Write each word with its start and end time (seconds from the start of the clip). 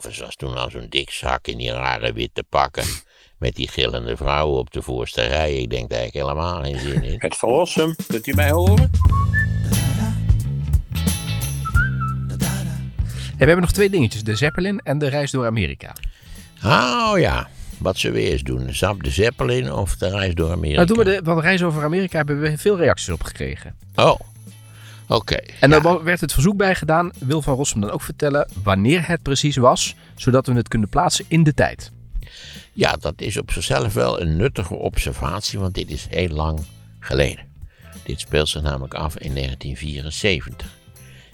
Elvis 0.00 0.18
was 0.18 0.36
toen 0.36 0.56
al 0.56 0.70
zo'n 0.70 0.86
dik 0.88 1.10
zak 1.10 1.46
in 1.46 1.58
die 1.58 1.72
rare 1.72 2.12
witte 2.12 2.44
pakken. 2.48 2.84
Met 3.38 3.54
die 3.54 3.68
gillende 3.68 4.16
vrouwen 4.16 4.58
op 4.58 4.70
de 4.70 4.82
voorste 4.82 5.22
rij. 5.22 5.54
Ik 5.54 5.70
denk 5.70 5.90
daar 5.90 5.98
eigenlijk 5.98 6.28
helemaal 6.28 6.62
geen 6.62 6.78
zin 6.78 7.02
in. 7.02 7.14
Het 7.18 7.36
verlossen, 7.36 7.96
kunt 8.06 8.26
u 8.26 8.34
mij 8.34 8.50
horen? 8.50 8.90
we 13.38 13.46
hebben 13.46 13.60
nog 13.60 13.72
twee 13.72 13.90
dingetjes. 13.90 14.22
De 14.22 14.36
Zeppelin 14.36 14.78
en 14.78 14.98
de 14.98 15.08
reis 15.08 15.30
door 15.30 15.46
Amerika. 15.46 15.92
Oh 16.64 17.12
ja, 17.16 17.48
wat 17.78 17.98
zullen 17.98 18.16
we 18.16 18.30
eerst 18.30 18.44
doen? 18.44 18.74
Zap 18.74 19.02
de 19.02 19.10
Zeppelin 19.10 19.72
of 19.72 19.96
de 19.96 20.08
reis 20.08 20.34
door 20.34 20.50
Amerika? 20.50 20.76
Nou, 20.76 20.86
doen 20.86 20.96
we 20.96 21.04
de, 21.04 21.20
want 21.24 21.40
de 21.40 21.46
reis 21.46 21.62
over 21.62 21.84
Amerika 21.84 22.16
hebben 22.16 22.40
we 22.40 22.58
veel 22.58 22.76
reacties 22.76 23.08
op 23.08 23.22
gekregen. 23.22 23.74
Oh, 23.94 24.20
oké. 25.16 25.36
En 25.60 25.70
ja. 25.70 25.80
daar 25.80 26.04
werd 26.04 26.20
het 26.20 26.32
verzoek 26.32 26.56
bij 26.56 26.74
gedaan. 26.74 27.10
Wil 27.18 27.42
Van 27.42 27.54
Rossum 27.54 27.80
dan 27.80 27.90
ook 27.90 28.02
vertellen 28.02 28.48
wanneer 28.62 29.08
het 29.08 29.22
precies 29.22 29.56
was, 29.56 29.94
zodat 30.14 30.46
we 30.46 30.52
het 30.52 30.68
kunnen 30.68 30.88
plaatsen 30.88 31.24
in 31.28 31.42
de 31.42 31.54
tijd. 31.54 31.92
Ja, 32.72 32.96
dat 32.96 33.20
is 33.20 33.38
op 33.38 33.50
zichzelf 33.50 33.94
wel 33.94 34.20
een 34.20 34.36
nuttige 34.36 34.74
observatie, 34.74 35.58
want 35.58 35.74
dit 35.74 35.90
is 35.90 36.06
heel 36.10 36.28
lang 36.28 36.60
geleden. 37.00 37.48
Dit 38.02 38.20
speelt 38.20 38.48
zich 38.48 38.62
namelijk 38.62 38.94
af 38.94 39.18
in 39.18 39.34
1974. 39.34 40.78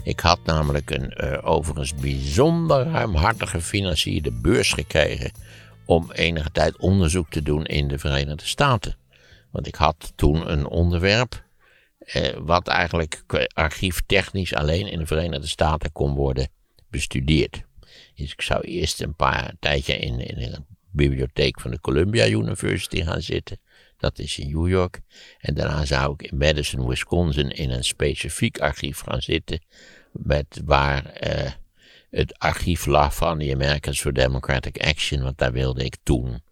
Ik 0.02 0.21
had 0.21 0.38
namelijk 0.45 0.91
een 0.91 1.11
eh, 1.11 1.38
overigens 1.51 1.95
bijzonder 1.95 2.87
ruimhartig 2.87 3.51
gefinancierde 3.51 4.30
beurs 4.30 4.73
gekregen 4.73 5.33
om 5.85 6.13
enige 6.13 6.51
tijd 6.52 6.77
onderzoek 6.77 7.30
te 7.30 7.43
doen 7.43 7.65
in 7.65 7.88
de 7.88 7.99
Verenigde 7.99 8.47
Staten. 8.47 8.97
Want 9.51 9.66
ik 9.66 9.74
had 9.74 10.13
toen 10.15 10.51
een 10.52 10.66
onderwerp 10.66 11.45
wat 12.38 12.69
eigenlijk 12.69 13.23
archieftechnisch 13.52 14.55
alleen 14.55 14.87
in 14.87 14.98
de 14.98 15.06
Verenigde 15.06 15.46
Staten 15.46 15.92
kon 15.92 16.15
worden 16.15 16.48
bestudeerd. 16.91 17.62
Dus 18.15 18.32
ik 18.32 18.42
zou 18.42 18.60
eerst 18.60 19.01
een 19.01 19.15
paar 19.15 19.55
tijdje 19.60 19.98
in, 19.98 20.20
in 20.20 20.52
een 20.52 20.66
bibliotheek 20.91 21.60
van 21.60 21.70
de 21.70 21.80
Columbia 21.80 22.26
University 22.26 23.02
gaan 23.02 23.23
zitten. 23.23 23.59
Dat 23.98 24.18
is 24.18 24.38
in 24.38 24.52
New 24.52 24.68
York. 24.68 25.01
En 25.38 25.54
daarna 25.54 25.85
zou 25.85 26.13
ik 26.13 26.30
in 26.30 26.38
Madison, 26.38 26.88
Wisconsin 26.88 27.51
in 27.51 27.71
een 27.71 27.85
specifiek 27.85 28.59
archief 28.59 29.01
gaan 29.01 29.23
zitten. 29.23 29.60
Met 30.13 30.60
waar 30.65 31.04
eh, 31.04 31.52
het 32.10 32.38
archief 32.38 32.87
lag 32.87 33.15
van 33.15 33.38
de 33.38 33.52
Americans 33.52 34.01
for 34.01 34.13
Democratic 34.13 34.79
Action. 34.79 35.23
Want 35.23 35.38
daar 35.38 35.52
wilde 35.52 35.85
ik 35.85 35.96
toen 36.02 36.43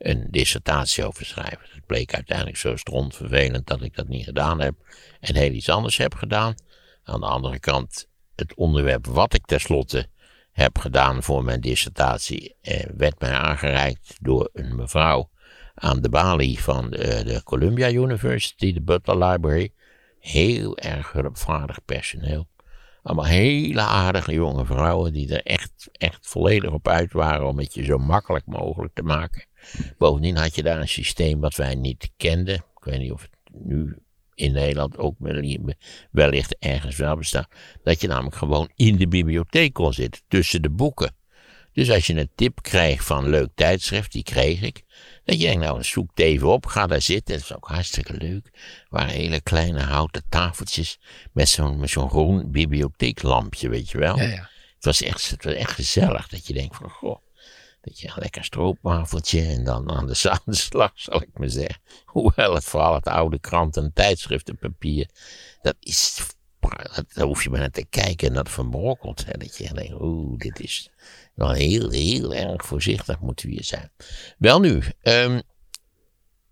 een 0.00 0.26
dissertatie 0.30 1.04
over 1.04 1.26
schrijven. 1.26 1.68
Het 1.72 1.86
bleek 1.86 2.14
uiteindelijk 2.14 2.56
zo 2.56 2.76
strontvervelend 2.76 3.66
dat 3.66 3.82
ik 3.82 3.96
dat 3.96 4.08
niet 4.08 4.24
gedaan 4.24 4.60
heb. 4.60 4.74
En 5.20 5.36
heel 5.36 5.52
iets 5.52 5.68
anders 5.68 5.96
heb 5.96 6.14
gedaan. 6.14 6.54
Aan 7.04 7.20
de 7.20 7.26
andere 7.26 7.58
kant, 7.58 8.08
het 8.34 8.54
onderwerp 8.54 9.06
wat 9.06 9.34
ik 9.34 9.46
tenslotte 9.46 10.08
heb 10.52 10.78
gedaan 10.78 11.22
voor 11.22 11.44
mijn 11.44 11.60
dissertatie, 11.60 12.54
eh, 12.60 12.84
werd 12.96 13.20
mij 13.20 13.32
aangereikt 13.32 14.16
door 14.20 14.50
een 14.52 14.76
mevrouw 14.76 15.30
aan 15.74 16.00
de 16.00 16.08
balie 16.08 16.60
van 16.60 16.90
de, 16.90 17.22
de 17.24 17.42
Columbia 17.44 17.90
University, 17.90 18.72
de 18.72 18.82
Butler 18.82 19.24
Library. 19.24 19.72
Heel 20.18 20.78
erg 20.78 21.12
hulpvaardig 21.12 21.84
personeel. 21.84 22.48
Allemaal 23.02 23.24
hele 23.24 23.80
aardige 23.80 24.32
jonge 24.32 24.64
vrouwen 24.64 25.12
die 25.12 25.34
er 25.34 25.42
echt, 25.42 25.88
echt 25.92 26.26
volledig 26.26 26.70
op 26.70 26.88
uit 26.88 27.12
waren 27.12 27.46
om 27.46 27.58
het 27.58 27.74
je 27.74 27.84
zo 27.84 27.98
makkelijk 27.98 28.46
mogelijk 28.46 28.94
te 28.94 29.02
maken. 29.02 29.48
Bovendien 29.98 30.36
had 30.36 30.54
je 30.54 30.62
daar 30.62 30.80
een 30.80 30.88
systeem 30.88 31.40
wat 31.40 31.54
wij 31.54 31.74
niet 31.74 32.10
kenden. 32.16 32.54
Ik 32.54 32.84
weet 32.84 32.98
niet 32.98 33.12
of 33.12 33.22
het 33.22 33.62
nu 33.64 33.96
in 34.34 34.52
Nederland 34.52 34.98
ook 34.98 35.14
wellicht 36.10 36.56
ergens 36.58 36.96
wel 36.96 37.16
bestaat. 37.16 37.48
Dat 37.82 38.00
je 38.00 38.08
namelijk 38.08 38.36
gewoon 38.36 38.70
in 38.74 38.96
de 38.96 39.08
bibliotheek 39.08 39.72
kon 39.72 39.92
zitten, 39.92 40.22
tussen 40.28 40.62
de 40.62 40.70
boeken. 40.70 41.18
Dus 41.72 41.90
als 41.90 42.06
je 42.06 42.14
een 42.14 42.30
tip 42.34 42.62
kreeg 42.62 43.04
van 43.04 43.24
een 43.24 43.30
leuk 43.30 43.48
tijdschrift, 43.54 44.12
die 44.12 44.22
kreeg 44.22 44.62
ik. 44.62 44.82
Dat 45.24 45.40
je 45.40 45.46
denkt, 45.46 45.64
nou 45.64 45.82
zoek 45.82 46.10
het 46.10 46.18
even 46.18 46.48
op, 46.48 46.66
ga 46.66 46.86
daar 46.86 47.00
zitten. 47.02 47.34
Dat 47.34 47.44
is 47.44 47.54
ook 47.54 47.68
hartstikke 47.68 48.16
leuk. 48.16 48.46
Er 48.52 48.86
waren 48.88 49.10
hele 49.10 49.40
kleine 49.40 49.80
houten 49.80 50.22
tafeltjes 50.28 50.98
met 51.32 51.48
zo'n 51.48 52.10
groen 52.10 52.50
bibliotheeklampje, 52.50 53.68
weet 53.68 53.90
je 53.90 53.98
wel. 53.98 54.16
Ja, 54.16 54.22
ja. 54.22 54.48
Het, 54.74 54.84
was 54.84 55.02
echt, 55.02 55.30
het 55.30 55.44
was 55.44 55.54
echt 55.54 55.72
gezellig 55.72 56.28
dat 56.28 56.46
je 56.46 56.52
denkt 56.52 56.76
van, 56.76 56.90
goh. 56.90 57.18
Dat 57.80 58.00
je 58.00 58.08
een 58.08 58.14
lekker 58.16 58.44
stroopwafeltje 58.44 59.42
en 59.42 59.64
dan 59.64 59.90
aan 59.90 60.06
de 60.06 60.14
zadelslag, 60.26 60.92
zal 60.94 61.22
ik 61.22 61.38
maar 61.38 61.48
zeggen. 61.48 61.82
Hoewel 62.04 62.54
het 62.54 62.64
vooral 62.64 62.94
het 62.94 63.06
oude 63.06 63.38
kranten 63.38 63.84
en 63.84 63.92
tijdschriftenpapier, 63.92 65.08
dat 65.62 65.76
is, 65.80 66.26
daar 67.12 67.26
hoef 67.26 67.42
je 67.42 67.50
maar 67.50 67.60
naar 67.60 67.70
te 67.70 67.86
kijken 67.86 68.28
en 68.28 68.34
dat 68.34 68.50
verbrokkelt. 68.50 69.24
Hè, 69.24 69.32
dat 69.38 69.56
je 69.56 69.74
denkt, 69.74 70.00
oeh, 70.00 70.38
dit 70.38 70.60
is 70.60 70.90
wel 71.34 71.50
heel, 71.50 71.90
heel 71.90 72.34
erg 72.34 72.64
voorzichtig 72.64 73.20
moeten 73.20 73.46
we 73.46 73.52
hier 73.52 73.64
zijn. 73.64 73.92
Wel 74.38 74.60
nu, 74.60 74.82
um, 75.02 75.42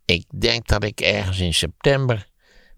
ik 0.04 0.40
denk 0.40 0.66
dat 0.66 0.84
ik 0.84 1.00
ergens 1.00 1.38
in 1.38 1.54
september 1.54 2.28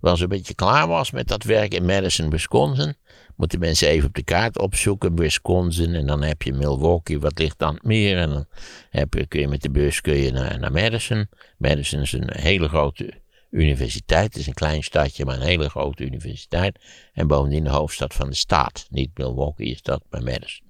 wel 0.01 0.17
zo'n 0.17 0.29
beetje 0.29 0.55
klaar 0.55 0.89
was 0.89 1.11
met 1.11 1.29
dat 1.29 1.43
werk 1.43 1.75
in 1.75 1.85
Madison, 1.85 2.31
Wisconsin. 2.31 2.95
Moeten 3.37 3.59
mensen 3.59 3.89
even 3.89 4.09
op 4.09 4.15
de 4.15 4.23
kaart 4.23 4.59
opzoeken, 4.59 5.17
Wisconsin, 5.17 5.95
en 5.95 6.07
dan 6.07 6.23
heb 6.23 6.43
je 6.43 6.53
Milwaukee, 6.53 7.21
wat 7.21 7.39
ligt 7.39 7.59
dan 7.59 7.75
het 7.75 7.85
meer, 7.85 8.19
en 8.19 8.31
dan 8.31 8.47
heb 8.91 9.15
je, 9.15 9.27
kun 9.27 9.41
je 9.41 9.49
met 9.49 9.63
de 9.63 9.71
bus 9.71 10.01
kun 10.01 10.17
je 10.17 10.33
naar, 10.33 10.59
naar 10.59 10.73
Madison. 10.73 11.29
Madison 11.59 12.01
is 12.01 12.13
een 12.13 12.31
hele 12.33 12.69
grote 12.69 13.13
universiteit, 13.51 14.25
het 14.25 14.37
is 14.37 14.47
een 14.47 14.55
klein 14.55 14.83
stadje, 14.83 15.25
maar 15.25 15.35
een 15.35 15.47
hele 15.47 15.69
grote 15.69 16.05
universiteit, 16.05 16.79
en 17.13 17.27
bovendien 17.27 17.65
de 17.65 17.71
hoofdstad 17.71 18.15
van 18.15 18.29
de 18.31 18.37
staat. 18.37 18.87
Niet 18.91 19.19
Milwaukee 19.19 19.71
is 19.71 19.83
dat, 19.83 20.03
maar 20.11 20.23
Madison. 20.23 20.69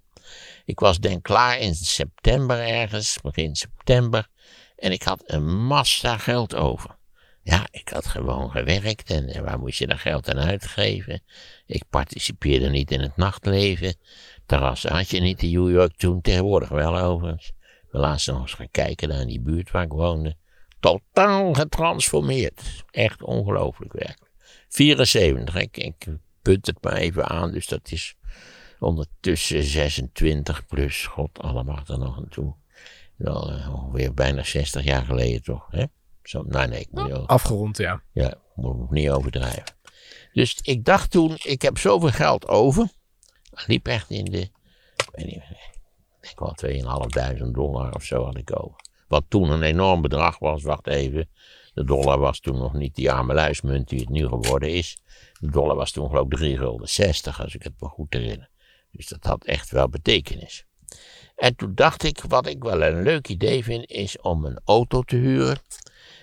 Ik 0.64 0.80
was 0.80 0.98
denk 0.98 1.22
klaar 1.22 1.58
in 1.58 1.74
september 1.74 2.58
ergens, 2.58 3.18
begin 3.22 3.56
september, 3.56 4.28
en 4.76 4.92
ik 4.92 5.02
had 5.02 5.22
een 5.26 5.56
massa 5.56 6.16
geld 6.18 6.54
over. 6.54 6.98
Ja, 7.42 7.66
ik 7.70 7.88
had 7.88 8.06
gewoon 8.06 8.50
gewerkt 8.50 9.10
en 9.10 9.44
waar 9.44 9.58
moest 9.58 9.78
je 9.78 9.86
dat 9.86 9.98
geld 9.98 10.30
aan 10.30 10.38
uitgeven? 10.38 11.22
Ik 11.66 11.82
participeerde 11.90 12.68
niet 12.68 12.90
in 12.90 13.00
het 13.00 13.16
nachtleven. 13.16 13.94
Terrassen 14.46 14.92
had 14.92 15.10
je 15.10 15.20
niet 15.20 15.42
in 15.42 15.52
New 15.52 15.70
York 15.70 15.96
toen, 15.96 16.20
tegenwoordig 16.20 16.68
wel 16.68 16.98
overigens. 16.98 17.52
We 17.90 17.98
laatst 17.98 18.26
nog 18.26 18.40
eens 18.40 18.54
gaan 18.54 18.70
kijken 18.70 19.08
naar 19.08 19.26
die 19.26 19.40
buurt 19.40 19.70
waar 19.70 19.84
ik 19.84 19.92
woonde. 19.92 20.36
Totaal 20.80 21.52
getransformeerd. 21.54 22.84
Echt 22.90 23.22
ongelooflijk 23.22 23.92
werkelijk. 23.92 24.30
74, 24.68 25.54
ik, 25.54 25.76
ik 25.76 26.06
punt 26.42 26.66
het 26.66 26.82
maar 26.82 26.96
even 26.96 27.28
aan, 27.28 27.52
dus 27.52 27.66
dat 27.66 27.90
is 27.90 28.14
ondertussen 28.78 29.62
26 29.62 30.66
plus, 30.66 31.06
god 31.06 31.38
allemaal 31.38 31.82
er 31.86 31.98
nog 31.98 32.16
aan 32.16 32.28
toe. 32.28 32.54
Wel 33.16 33.52
uh, 33.52 33.74
ongeveer 33.74 34.14
bijna 34.14 34.42
60 34.42 34.84
jaar 34.84 35.04
geleden 35.04 35.42
toch, 35.42 35.66
hè? 35.70 35.84
Zo, 36.22 36.42
nou 36.46 36.68
nee, 36.68 36.80
ik 36.80 36.88
moet 36.90 37.04
niet 37.04 37.12
over, 37.12 37.26
Afgerond, 37.26 37.76
ja. 37.76 38.02
ja, 38.12 38.28
ik 38.30 38.38
moet 38.54 38.90
niet 38.90 39.10
overdrijven. 39.10 39.64
Dus 40.32 40.58
ik 40.62 40.84
dacht 40.84 41.10
toen, 41.10 41.36
ik 41.42 41.62
heb 41.62 41.78
zoveel 41.78 42.10
geld 42.10 42.48
over. 42.48 42.88
Dat 43.50 43.66
liep 43.66 43.86
echt 43.86 44.10
in 44.10 44.24
de, 44.24 44.40
ik 44.40 45.08
weet 45.12 45.26
niet, 45.26 45.42
ik 46.20 46.36
denk 46.36 46.84
wel 46.84 47.36
2.500 47.36 47.50
dollar 47.50 47.94
of 47.94 48.04
zo 48.04 48.24
had 48.24 48.36
ik 48.36 48.60
over. 48.62 48.80
Wat 49.08 49.24
toen 49.28 49.50
een 49.50 49.62
enorm 49.62 50.02
bedrag 50.02 50.38
was, 50.38 50.62
wacht 50.62 50.86
even. 50.86 51.28
De 51.74 51.84
dollar 51.84 52.18
was 52.18 52.40
toen 52.40 52.58
nog 52.58 52.72
niet 52.72 52.94
die 52.94 53.12
arme 53.12 53.34
luismunt 53.34 53.88
die 53.88 54.00
het 54.00 54.08
nu 54.08 54.28
geworden 54.28 54.74
is. 54.74 54.98
De 55.40 55.50
dollar 55.50 55.76
was 55.76 55.90
toen 55.90 56.08
geloof 56.08 56.24
ik 56.24 56.36
3 56.36 56.58
gulden 56.58 56.88
60, 56.88 57.42
als 57.42 57.54
ik 57.54 57.62
het 57.62 57.72
me 57.78 57.88
goed 57.88 58.12
herinner. 58.12 58.50
Dus 58.90 59.08
dat 59.08 59.24
had 59.24 59.44
echt 59.44 59.70
wel 59.70 59.88
betekenis. 59.88 60.64
En 61.36 61.56
toen 61.56 61.74
dacht 61.74 62.02
ik, 62.02 62.20
wat 62.28 62.46
ik 62.46 62.62
wel 62.62 62.82
een 62.82 63.02
leuk 63.02 63.28
idee 63.28 63.64
vind, 63.64 63.90
is 63.90 64.20
om 64.20 64.44
een 64.44 64.60
auto 64.64 65.02
te 65.02 65.16
huren. 65.16 65.58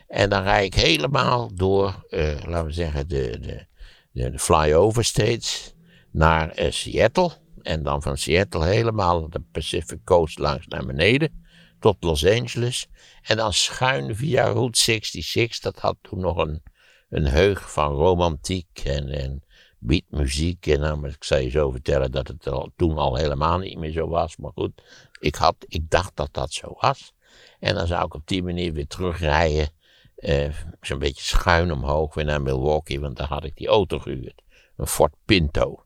En 0.08 0.30
dan 0.30 0.44
rijd 0.44 0.66
ik 0.66 0.82
helemaal 0.82 1.56
door, 1.56 2.06
uh, 2.10 2.40
laten 2.46 2.66
we 2.66 2.72
zeggen, 2.72 3.08
de, 3.08 3.40
de, 3.40 3.66
de, 4.12 4.32
de 4.32 4.40
flyover 4.40 5.06
states 5.06 5.74
naar 6.12 6.60
uh, 6.60 6.72
Seattle. 6.72 7.32
En 7.62 7.84
dan 7.84 8.02
van 8.02 8.18
Seattle 8.18 8.66
helemaal 8.66 9.30
de 9.30 9.42
Pacific 9.52 10.00
Coast 10.04 10.40
langs 10.40 10.68
naar 10.68 10.86
beneden 10.86 11.46
tot 11.80 11.98
Los 12.00 12.26
Angeles. 12.26 12.88
En 13.22 13.38
dan 13.38 13.54
schuin 13.54 14.16
via 14.16 14.46
Route 14.46 14.80
66. 14.80 15.60
Dat 15.60 15.80
had 15.80 15.98
toen 16.02 16.20
nog 16.20 16.38
een, 16.38 16.64
een 17.10 17.26
heug 17.28 17.72
van 17.72 17.94
romantiek 17.94 18.82
en, 18.84 19.10
en 19.10 19.44
beatmuziek. 19.80 20.68
En 20.68 20.80
nou, 20.80 21.08
ik 21.08 21.24
zou 21.24 21.42
je 21.42 21.50
zo 21.50 21.72
vertellen 21.72 22.12
dat 22.12 22.28
het 22.28 22.48
al, 22.48 22.72
toen 22.76 22.98
al 22.98 23.16
helemaal 23.16 23.58
niet 23.58 23.78
meer 23.78 23.92
zo 23.92 24.08
was. 24.08 24.38
Maar 24.38 24.52
goed, 24.54 24.82
ik, 25.20 25.36
had, 25.36 25.56
ik 25.68 25.90
dacht 25.90 26.16
dat 26.16 26.30
dat 26.32 26.54
zo 26.54 26.76
was. 26.80 27.14
En 27.60 27.76
dan 27.76 27.88
zou 27.88 28.06
ik 28.06 28.14
op 28.14 28.28
die 28.28 28.44
manier 28.44 28.74
weer 28.74 28.88
terugrijden. 28.88 29.70
Uh, 30.18 30.50
Zo'n 30.82 31.00
beetje 31.00 31.24
schuin 31.24 31.72
omhoog 31.72 32.14
weer 32.14 32.26
naar 32.26 32.42
Milwaukee. 32.42 33.00
Want 33.00 33.18
daar 33.18 33.28
had 33.28 33.44
ik 33.44 33.56
die 33.56 33.68
auto 33.68 34.00
gehuurd. 34.00 34.42
Een 34.78 34.88
Ford 34.88 35.14
Pinto. 35.26 35.84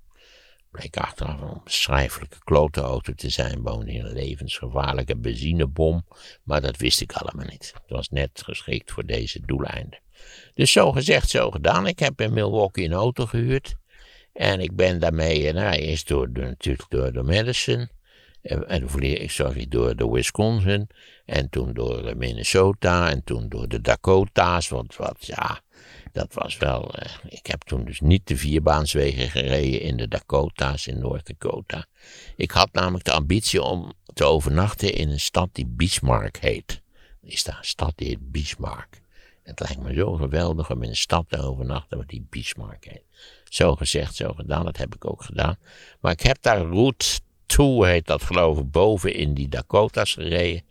Bleek 0.72 0.98
achteraf 0.98 1.42
een 1.42 1.62
beschrijfelijke 1.64 2.38
klote 2.44 2.82
auto 2.82 3.14
te 3.14 3.30
zijn. 3.30 3.64
Bovendien 3.64 4.06
een 4.06 4.14
levensgevaarlijke 4.14 5.18
benzinebom. 5.18 6.06
Maar 6.44 6.62
dat 6.62 6.78
wist 6.78 7.02
ik 7.02 7.12
allemaal 7.12 7.46
niet. 7.46 7.72
Het 7.74 7.90
was 7.90 8.10
net 8.10 8.42
geschikt 8.46 8.92
voor 8.92 9.06
deze 9.06 9.42
doeleinden. 9.46 10.00
Dus 10.54 10.72
zo 10.72 10.92
gezegd, 10.92 11.30
zo 11.30 11.52
gedaan. 11.52 11.88
Ik 11.88 12.00
heb 12.00 12.22
in 12.22 12.34
Milwaukee 12.34 12.86
een 12.86 12.94
auto 12.94 13.26
gehuurd. 13.26 13.76
En 14.34 14.60
ik 14.60 14.76
ben 14.76 15.00
daarmee, 15.00 15.54
nou, 15.54 15.76
eerst 15.76 16.08
door, 16.08 16.34
door, 16.34 16.46
natuurlijk 16.46 16.90
door, 16.90 17.14
door 17.14 17.26
Madison. 17.26 17.90
En, 18.42 19.02
ik, 19.02 19.32
sorry, 19.32 19.66
door 19.70 19.96
de 19.96 20.10
Wisconsin. 20.10 20.88
En 21.26 21.50
toen 21.50 21.74
door 21.74 22.18
Minnesota. 22.18 23.10
En 23.10 23.24
toen 23.24 23.50
door 23.50 23.68
de 23.68 23.82
Dakota's. 23.82 24.70
Want 24.70 24.96
wat, 24.96 25.26
ja, 25.26 25.62
dat 26.12 26.34
was 26.34 26.58
wel. 26.58 26.96
eh, 26.96 27.12
ik 27.30 27.46
heb 27.48 27.62
toen 27.62 27.86
dus 27.86 28.00
niet 28.00 28.28
de 28.28 28.38
vierbaanswegen 28.38 29.30
gereden 29.30 29.82
in 29.82 29.98
de 29.98 30.08
Dakota's 30.08 30.88
in 30.88 31.00
Noord-Dakota. 31.00 31.86
Ik 32.36 32.52
had 32.52 32.74
namelijk 32.74 33.06
de 33.06 33.12
ambitie 33.12 33.62
om 33.62 33.94
te 34.14 34.26
overnachten 34.26 34.94
in 34.94 35.10
een 35.10 35.20
stad 35.20 35.50
die 35.52 35.68
Bismarck 35.68 36.38
heet. 36.38 36.82
Is 37.22 37.44
daar 37.44 37.58
een 37.58 37.64
stad 37.64 37.94
die 37.96 38.08
heet 38.08 38.32
Bismarck. 38.32 39.02
Het 39.44 39.60
lijkt 39.60 39.80
me 39.80 39.94
zo 39.94 40.14
geweldig 40.14 40.72
om 40.72 40.84
in 40.84 40.90
een 40.90 40.96
stad 40.96 41.26
te 41.30 41.38
overnachten 41.38 41.98
waar 41.98 42.08
die 42.08 42.28
Bismarck 42.30 42.86
heet. 42.86 43.04
Zo 43.44 43.76
gezegd, 43.76 44.16
zo 44.16 44.34
gedaan, 44.34 44.66
dat 44.66 44.78
heb 44.78 44.96
ik 44.96 45.06
ook 45.06 45.24
gedaan. 45.24 45.58
Maar 46.00 46.12
ik 46.12 46.22
heb 46.22 46.42
daar 46.42 46.62
Route 46.62 47.20
2, 47.52 47.86
heet 47.86 48.08
dat 48.08 48.24
geloof 48.24 48.58
ik, 48.58 48.72
boven 48.72 49.14
in 49.14 49.34
die 49.34 49.48
Dakota's 49.48 50.14
gereden. 50.14 50.64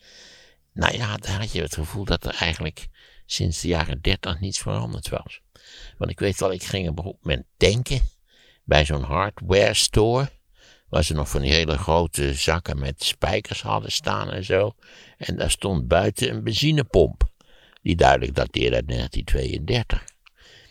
Nou 0.72 0.96
ja, 0.96 1.16
daar 1.16 1.38
had 1.38 1.52
je 1.52 1.62
het 1.62 1.74
gevoel 1.74 2.04
dat 2.04 2.24
er 2.24 2.34
eigenlijk 2.34 2.88
sinds 3.26 3.60
de 3.60 3.68
jaren 3.68 4.00
30 4.00 4.40
niets 4.40 4.58
veranderd 4.58 5.08
was. 5.08 5.40
Want 5.98 6.10
ik 6.10 6.18
weet 6.18 6.40
wel, 6.40 6.52
ik 6.52 6.62
ging 6.62 6.88
op 6.88 6.98
een 6.98 7.16
moment 7.22 7.44
denken 7.56 8.00
bij 8.64 8.84
zo'n 8.84 9.02
hardware 9.02 9.74
store. 9.74 10.30
Waar 10.88 11.04
ze 11.04 11.14
nog 11.14 11.28
van 11.28 11.40
die 11.40 11.52
hele 11.52 11.78
grote 11.78 12.34
zakken 12.34 12.78
met 12.78 13.04
spijkers 13.04 13.62
hadden 13.62 13.92
staan 13.92 14.30
en 14.30 14.44
zo. 14.44 14.74
En 15.16 15.36
daar 15.36 15.50
stond 15.50 15.88
buiten 15.88 16.30
een 16.30 16.44
benzinepomp. 16.44 17.30
Die 17.82 17.96
duidelijk 17.96 18.34
dateerde 18.34 18.76
uit 18.76 18.88
1932. 18.88 20.04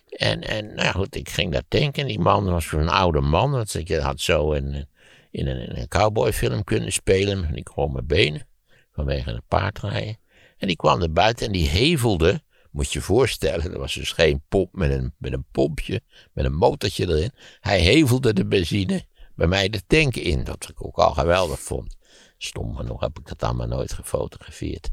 En, 0.09 0.41
en 0.41 0.75
nou 0.75 0.91
goed, 0.91 1.15
ik 1.15 1.29
ging 1.29 1.51
daar 1.51 1.63
denken. 1.67 2.07
Die 2.07 2.19
man 2.19 2.45
was 2.45 2.67
zo'n 2.67 2.89
oude 2.89 3.21
man. 3.21 3.51
Dat 3.51 3.73
ik 3.73 3.89
had 3.89 4.21
zo 4.21 4.51
in, 4.51 4.87
in 5.31 5.47
een, 5.47 5.79
een 5.79 5.87
cowboyfilm 5.87 6.63
kunnen 6.63 6.91
spelen. 6.91 7.45
En 7.45 7.55
ik 7.55 7.69
gewoon 7.73 7.91
mijn 7.91 8.05
benen. 8.05 8.47
Vanwege 8.91 9.29
het 9.29 9.47
paardrijden. 9.47 10.17
En 10.57 10.67
die 10.67 10.75
kwam 10.75 11.01
er 11.01 11.11
buiten 11.11 11.45
en 11.45 11.51
die 11.51 11.67
hevelde. 11.67 12.41
Moet 12.71 12.91
je 12.91 12.99
je 12.99 13.05
voorstellen, 13.05 13.73
er 13.73 13.79
was 13.79 13.93
dus 13.93 14.11
geen 14.11 14.43
pomp 14.47 14.73
met 14.73 14.91
een, 14.91 15.13
met 15.17 15.33
een 15.33 15.45
pompje. 15.51 16.01
Met 16.33 16.45
een 16.45 16.55
motortje 16.55 17.07
erin. 17.07 17.31
Hij 17.59 17.79
hevelde 17.79 18.33
de 18.33 18.45
benzine 18.45 19.05
bij 19.35 19.47
mij 19.47 19.69
de 19.69 19.81
tank 19.87 20.15
in. 20.15 20.43
Dat 20.43 20.69
ik 20.69 20.85
ook 20.85 20.97
al 20.97 21.13
geweldig 21.13 21.59
vond. 21.59 21.97
Stom 22.37 22.75
genoeg 22.75 23.01
heb 23.01 23.19
ik 23.19 23.27
dat 23.27 23.43
allemaal 23.43 23.67
nooit 23.67 23.93
gefotografeerd. 23.93 24.89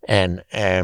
En 0.00 0.48
eh, 0.48 0.82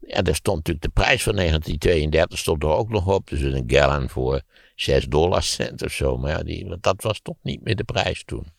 ja, 0.00 0.22
daar 0.22 0.34
stond 0.34 0.56
natuurlijk 0.56 0.84
de 0.84 1.00
prijs 1.02 1.22
van 1.22 1.34
1932 1.36 2.38
stond 2.38 2.62
er 2.62 2.68
ook 2.68 2.88
nog 2.88 3.06
op. 3.06 3.28
Dus 3.28 3.40
een 3.40 3.64
gallon 3.66 4.08
voor 4.08 4.42
6 4.74 5.06
dollar 5.06 5.42
cent 5.42 5.82
of 5.82 5.92
zo. 5.92 6.16
Maar 6.16 6.30
ja, 6.30 6.42
die, 6.42 6.66
want 6.66 6.82
dat 6.82 7.02
was 7.02 7.20
toch 7.20 7.36
niet 7.42 7.62
meer 7.62 7.76
de 7.76 7.84
prijs 7.84 8.24
toen. 8.24 8.52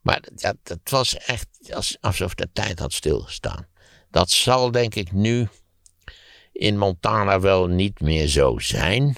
Maar 0.00 0.22
ja, 0.34 0.54
dat 0.62 0.90
was 0.90 1.16
echt 1.16 1.48
als, 1.72 1.96
alsof 2.00 2.34
de 2.34 2.48
tijd 2.52 2.78
had 2.78 2.92
stilgestaan. 2.92 3.66
Dat 4.10 4.30
zal 4.30 4.70
denk 4.70 4.94
ik 4.94 5.12
nu 5.12 5.48
in 6.52 6.78
Montana 6.78 7.40
wel 7.40 7.66
niet 7.66 8.00
meer 8.00 8.26
zo 8.26 8.58
zijn. 8.58 9.16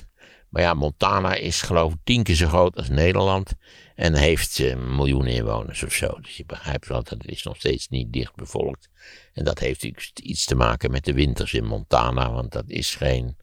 Maar 0.48 0.62
ja, 0.62 0.74
Montana 0.74 1.34
is 1.34 1.62
geloof 1.62 1.92
ik 1.92 1.98
tien 2.04 2.22
keer 2.22 2.34
zo 2.34 2.48
groot 2.48 2.76
als 2.76 2.88
Nederland. 2.88 3.52
En 3.98 4.14
heeft 4.14 4.58
eh, 4.58 4.70
een 4.70 4.96
miljoen 4.96 5.26
inwoners 5.26 5.82
of 5.82 5.92
zo. 5.92 6.18
Dus 6.20 6.36
je 6.36 6.44
begrijpt 6.46 6.88
wel 6.88 7.02
dat 7.02 7.22
het 7.22 7.26
is 7.26 7.42
nog 7.42 7.56
steeds 7.56 7.88
niet 7.88 8.12
dicht 8.12 8.34
bevolkt. 8.34 8.88
En 9.32 9.44
dat 9.44 9.58
heeft 9.58 9.82
iets 10.22 10.44
te 10.44 10.54
maken 10.54 10.90
met 10.90 11.04
de 11.04 11.12
winters 11.12 11.52
in 11.52 11.64
Montana. 11.64 12.32
Want 12.32 12.52
dat 12.52 12.64
is 12.66 12.94
geen. 12.94 13.36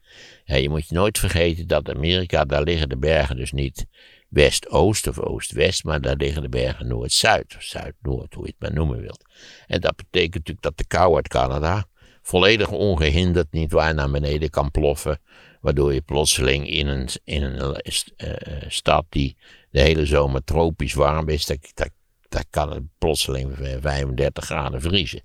Je 0.45 0.69
moet 0.69 0.87
je 0.87 0.95
nooit 0.95 1.19
vergeten 1.19 1.67
dat 1.67 1.89
Amerika, 1.89 2.45
daar 2.45 2.63
liggen 2.63 2.89
de 2.89 2.97
bergen 2.97 3.35
dus 3.35 3.51
niet 3.51 3.85
west-oost 4.29 5.07
of 5.07 5.19
oost-west. 5.19 5.83
Maar 5.83 6.01
daar 6.01 6.15
liggen 6.15 6.41
de 6.41 6.49
bergen 6.49 6.87
noord-zuid. 6.87 7.55
Of 7.55 7.63
zuid-noord, 7.63 8.33
hoe 8.33 8.45
je 8.45 8.53
het 8.57 8.61
maar 8.61 8.73
noemen 8.73 9.01
wilt. 9.01 9.25
En 9.67 9.81
dat 9.81 9.95
betekent 9.95 10.33
natuurlijk 10.33 10.61
dat 10.61 10.77
de 10.77 10.87
kou 10.87 11.15
uit 11.15 11.27
Canada 11.27 11.85
volledig 12.21 12.71
ongehinderd 12.71 13.51
niet 13.51 13.71
waar 13.71 13.93
naar 13.93 14.11
beneden 14.11 14.49
kan 14.49 14.71
ploffen. 14.71 15.19
Waardoor 15.65 15.93
je 15.93 16.01
plotseling 16.01 16.69
in 16.69 16.87
een, 16.87 17.09
in 17.23 17.43
een 17.43 17.81
uh, 18.17 18.33
stad 18.67 19.05
die 19.09 19.37
de 19.69 19.81
hele 19.81 20.05
zomer 20.05 20.43
tropisch 20.43 20.93
warm 20.93 21.29
is, 21.29 21.45
daar, 21.45 22.45
kan 22.49 22.71
het 22.71 22.83
plotseling 22.97 23.55
35 23.81 24.45
graden 24.45 24.81
vriezen. 24.81 25.21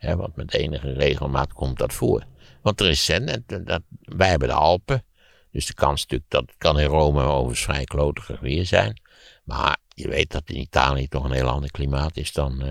Want 0.00 0.36
met 0.36 0.54
enige 0.54 0.92
regelmaat 0.92 1.52
komt 1.52 1.78
dat 1.78 1.92
voor. 1.92 2.24
Want 2.62 2.80
er 2.80 2.88
is 2.88 3.10
dat, 3.46 3.82
wij 3.98 4.28
hebben 4.28 4.48
de 4.48 4.54
Alpen. 4.54 5.04
Dus 5.50 5.66
de 5.66 5.74
kans 5.74 6.00
natuurlijk 6.00 6.30
dat 6.30 6.54
kan 6.58 6.78
in 6.78 6.86
Rome 6.86 7.22
overigens 7.22 7.86
vrij 7.86 8.38
weer 8.40 8.66
zijn. 8.66 9.00
Maar 9.44 9.78
je 9.88 10.08
weet 10.08 10.30
dat 10.30 10.42
in 10.46 10.60
Italië 10.60 11.08
toch 11.08 11.24
een 11.24 11.32
heel 11.32 11.48
ander 11.48 11.70
klimaat 11.70 12.16
is 12.16 12.32
dan 12.32 12.64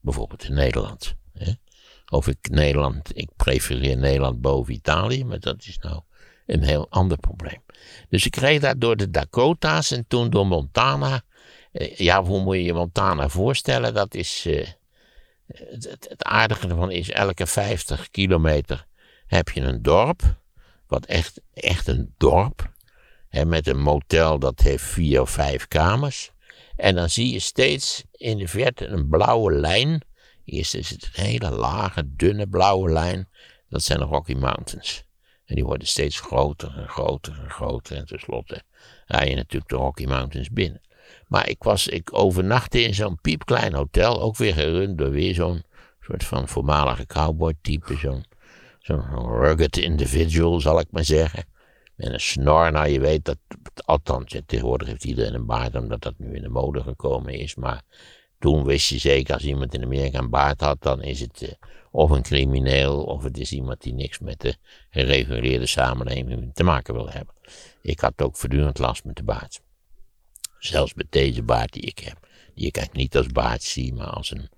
bijvoorbeeld 0.00 0.44
in 0.44 0.54
Nederland. 0.54 1.14
Hè? 1.32 1.52
Of 2.08 2.28
ik 2.28 2.48
Nederland, 2.50 3.18
ik 3.18 3.28
prefereer 3.36 3.96
Nederland 3.96 4.40
boven 4.40 4.74
Italië, 4.74 5.24
maar 5.24 5.40
dat 5.40 5.66
is 5.66 5.78
nou 5.78 6.00
een 6.46 6.62
heel 6.62 6.86
ander 6.90 7.18
probleem. 7.18 7.62
Dus 8.08 8.26
ik 8.26 8.36
reed 8.36 8.60
daar 8.60 8.78
door 8.78 8.96
de 8.96 9.10
Dakota's 9.10 9.90
en 9.90 10.04
toen 10.08 10.30
door 10.30 10.46
Montana. 10.46 11.22
Ja, 11.96 12.24
hoe 12.24 12.42
moet 12.42 12.54
je 12.54 12.62
je 12.62 12.72
Montana 12.72 13.28
voorstellen? 13.28 13.94
Dat 13.94 14.14
is. 14.14 14.48
Het, 15.46 16.06
het, 16.08 16.24
aardige 16.24 16.68
ervan 16.68 16.90
is, 16.90 17.10
elke 17.10 17.46
50 17.46 18.10
kilometer 18.10 18.86
heb 19.26 19.48
je 19.48 19.60
een 19.60 19.82
dorp. 19.82 20.22
Wat 20.86 21.06
echt, 21.06 21.40
echt 21.54 21.88
een 21.88 22.14
dorp. 22.16 22.72
Hè, 23.28 23.44
met 23.44 23.66
een 23.66 23.80
motel 23.80 24.38
dat 24.38 24.60
heeft 24.60 24.84
vier 24.84 25.20
of 25.20 25.30
vijf 25.30 25.68
kamers. 25.68 26.30
En 26.76 26.94
dan 26.94 27.10
zie 27.10 27.32
je 27.32 27.38
steeds 27.38 28.04
in 28.12 28.38
de 28.38 28.48
verte 28.48 28.86
een 28.86 29.08
blauwe 29.08 29.52
lijn. 29.52 30.02
Eerst 30.44 30.74
is 30.74 30.90
het 30.90 31.10
een 31.12 31.24
hele 31.24 31.50
lage, 31.50 32.14
dunne 32.16 32.46
blauwe 32.48 32.92
lijn. 32.92 33.28
Dat 33.68 33.82
zijn 33.82 33.98
de 33.98 34.04
Rocky 34.04 34.34
Mountains. 34.34 35.05
En 35.46 35.54
die 35.54 35.64
worden 35.64 35.86
steeds 35.86 36.20
groter 36.20 36.78
en 36.78 36.88
groter 36.88 37.38
en 37.42 37.50
groter. 37.50 37.96
En 37.96 38.06
tenslotte 38.06 38.62
rij 39.06 39.28
je 39.28 39.34
natuurlijk 39.34 39.70
de 39.70 39.76
Rocky 39.76 40.04
Mountains 40.04 40.50
binnen. 40.50 40.80
Maar 41.26 41.48
ik, 41.48 41.62
was, 41.62 41.88
ik 41.88 42.08
overnachtte 42.18 42.82
in 42.82 42.94
zo'n 42.94 43.20
piepklein 43.20 43.74
hotel. 43.74 44.20
Ook 44.20 44.36
weer 44.36 44.54
gerund 44.54 44.98
door 44.98 45.10
weer 45.10 45.34
zo'n 45.34 45.64
soort 46.00 46.24
van 46.24 46.48
voormalige 46.48 47.06
cowboy 47.06 47.54
type. 47.62 47.96
Zo'n 47.96 48.24
zo'n 48.80 49.28
rugged 49.40 49.76
individual, 49.76 50.60
zal 50.60 50.80
ik 50.80 50.86
maar 50.90 51.04
zeggen. 51.04 51.44
Met 51.94 52.12
een 52.12 52.20
snor. 52.20 52.72
Nou, 52.72 52.88
je 52.88 53.00
weet 53.00 53.24
dat. 53.24 53.38
Althans, 53.84 54.40
tegenwoordig 54.46 54.88
heeft 54.88 55.04
iedereen 55.04 55.34
een 55.34 55.46
baard, 55.46 55.74
omdat 55.74 56.02
dat 56.02 56.14
nu 56.18 56.34
in 56.34 56.42
de 56.42 56.48
mode 56.48 56.82
gekomen 56.82 57.32
is. 57.32 57.54
Maar 57.54 57.82
toen 58.38 58.64
wist 58.64 58.88
je 58.88 58.98
zeker, 58.98 59.34
als 59.34 59.44
iemand 59.44 59.74
in 59.74 59.82
Amerika 59.82 60.18
een 60.18 60.30
baard 60.30 60.60
had, 60.60 60.82
dan 60.82 61.02
is 61.02 61.20
het 61.20 61.42
uh, 61.42 61.48
of 61.90 62.10
een 62.10 62.22
crimineel, 62.22 63.04
of 63.04 63.22
het 63.22 63.38
is 63.38 63.52
iemand 63.52 63.82
die 63.82 63.94
niks 63.94 64.18
met 64.18 64.40
de 64.40 64.56
gereguleerde 64.90 65.66
samenleving 65.66 66.54
te 66.54 66.64
maken 66.64 66.94
wil 66.94 67.10
hebben. 67.10 67.34
Ik 67.82 68.00
had 68.00 68.22
ook 68.22 68.36
voortdurend 68.36 68.78
last 68.78 69.04
met 69.04 69.16
de 69.16 69.24
baard. 69.24 69.60
Zelfs 70.58 70.94
met 70.94 71.06
deze 71.10 71.42
baard 71.42 71.72
die 71.72 71.82
ik 71.82 71.98
heb. 71.98 72.28
Die 72.54 72.66
ik 72.66 72.76
eigenlijk 72.76 73.06
niet 73.06 73.16
als 73.16 73.32
baard 73.32 73.62
zie, 73.62 73.94
maar 73.94 74.06
als 74.06 74.30
een 74.30 74.50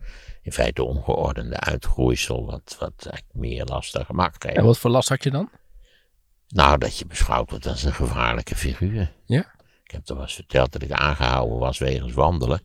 in 0.42 0.52
feite 0.52 0.82
ongeordende 0.82 1.60
uitgroeisel, 1.60 2.46
wat, 2.46 2.76
wat 2.78 2.92
eigenlijk 2.96 3.34
meer 3.34 3.66
gemak 3.92 4.34
geeft. 4.38 4.56
En 4.56 4.64
wat 4.64 4.78
voor 4.78 4.90
last 4.90 5.08
had 5.08 5.22
je 5.22 5.30
dan? 5.30 5.50
Nou, 6.48 6.78
dat 6.78 6.98
je 6.98 7.06
beschouwd 7.06 7.50
wordt 7.50 7.66
als 7.66 7.82
een 7.82 7.94
gevaarlijke 7.94 8.56
figuur. 8.56 9.12
Ja? 9.24 9.54
Ik 9.84 9.90
heb 9.90 10.04
toch 10.04 10.16
wel 10.16 10.26
eens 10.26 10.34
verteld 10.34 10.72
dat 10.72 10.82
ik 10.82 10.92
aangehouden 10.92 11.58
was 11.58 11.78
wegens 11.78 12.12
wandelen. 12.12 12.60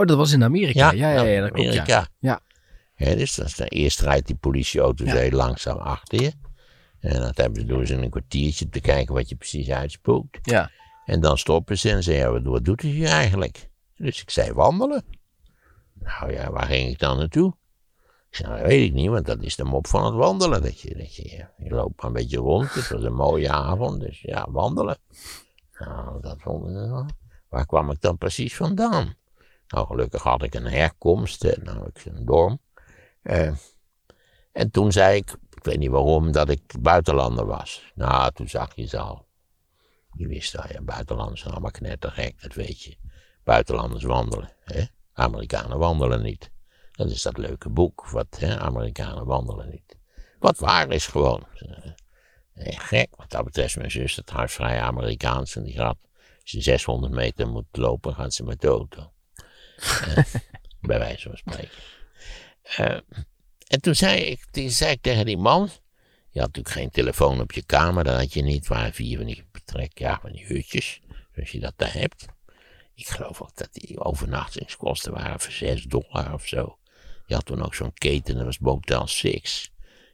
Oh, 0.00 0.06
dat 0.06 0.16
was 0.16 0.32
in 0.32 0.44
Amerika. 0.44 0.92
Ja, 0.92 1.10
ja, 1.10 1.22
ja, 1.22 1.40
dat 1.40 1.50
klopt. 1.50 1.68
Amerika. 1.68 2.08
Ja. 2.18 2.40
ja. 2.96 3.14
dus 3.14 3.34
dat 3.34 3.46
is 3.46 3.54
de 3.54 3.68
eerste 3.68 4.04
rijdt 4.04 4.26
die 4.26 4.36
politieauto 4.36 5.04
heel 5.04 5.30
langzaam 5.30 5.76
achter 5.76 6.22
je. 6.22 6.32
En 7.00 7.20
dat 7.20 7.36
hebben 7.36 7.60
ze 7.60 7.66
doen 7.66 7.86
ze 7.86 7.94
in 7.94 8.02
een 8.02 8.10
kwartiertje 8.10 8.68
te 8.68 8.80
kijken 8.80 9.14
wat 9.14 9.28
je 9.28 9.36
precies 9.36 9.70
uitspookt. 9.70 10.38
Ja. 10.42 10.70
En 11.04 11.20
dan 11.20 11.38
stoppen 11.38 11.78
ze 11.78 11.90
en 11.90 12.02
zeggen, 12.02 12.50
wat 12.50 12.64
doet 12.64 12.82
u 12.82 12.88
hier 12.88 13.08
eigenlijk? 13.08 13.70
Dus 13.96 14.22
ik 14.22 14.30
zei, 14.30 14.52
wandelen. 14.52 15.04
Nou 15.92 16.32
ja, 16.32 16.50
waar 16.50 16.66
ging 16.66 16.88
ik 16.88 16.98
dan 16.98 17.18
naartoe? 17.18 17.54
Ik 18.30 18.36
zei, 18.36 18.48
nou, 18.48 18.60
dat 18.60 18.70
weet 18.70 18.86
ik 18.88 18.92
niet, 18.92 19.08
want 19.08 19.26
dat 19.26 19.42
is 19.42 19.56
de 19.56 19.64
mop 19.64 19.86
van 19.86 20.04
het 20.04 20.14
wandelen. 20.14 20.62
Dat 20.62 20.80
je, 20.80 20.94
dat 20.94 21.14
je, 21.14 21.46
je 21.56 21.70
loopt 21.70 21.96
maar 21.96 22.06
een 22.06 22.12
beetje 22.12 22.38
rond. 22.38 22.74
Het 22.74 22.88
was 22.88 23.02
een 23.02 23.14
mooie 23.14 23.50
avond, 23.50 24.00
dus 24.00 24.20
ja, 24.20 24.46
wandelen. 24.50 24.98
Nou, 25.78 26.20
dat 26.20 26.36
vonden 26.40 26.72
ze 26.72 26.90
wel. 26.90 27.06
Waar 27.48 27.66
kwam 27.66 27.90
ik 27.90 28.00
dan 28.00 28.18
precies 28.18 28.56
vandaan? 28.56 29.18
Nou, 29.70 29.86
gelukkig 29.86 30.22
had 30.22 30.42
ik 30.42 30.54
een 30.54 30.66
herkomst, 30.66 31.44
en 31.44 31.64
nou, 31.64 31.90
ik 31.94 32.04
een 32.04 32.24
dorm. 32.24 32.60
Uh, 33.22 33.52
en 34.52 34.70
toen 34.70 34.92
zei 34.92 35.16
ik, 35.16 35.36
ik 35.56 35.64
weet 35.64 35.78
niet 35.78 35.90
waarom, 35.90 36.32
dat 36.32 36.48
ik 36.48 36.62
buitenlander 36.80 37.46
was. 37.46 37.92
Nou, 37.94 38.32
toen 38.32 38.48
zag 38.48 38.74
je 38.74 38.86
ze 38.86 38.98
al. 38.98 39.26
Je 40.12 40.26
wist 40.26 40.52
dat, 40.52 40.68
ja, 40.68 40.80
buitenlanders 40.80 41.40
zijn 41.40 41.52
allemaal 41.52 41.70
knettergek, 41.70 42.40
dat 42.42 42.54
weet 42.54 42.82
je. 42.82 42.96
Buitenlanders 43.44 44.04
wandelen, 44.04 44.52
hè. 44.64 44.84
Amerikanen 45.12 45.78
wandelen 45.78 46.22
niet. 46.22 46.50
Dat 46.92 47.10
is 47.10 47.22
dat 47.22 47.38
leuke 47.38 47.68
boek, 47.68 48.10
wat, 48.10 48.36
hè, 48.38 48.58
Amerikanen 48.58 49.26
wandelen 49.26 49.70
niet. 49.70 49.98
Wat 50.38 50.58
waar 50.58 50.90
is 50.90 51.06
gewoon. 51.06 51.46
Eh, 52.54 52.78
gek, 52.78 53.16
wat 53.16 53.30
dat 53.30 53.44
betreft, 53.44 53.76
mijn 53.76 53.90
zus, 53.90 54.16
het 54.16 54.30
hardvrij 54.30 54.80
Amerikaans. 54.80 55.56
En 55.56 55.62
die 55.62 55.74
gaat, 55.74 55.96
als 56.42 56.50
je 56.50 56.60
600 56.60 57.12
meter 57.12 57.48
moet 57.48 57.66
lopen, 57.72 58.14
gaat 58.14 58.34
ze 58.34 58.44
met 58.44 58.60
de 58.60 58.68
auto. 58.68 59.12
Bij 60.80 60.98
wijze 60.98 61.28
van 61.28 61.36
spreken. 61.36 61.78
Eh, 62.62 62.98
en 63.66 63.80
toen 63.80 63.94
zei, 63.94 64.20
ik, 64.20 64.44
toen 64.50 64.70
zei 64.70 64.90
ik 64.90 65.02
tegen 65.02 65.24
die 65.24 65.38
man. 65.38 65.70
Je 66.30 66.40
had 66.40 66.48
natuurlijk 66.48 66.74
geen 66.74 66.90
telefoon 66.90 67.40
op 67.40 67.52
je 67.52 67.64
kamer, 67.64 68.04
dat 68.04 68.16
had 68.16 68.32
je 68.32 68.42
niet. 68.42 68.66
waar 68.66 68.92
vier 68.92 69.16
van 69.16 69.26
die 69.26 69.44
betrek, 69.52 69.98
ja, 69.98 70.18
van 70.20 70.32
die 70.32 70.46
hutjes. 70.46 71.00
Zoals 71.34 71.50
je 71.50 71.60
dat 71.60 71.72
daar 71.76 71.92
hebt. 71.92 72.26
Ik 72.94 73.08
geloof 73.08 73.42
ook 73.42 73.56
dat 73.56 73.68
die 73.72 74.00
overnachtingskosten 74.00 75.12
waren 75.12 75.40
voor 75.40 75.52
6 75.52 75.82
dollar 75.82 76.32
of 76.32 76.46
zo. 76.46 76.78
Je 77.26 77.34
had 77.34 77.44
toen 77.44 77.64
ook 77.64 77.74
zo'n 77.74 77.94
keten, 77.94 78.34
dat 78.34 78.44
was 78.44 78.58
Motel 78.58 79.08
6. 79.08 79.72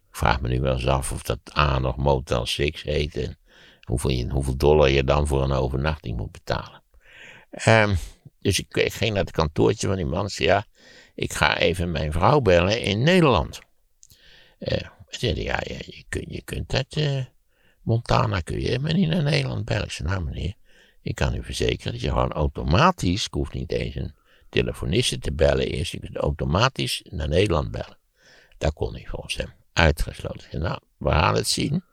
Ik 0.09 0.17
vraag 0.17 0.41
me 0.41 0.49
nu 0.49 0.61
wel 0.61 0.75
eens 0.75 0.87
af 0.87 1.13
of 1.13 1.23
dat 1.23 1.57
A 1.57 1.79
nog 1.79 1.97
Motel 1.97 2.47
6 2.47 2.83
heet. 2.83 3.17
En 3.17 3.39
hoeveel, 3.81 4.29
hoeveel 4.29 4.57
dollar 4.57 4.91
je 4.91 5.05
dan 5.05 5.27
voor 5.27 5.43
een 5.43 5.53
overnachting 5.53 6.17
moet 6.17 6.33
betalen. 6.33 6.83
Um, 7.67 7.97
dus 8.47 8.59
ik, 8.59 8.93
ging 8.93 9.15
naar 9.15 9.23
het 9.23 9.31
kantoortje 9.31 9.87
van 9.87 9.97
die 9.97 10.05
man. 10.05 10.31
Zei, 10.31 10.49
ja, 10.49 10.67
ik 11.15 11.33
ga 11.33 11.59
even 11.59 11.91
mijn 11.91 12.13
vrouw 12.13 12.41
bellen 12.41 12.81
in 12.81 13.03
Nederland. 13.03 13.61
Uh, 14.59 14.79
zei, 15.09 15.43
ja, 15.43 15.61
je, 15.65 16.05
kunt, 16.09 16.25
je 16.29 16.43
kunt 16.43 16.75
uit 16.75 16.97
uh, 16.97 17.25
Montana 17.83 18.41
kun 18.41 18.61
je 18.61 18.79
maar 18.79 18.95
niet 18.95 19.09
naar 19.09 19.23
Nederland 19.23 19.65
bellen. 19.65 19.85
Ik 19.85 19.91
zei, 19.91 20.09
nou 20.09 20.25
meneer, 20.25 20.55
ik 21.03 21.15
kan 21.15 21.35
u 21.35 21.43
verzekeren 21.45 21.93
dat 21.93 22.01
je 22.01 22.09
gewoon 22.09 22.33
automatisch, 22.33 23.27
ik 23.27 23.35
hoef 23.35 23.53
niet 23.53 23.73
eens 23.73 23.95
een 23.95 24.15
telefoniste 24.49 25.19
te 25.19 25.33
bellen 25.33 25.67
eerst, 25.67 25.93
je 25.93 26.01
kunt 26.01 26.17
automatisch 26.17 27.05
naar 27.11 27.29
Nederland 27.29 27.71
bellen. 27.71 27.99
Daar 28.59 28.73
kon 28.73 28.93
hij 28.93 29.07
volgens 29.09 29.37
hem 29.37 29.53
uitgesloten. 29.73 30.47
Zei, 30.51 30.63
nou, 30.63 30.81
we 30.97 31.11
gaan 31.11 31.35
het 31.35 31.49
zien, 31.49 31.85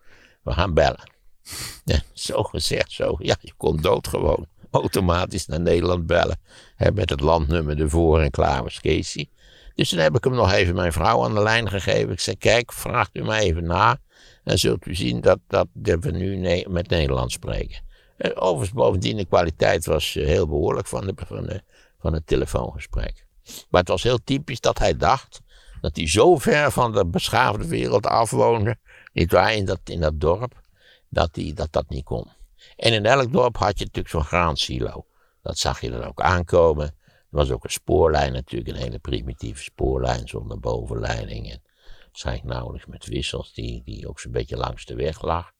we 0.43 0.51
gaan 0.51 0.73
bellen. 0.73 1.11
Ja, 1.85 2.01
zo 2.13 2.43
gezegd, 2.43 2.91
zo, 2.91 3.15
ja, 3.19 3.35
je 3.41 3.53
kon 3.57 3.81
doodgewoon 3.81 4.47
automatisch 4.73 5.45
naar 5.45 5.61
Nederland 5.61 6.05
bellen. 6.05 6.39
Hè, 6.75 6.91
met 6.91 7.09
het 7.09 7.19
landnummer 7.19 7.79
ervoor 7.79 8.21
en 8.21 8.31
klaar 8.31 8.63
was 8.63 8.79
Casey. 8.79 9.29
Dus 9.75 9.89
toen 9.89 9.99
heb 9.99 10.15
ik 10.15 10.23
hem 10.23 10.33
nog 10.33 10.51
even 10.51 10.75
mijn 10.75 10.93
vrouw 10.93 11.23
aan 11.23 11.33
de 11.33 11.41
lijn 11.41 11.69
gegeven. 11.69 12.11
Ik 12.11 12.19
zei, 12.19 12.37
kijk, 12.37 12.73
vraagt 12.73 13.09
u 13.13 13.23
mij 13.23 13.41
even 13.41 13.63
na. 13.63 13.99
En 14.43 14.59
zult 14.59 14.85
u 14.85 14.95
zien 14.95 15.21
dat, 15.21 15.39
dat, 15.47 15.67
we 15.73 16.11
nu 16.11 16.37
met 16.67 16.89
Nederland 16.89 17.31
spreken. 17.31 17.81
En 18.17 18.35
overigens, 18.35 18.71
bovendien, 18.71 19.17
de 19.17 19.25
kwaliteit 19.25 19.85
was 19.85 20.15
eh, 20.15 20.25
heel 20.25 20.47
behoorlijk 20.47 20.87
van, 20.87 21.05
de, 21.05 21.13
van, 21.27 21.61
van 21.99 22.13
het 22.13 22.27
telefoongesprek. 22.27 23.25
Maar 23.69 23.81
het 23.81 23.89
was 23.89 24.03
heel 24.03 24.19
typisch 24.23 24.59
dat 24.59 24.79
hij 24.79 24.97
dacht 24.97 25.41
dat 25.81 25.95
hij 25.95 26.07
zo 26.07 26.37
ver 26.37 26.71
van 26.71 26.91
de 26.91 27.05
beschaafde 27.05 27.67
wereld 27.67 28.05
afwoonde, 28.05 28.77
niet 29.13 29.31
waar, 29.31 29.53
in 29.53 29.65
dat, 29.65 29.79
in 29.83 29.99
dat 29.99 30.19
dorp, 30.19 30.61
dat, 31.09 31.29
hij, 31.31 31.51
dat 31.55 31.71
dat 31.71 31.89
niet 31.89 32.03
kon. 32.03 32.27
En 32.75 32.93
in 32.93 33.05
elk 33.05 33.31
dorp 33.31 33.57
had 33.57 33.77
je 33.79 33.85
natuurlijk 33.85 34.13
zo'n 34.13 34.23
graansilo. 34.23 35.05
Dat 35.41 35.57
zag 35.57 35.81
je 35.81 35.91
dan 35.91 36.03
ook 36.03 36.21
aankomen. 36.21 36.85
Er 36.85 37.39
was 37.39 37.51
ook 37.51 37.63
een 37.63 37.69
spoorlijn 37.69 38.33
natuurlijk, 38.33 38.69
een 38.69 38.83
hele 38.83 38.99
primitieve 38.99 39.63
spoorlijn 39.63 40.27
zonder 40.27 40.59
bovenleiding. 40.59 41.51
En 41.51 41.61
waarschijnlijk 42.05 42.47
nauwelijks 42.47 42.85
met 42.85 43.05
wissels, 43.05 43.53
die, 43.53 43.81
die 43.85 44.07
ook 44.07 44.19
zo'n 44.19 44.31
beetje 44.31 44.57
langs 44.57 44.85
de 44.85 44.95
weg 44.95 45.21
lag. 45.21 45.51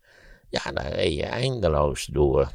Ja, 0.50 0.72
daar 0.72 0.91
reed 0.91 1.13
je 1.13 1.25
eindeloos 1.25 2.05
door. 2.05 2.51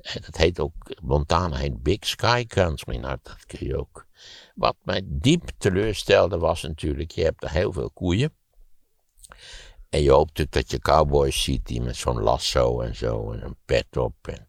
En 0.00 0.20
dat 0.20 0.36
heet 0.36 0.60
ook, 0.60 0.72
Montana 1.02 1.56
heet 1.56 1.82
Big 1.82 2.06
Sky 2.06 2.46
Country. 2.46 2.96
Nou, 2.96 3.18
dat 3.22 3.46
kun 3.46 3.66
je 3.66 3.76
ook. 3.76 4.06
Wat 4.54 4.76
mij 4.82 5.02
diep 5.04 5.50
teleurstelde 5.58 6.38
was 6.38 6.62
natuurlijk, 6.62 7.10
je 7.10 7.22
hebt 7.22 7.42
er 7.42 7.50
heel 7.50 7.72
veel 7.72 7.90
koeien. 7.90 8.34
En 9.92 10.02
je 10.02 10.10
hoopt 10.10 10.28
natuurlijk 10.28 10.52
dat 10.52 10.70
je 10.70 10.78
cowboys 10.78 11.42
ziet 11.42 11.66
die 11.66 11.80
met 11.80 11.96
zo'n 11.96 12.20
lasso 12.20 12.80
en 12.80 12.96
zo 12.96 13.32
en 13.32 13.44
een 13.44 13.56
pet 13.64 13.96
op. 13.96 14.14
En 14.22 14.48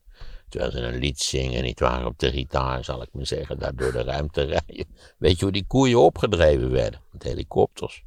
terwijl 0.49 0.71
ze 0.71 0.79
een 0.79 0.99
lied 0.99 1.19
zingen, 1.19 1.63
niet 1.63 1.79
waar, 1.79 2.05
op 2.05 2.19
de 2.19 2.31
gitaar, 2.31 2.83
zal 2.83 3.01
ik 3.01 3.09
maar 3.11 3.25
zeggen, 3.25 3.59
daar 3.59 3.75
door 3.75 3.91
de 3.91 4.03
ruimte 4.03 4.41
rijden. 4.55 4.87
Weet 5.17 5.37
je 5.37 5.43
hoe 5.43 5.53
die 5.53 5.65
koeien 5.67 5.99
opgedreven 5.99 6.71
werden? 6.71 7.01
Met 7.11 7.23
helikopters. 7.23 8.03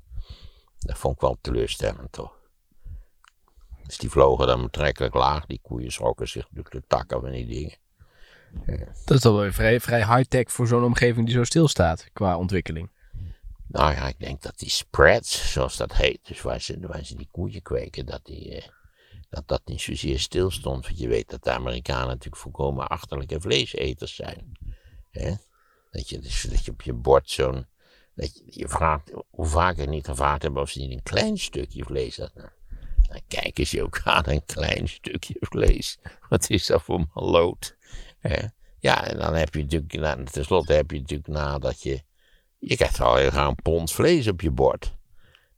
Dat 0.78 0.98
vond 0.98 1.14
ik 1.14 1.20
wel 1.20 1.36
teleurstellend 1.40 2.12
toch. 2.12 2.32
Dus 3.86 3.98
die 3.98 4.10
vlogen 4.10 4.46
dan 4.46 4.62
betrekkelijk 4.62 5.14
laag. 5.14 5.46
Die 5.46 5.60
koeien 5.62 5.92
schrokken 5.92 6.28
zich 6.28 6.48
door 6.50 6.70
de 6.70 6.82
takken 6.86 7.20
van 7.20 7.30
die 7.30 7.46
dingen. 7.46 7.78
Dat 9.04 9.16
is 9.16 9.20
toch 9.20 9.40
wel 9.40 9.52
vrij, 9.52 9.80
vrij 9.80 10.16
high-tech 10.16 10.52
voor 10.52 10.66
zo'n 10.66 10.84
omgeving 10.84 11.26
die 11.26 11.34
zo 11.34 11.44
stilstaat 11.44 12.08
qua 12.12 12.38
ontwikkeling. 12.38 12.90
Nou 13.68 13.94
ja, 13.94 14.08
ik 14.08 14.18
denk 14.18 14.42
dat 14.42 14.58
die 14.58 14.70
spreads, 14.70 15.52
zoals 15.52 15.76
dat 15.76 15.92
heet, 15.92 16.26
dus 16.26 16.42
waar 16.42 16.60
ze, 16.60 16.78
waar 16.80 17.04
ze 17.04 17.16
die 17.16 17.28
koeien 17.30 17.62
kweken, 17.62 18.06
dat, 18.06 18.24
die, 18.24 18.54
eh, 18.54 18.68
dat 19.28 19.48
dat 19.48 19.62
niet 19.64 19.80
zozeer 19.80 20.18
stil 20.18 20.50
stond. 20.50 20.86
Want 20.86 20.98
je 20.98 21.08
weet 21.08 21.30
dat 21.30 21.44
de 21.44 21.50
Amerikanen 21.50 22.06
natuurlijk 22.06 22.36
volkomen 22.36 22.88
achterlijke 22.88 23.40
vleeseters 23.40 24.14
zijn. 24.14 24.52
Dat, 25.90 26.08
je, 26.08 26.18
dus, 26.18 26.42
dat 26.42 26.64
je 26.64 26.70
op 26.70 26.82
je 26.82 26.92
bord 26.92 27.30
zo'n. 27.30 27.66
Dat 28.14 28.36
je, 28.36 28.44
je 28.46 28.68
vraagt 28.68 29.12
hoe 29.30 29.46
vaak 29.46 29.78
er 29.78 29.88
niet 29.88 30.06
gevraagd 30.06 30.42
hebben 30.42 30.62
of 30.62 30.70
ze 30.70 30.78
niet 30.78 30.92
een 30.92 31.02
klein 31.02 31.38
stukje 31.38 31.84
vlees 31.84 32.16
hadden. 32.16 32.52
Dan 33.08 33.20
kijken 33.28 33.66
ze 33.66 33.82
ook 33.82 34.00
aan 34.04 34.28
een 34.28 34.44
klein 34.44 34.88
stukje 34.88 35.36
vlees. 35.40 35.98
Wat 36.28 36.50
is 36.50 36.66
dat 36.66 36.82
voor 36.82 37.06
maloot? 37.14 37.76
Ja, 38.78 39.06
en 39.06 39.18
dan 39.18 39.34
heb 39.34 39.54
je 39.54 39.62
natuurlijk, 39.62 39.92
nou, 39.92 40.24
tenslotte 40.24 40.72
heb 40.72 40.90
je 40.90 41.00
natuurlijk 41.00 41.28
nadat 41.28 41.82
je 41.82 42.02
je 42.58 42.76
krijgt 42.76 43.00
al 43.00 43.16
heel 43.16 43.32
een 43.32 43.54
pond 43.54 43.92
vlees 43.92 44.28
op 44.28 44.40
je 44.40 44.50
bord. 44.50 44.94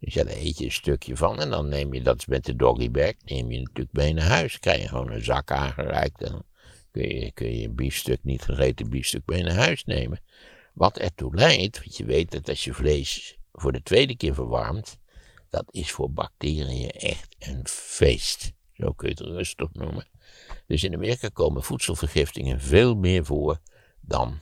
Dus 0.00 0.14
ja, 0.14 0.24
daar 0.24 0.36
eet 0.36 0.58
je 0.58 0.64
een 0.64 0.72
stukje 0.72 1.16
van 1.16 1.40
en 1.40 1.50
dan 1.50 1.68
neem 1.68 1.94
je 1.94 2.02
dat 2.02 2.26
met 2.26 2.44
de 2.44 2.56
doggybag, 2.56 3.12
neem 3.24 3.50
je 3.50 3.58
natuurlijk 3.58 3.96
mee 3.96 4.12
naar 4.12 4.26
huis. 4.26 4.58
Krijg 4.58 4.82
je 4.82 4.88
gewoon 4.88 5.10
een 5.10 5.24
zak 5.24 5.50
aangereikt 5.50 6.22
en 6.22 6.30
dan 6.30 6.44
kun 6.90 7.08
je, 7.08 7.32
kun 7.32 7.58
je 7.58 7.66
een 7.66 7.74
biefstuk, 7.74 8.18
niet 8.22 8.42
gegeten 8.42 8.90
biefstuk, 8.90 9.22
mee 9.26 9.42
naar 9.42 9.54
huis 9.54 9.84
nemen. 9.84 10.20
Wat 10.74 10.98
ertoe 10.98 11.34
leidt, 11.34 11.78
want 11.78 11.96
je 11.96 12.04
weet 12.04 12.30
dat 12.30 12.48
als 12.48 12.64
je 12.64 12.74
vlees 12.74 13.38
voor 13.52 13.72
de 13.72 13.82
tweede 13.82 14.16
keer 14.16 14.34
verwarmt, 14.34 14.98
dat 15.50 15.64
is 15.70 15.90
voor 15.90 16.10
bacteriën 16.10 16.90
echt 16.90 17.36
een 17.38 17.68
feest. 17.68 18.52
Zo 18.72 18.92
kun 18.92 19.08
je 19.08 19.14
het 19.14 19.32
rustig 19.32 19.72
noemen. 19.72 20.06
Dus 20.66 20.84
in 20.84 20.94
Amerika 20.94 21.28
komen 21.28 21.62
voedselvergiftingen 21.62 22.60
veel 22.60 22.94
meer 22.94 23.24
voor 23.24 23.58
dan, 24.00 24.38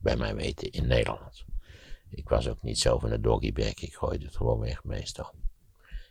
bij 0.00 0.16
mijn 0.16 0.36
weten, 0.36 0.70
in 0.70 0.86
Nederland. 0.86 1.44
Ik 2.16 2.28
was 2.28 2.48
ook 2.48 2.62
niet 2.62 2.78
zo 2.78 2.98
van 2.98 3.10
de 3.10 3.20
doggybag, 3.20 3.74
ik 3.74 3.94
gooide 3.94 4.24
het 4.24 4.36
gewoon 4.36 4.58
weg 4.58 4.84
meestal. 4.84 5.32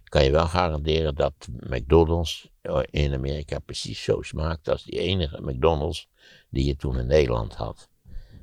Ik 0.03 0.09
kan 0.09 0.24
je 0.24 0.31
wel 0.31 0.47
garanderen 0.47 1.15
dat 1.15 1.47
McDonald's 1.59 2.50
eh, 2.62 2.79
in 2.89 3.13
Amerika 3.13 3.59
precies 3.59 4.03
zo 4.03 4.21
smaakt 4.21 4.67
als 4.67 4.83
die 4.83 5.00
enige 5.00 5.41
McDonald's 5.41 6.09
die 6.50 6.65
je 6.65 6.75
toen 6.75 7.00
in 7.00 7.07
Nederland 7.07 7.55
had. 7.55 7.89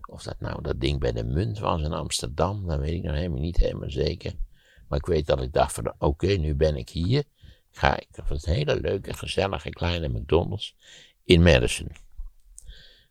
Of 0.06 0.22
dat 0.22 0.40
nou 0.40 0.62
dat 0.62 0.80
ding 0.80 1.00
bij 1.00 1.12
de 1.12 1.24
munt 1.24 1.58
was 1.58 1.82
in 1.82 1.92
Amsterdam, 1.92 2.66
dat 2.66 2.78
weet 2.78 2.92
ik 2.92 3.02
nog 3.02 3.14
helemaal 3.14 3.40
niet 3.40 3.56
helemaal 3.56 3.90
zeker. 3.90 4.32
Maar 4.88 4.98
ik 4.98 5.06
weet 5.06 5.26
dat 5.26 5.42
ik 5.42 5.52
dacht 5.52 5.74
van 5.74 5.94
oké, 5.98 6.26
nu 6.26 6.54
ben 6.54 6.76
ik 6.76 6.88
hier. 6.88 7.24
Ga 7.70 8.00
ik 8.00 8.08
van 8.12 8.38
een 8.40 8.54
hele 8.54 8.80
leuke, 8.80 9.14
gezellige 9.14 9.70
kleine 9.70 10.08
McDonald's 10.08 10.76
in 11.24 11.42
Madison. 11.42 11.88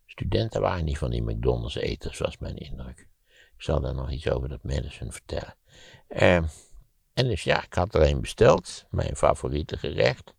Studenten 0.06 0.62
waren 0.62 0.86
niet 0.86 0.98
van 0.98 1.10
die 1.10 1.24
McDonald's 1.24 1.76
eters, 1.76 2.18
was 2.18 2.38
mijn 2.38 2.58
indruk. 2.58 3.10
Ik 3.62 3.68
zal 3.68 3.82
daar 3.82 3.96
nog 3.96 4.12
iets 4.12 4.30
over 4.30 4.50
dat 4.50 4.64
Madison 4.64 5.12
vertellen. 5.12 5.56
Ehm, 6.08 6.44
en 7.14 7.28
dus 7.28 7.44
ja, 7.44 7.64
ik 7.64 7.74
had 7.74 7.96
er 7.96 8.02
een 8.02 8.22
besteld, 8.22 8.86
mijn 8.90 9.16
favoriete 9.16 9.78
gerecht. 9.78 10.34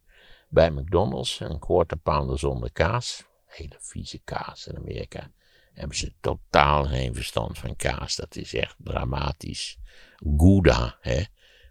Bij 0.49 0.71
McDonald's, 0.71 1.41
een 1.41 1.59
quarter 1.59 1.97
pounder 1.97 2.39
zonder 2.39 2.73
kaas. 2.73 3.25
Hele 3.47 3.77
vieze 3.79 4.21
kaas 4.25 4.67
in 4.67 4.77
Amerika. 4.77 5.31
Hebben 5.73 5.97
ze 5.97 6.13
totaal 6.21 6.85
geen 6.85 7.15
verstand 7.15 7.59
van 7.59 7.77
kaas. 7.77 8.17
Dat 8.17 8.37
is 8.37 8.55
echt 8.55 8.77
dramatisch. 8.79 9.79
Gouda, 10.37 10.97
hè. 11.01 11.23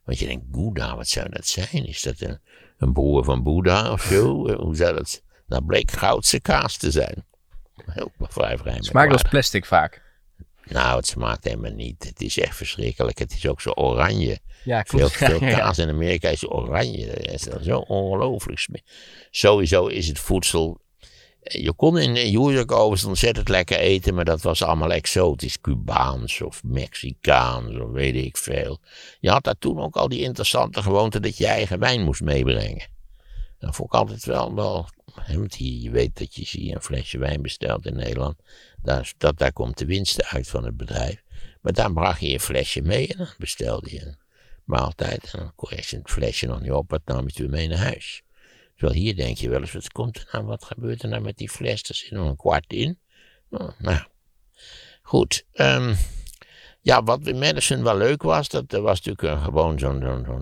Want 0.03 0.20
je 0.20 0.27
denkt, 0.27 0.46
Gouda, 0.51 0.96
wat 0.96 1.08
zou 1.08 1.29
dat 1.29 1.48
zijn? 1.48 1.86
Is 1.86 2.01
dat 2.01 2.20
een, 2.20 2.39
een 2.77 2.93
broer 2.93 3.24
van 3.24 3.43
Boeddha 3.43 3.91
of 3.91 4.01
zo? 4.01 4.55
Hoe 4.55 4.75
zou 4.75 4.96
dat... 4.96 5.24
Dat 5.48 5.65
bleek 5.65 5.91
goudse 5.91 6.39
kaas 6.39 6.77
te 6.77 6.91
zijn. 6.91 7.25
Heel 7.86 8.12
vrij 8.20 8.58
vrij. 8.58 8.81
Smaakt 8.81 9.12
als 9.12 9.22
plastic 9.22 9.65
vaak. 9.65 10.11
Nou, 10.72 10.96
het 10.98 11.08
smaakt 11.08 11.44
helemaal 11.44 11.72
niet. 11.72 12.04
Het 12.04 12.22
is 12.22 12.40
echt 12.40 12.56
verschrikkelijk. 12.56 13.20
Het 13.20 13.34
is 13.34 13.48
ook 13.48 13.62
zo 13.62 13.70
oranje. 13.70 14.40
Ja, 14.63 14.82
klopt. 14.82 15.12
Veel, 15.12 15.28
veel 15.28 15.40
kaas 15.40 15.78
in 15.78 15.90
Amerika 15.90 16.30
is 16.30 16.50
oranje. 16.50 17.06
Het 17.06 17.48
is 17.48 17.66
zo 17.66 17.78
ongelooflijk. 17.78 18.82
Sowieso 19.32 19.88
is 19.88 20.08
het 20.08 20.20
voedsel. 20.20 20.80
Je 21.42 21.74
kon 21.74 21.98
in 21.98 22.12
New 22.12 22.51
York 22.51 22.72
overigens 22.72 23.04
ontzettend 23.04 23.50
lekker 23.50 23.78
eten, 23.78 24.13
maar 24.13 24.25
dat 24.25 24.42
was 24.42 24.63
allemaal 24.63 24.92
exotisch. 24.92 25.62
Cubaans 25.62 26.42
of 26.42 26.63
Mexicaans 26.63 27.80
of 27.80 27.92
weet 27.92 28.16
ik 28.16 28.38
veel. 28.38 28.80
Je 29.20 29.30
had 29.30 29.44
daar 29.44 29.58
toen 29.60 29.80
ook 29.80 29.96
al 29.96 30.10
die 30.10 30.22
interessante 30.22 30.82
gewoonte 30.82 31.20
dat 31.20 31.38
je 31.38 31.48
eigen 31.48 31.80
wijn 31.80 32.01
moest 32.01 32.22
meebrengen. 32.22 32.88
Dat 33.62 33.75
vond 33.75 33.94
ik 33.94 34.00
altijd 34.00 34.25
wel, 34.25 34.56
wel 34.56 34.89
je 35.58 35.89
weet 35.89 36.18
dat 36.18 36.36
je 36.36 36.60
hier 36.60 36.75
een 36.75 36.82
flesje 36.82 37.18
wijn 37.18 37.41
bestelt 37.41 37.86
in 37.86 37.96
Nederland. 37.96 38.36
Daar, 38.82 39.13
dat, 39.18 39.38
daar 39.38 39.53
komt 39.53 39.77
de 39.77 39.86
winst 39.86 40.24
uit 40.24 40.48
van 40.48 40.63
het 40.63 40.77
bedrijf. 40.77 41.24
Maar 41.62 41.74
dan 41.74 41.94
bracht 41.94 42.20
je 42.20 42.34
een 42.34 42.39
flesje 42.39 42.82
mee 42.82 43.08
en 43.08 43.18
dan 43.18 43.34
bestelde 43.38 43.91
je 43.91 44.06
een 44.06 44.18
maaltijd. 44.65 45.34
En 45.34 45.39
dan 45.39 45.56
kon 45.56 45.70
je 45.72 45.75
het 45.75 46.10
flesje 46.10 46.48
nog 46.48 46.62
niet 46.62 46.72
op, 46.72 46.89
wat 46.89 47.01
nam 47.06 47.24
je 47.27 47.41
weer 47.41 47.50
mee 47.50 47.68
naar 47.68 47.77
huis. 47.77 48.22
Terwijl 48.75 49.00
hier 49.00 49.15
denk 49.15 49.38
je 49.38 49.50
wel 49.50 49.60
eens, 49.60 49.72
wat 49.72 49.91
komt 49.91 50.18
er 50.18 50.27
nou, 50.32 50.46
wat 50.46 50.65
gebeurt 50.65 51.03
er 51.03 51.10
nou 51.10 51.22
met 51.22 51.38
die 51.38 51.50
fles? 51.50 51.84
Er 51.84 51.96
zit 51.96 52.12
nog 52.12 52.27
een 52.30 52.36
kwart 52.36 52.74
in. 52.74 53.00
Oh, 53.50 53.70
nou, 53.80 54.03
Goed. 55.01 55.46
ehm, 55.51 55.96
ja, 56.83 57.03
wat 57.03 57.27
in 57.27 57.39
Madison 57.39 57.83
wel 57.83 57.97
leuk 57.97 58.23
was, 58.23 58.50
dat 58.50 58.71
was 58.71 59.01
natuurlijk 59.01 59.21
een, 59.21 59.43
gewoon 59.43 59.79
zo'n 59.79 60.01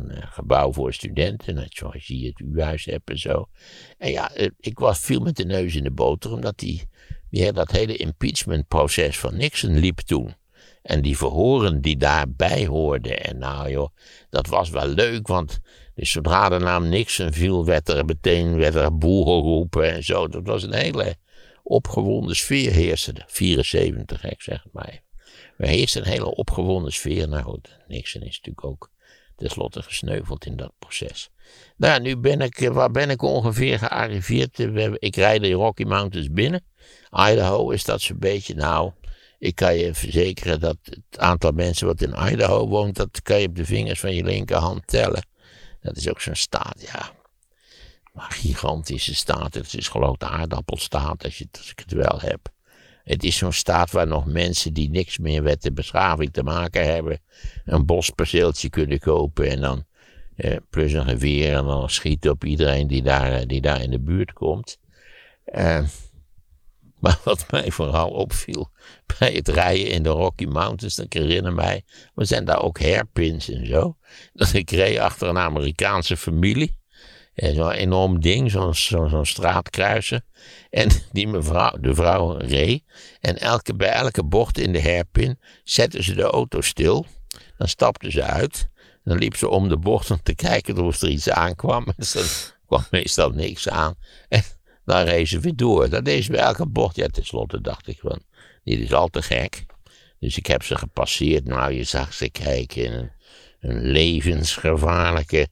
eh, 0.10 0.32
gebouw 0.32 0.74
voor 0.74 0.94
studenten, 0.94 1.56
net 1.56 1.74
zoals 1.74 2.08
je 2.08 2.28
het 2.28 2.40
U-huis 2.40 2.86
hebt 2.86 3.10
en 3.10 3.20
zo. 3.20 3.50
En 3.98 4.12
ja, 4.12 4.34
eh, 4.34 4.50
ik 4.60 4.80
was, 4.80 5.00
viel 5.00 5.20
met 5.20 5.36
de 5.36 5.46
neus 5.46 5.76
in 5.76 5.84
de 5.84 5.92
boter, 5.92 6.32
omdat 6.32 6.58
die, 6.58 6.90
die, 7.30 7.52
dat 7.52 7.72
hele 7.72 7.96
impeachmentproces 7.96 9.20
van 9.20 9.38
Nixon 9.38 9.80
liep 9.80 10.00
toen. 10.00 10.36
En 10.82 11.02
die 11.02 11.18
verhoren 11.18 11.82
die 11.82 11.98
daarbij 11.98 12.66
hoorden. 12.66 13.24
En 13.24 13.38
nou 13.38 13.70
joh, 13.70 13.90
dat 14.30 14.48
was 14.48 14.70
wel 14.70 14.88
leuk, 14.88 15.28
want 15.28 15.60
dus 15.96 16.12
zodra 16.12 16.50
de 16.50 16.58
naam 16.58 16.90
Nixon 16.90 17.34
viel, 17.34 17.66
werd 17.66 17.90
er 17.90 18.06
meteen 18.06 18.56
werd 18.56 18.76
er 18.76 18.98
boel 18.98 19.24
geroepen 19.24 19.94
en 19.94 20.04
zo. 20.04 20.28
Dat 20.28 20.48
was 20.48 20.64
een 20.64 20.74
hele 20.74 21.16
opgewonden 21.64 22.36
sfeer 22.36 22.72
heerste. 22.72 23.24
74, 23.28 24.24
ik 24.24 24.42
zeg 24.42 24.64
het 24.64 24.74
maar. 24.74 25.08
Er 25.58 25.68
heerste 25.68 26.00
een 26.00 26.06
hele 26.06 26.36
opgewonden 26.36 26.94
sfeer. 26.94 27.28
Nou 27.28 27.44
goed, 27.44 27.78
Nixon 27.88 28.22
is 28.22 28.38
natuurlijk 28.38 28.66
ook 28.66 28.92
tenslotte 29.36 29.82
gesneuveld 29.82 30.46
in 30.46 30.56
dat 30.56 30.74
proces. 30.80 31.30
Nou, 31.78 32.02
nu 32.02 32.18
ben 32.18 32.42
ik, 32.42 32.62
eh, 32.62 32.70
waar 32.70 32.92
ben 32.92 33.10
ik 33.10 33.22
ongeveer 33.22 33.80
gearriveerd? 33.80 34.60
Eh, 34.60 34.94
Ik 35.00 35.16
rijd 35.16 35.42
de 35.42 35.52
Rocky 35.52 35.84
Mountains 35.84 36.32
binnen. 36.32 36.64
Idaho 37.12 37.70
is 37.70 37.84
dat 37.84 38.02
zo'n 38.02 38.20
beetje, 38.20 38.54
nou, 38.56 38.92
ik 39.40 39.56
kan 39.56 39.76
je 39.76 39.94
verzekeren 39.94 40.60
dat 40.60 40.78
het 40.84 41.20
aantal 41.20 41.52
mensen 41.52 41.88
wat 41.88 42.02
in 42.02 42.16
Idaho 42.32 42.68
woont, 42.68 42.96
dat 42.96 43.22
kan 43.22 43.40
je 43.40 43.48
op 43.48 43.56
de 43.56 43.66
vingers 43.66 44.00
van 44.00 44.16
je 44.16 44.24
linkerhand 44.24 44.88
tellen. 44.88 45.26
Dat 45.82 45.98
is 45.98 46.10
ook 46.10 46.22
zo'n 46.22 46.36
staat, 46.36 46.82
ja. 46.92 47.12
Maar 48.14 48.32
gigantische 48.32 49.16
staat. 49.16 49.54
Het 49.54 49.74
is 49.74 49.88
geloof 49.88 50.18
de 50.18 50.28
aardappelstaat, 50.28 51.24
als, 51.24 51.38
je, 51.38 51.48
als 51.58 51.72
ik 51.72 51.80
het 51.80 51.92
wel 51.92 52.20
heb. 52.20 52.40
Het 53.10 53.24
is 53.24 53.38
zo'n 53.38 53.54
staat 53.54 53.92
waar 53.92 54.08
nog 54.08 54.26
mensen 54.26 54.74
die 54.74 54.90
niks 54.90 55.18
meer 55.18 55.44
met 55.44 55.62
de 55.62 55.72
beschaving 55.72 56.34
te 56.34 56.44
maken 56.44 56.94
hebben, 56.94 57.20
een 57.66 57.86
bosperceeltje 57.86 58.70
kunnen 58.70 59.00
kopen 59.00 59.50
en 59.50 59.62
dan 59.62 59.86
eh, 60.36 60.56
plus 60.70 60.94
een 60.94 61.08
geweer 61.08 61.54
en 61.54 61.66
dan 61.66 61.90
schieten 61.90 62.32
op 62.32 62.44
iedereen 62.44 62.88
die 62.88 63.02
daar, 63.02 63.32
eh, 63.32 63.48
die 63.48 63.62
daar 63.62 63.82
in 63.82 63.92
de 63.92 64.00
buurt 64.00 64.34
komt. 64.34 64.78
Eh, 65.44 65.82
maar 67.02 67.20
wat 67.24 67.46
mij 67.52 67.72
vooral 67.72 68.10
opviel 68.10 68.72
bij 69.20 69.32
het 69.32 69.48
rijden 69.48 69.90
in 69.90 70.04
de 70.04 70.10
Rocky 70.10 70.46
Mountains, 70.46 70.96
dat 70.96 71.06
ik 71.06 71.14
herinner 71.14 71.54
mij, 71.54 71.84
we 72.16 72.26
zijn 72.26 72.46
daar 72.46 72.62
ook 72.62 72.80
hairpins 72.80 73.50
en 73.50 73.66
zo. 73.66 73.98
Dat 74.34 74.54
ik 74.54 74.72
reed 74.72 74.98
achter 74.98 75.28
een 75.28 75.38
Amerikaanse 75.38 76.18
familie. 76.18 76.79
Zo'n 77.42 77.72
enorm 77.72 78.20
ding, 78.20 78.52
zo'n 78.52 78.76
zo, 78.76 79.08
zo'n 79.08 79.26
straatkruiser. 79.26 80.22
En 80.70 80.90
die 81.12 81.28
mevrouw, 81.28 81.78
de 81.80 81.96
vrouw 81.96 82.38
reed. 82.38 82.84
En 83.20 83.38
elke, 83.38 83.76
bij 83.76 83.90
elke 83.92 84.24
bocht 84.24 84.58
in 84.58 84.74
de 84.74 84.82
hairpin 84.82 85.40
zetten 85.64 86.04
ze 86.04 86.16
de 86.16 86.24
auto 86.24 86.62
stil. 86.62 87.06
Dan 87.58 87.68
stapten 87.68 88.12
ze 88.12 88.24
uit. 88.24 88.70
Dan 89.04 89.18
liep 89.18 89.36
ze 89.36 89.50
om 89.50 89.70
de 89.70 89.78
bocht 89.78 90.12
om 90.12 90.20
te 90.24 90.36
kijken 90.36 90.78
of 90.78 91.02
er 91.02 91.10
iets 91.10 91.30
aankwam. 91.30 91.86
En 91.86 91.96
er 92.22 92.58
kwam 92.68 92.84
meestal 92.92 93.30
niks 93.30 93.70
aan. 93.70 93.96
En 94.30 94.44
dan 94.86 95.04
reed 95.04 95.28
ze 95.28 95.40
weer 95.40 95.56
door. 95.56 95.90
Dat 95.90 96.06
deed 96.06 96.24
ze 96.24 96.32
bij 96.32 96.42
elke 96.42 96.68
bocht. 96.68 96.96
Ja, 96.96 97.08
tenslotte 97.08 97.62
dacht 97.62 97.88
ik 97.88 98.00
van, 98.00 98.22
dit 98.64 98.80
is 98.80 98.94
al 98.94 99.08
te 99.08 99.22
gek. 99.22 99.66
Dus 100.20 100.38
ik 100.38 100.46
heb 100.46 100.64
ze 100.64 100.78
gepasseerd. 100.78 101.46
Nou, 101.46 101.74
je 101.74 101.84
zag 101.84 102.14
ze 102.14 102.30
kijken. 102.30 103.14
Een 103.60 103.82
levensgevaarlijke 103.82 105.48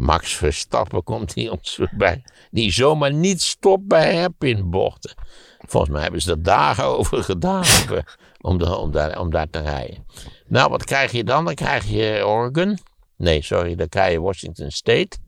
Max 0.00 0.36
Verstappen 0.36 1.02
komt 1.02 1.34
hier 1.34 1.52
ons 1.52 1.74
voorbij. 1.74 2.22
Die 2.50 2.72
zomaar 2.72 3.12
niet 3.12 3.40
stopt 3.40 3.86
bij 3.86 4.14
hairpinbochten. 4.14 5.14
Volgens 5.58 5.92
mij 5.92 6.02
hebben 6.02 6.22
ze 6.22 6.30
er 6.30 6.42
dagen 6.42 6.84
over 6.98 7.24
gedaan 7.24 7.64
om, 8.40 8.58
daar, 8.58 9.20
om 9.20 9.30
daar 9.30 9.50
te 9.50 9.60
rijden. 9.60 10.06
Nou, 10.46 10.70
wat 10.70 10.84
krijg 10.84 11.12
je 11.12 11.24
dan? 11.24 11.44
Dan 11.44 11.54
krijg 11.54 11.84
je 11.84 12.26
Oregon. 12.26 12.78
Nee, 13.16 13.42
sorry, 13.42 13.74
dan 13.74 13.88
krijg 13.88 14.12
je 14.12 14.20
Washington 14.20 14.70
State. 14.70 15.18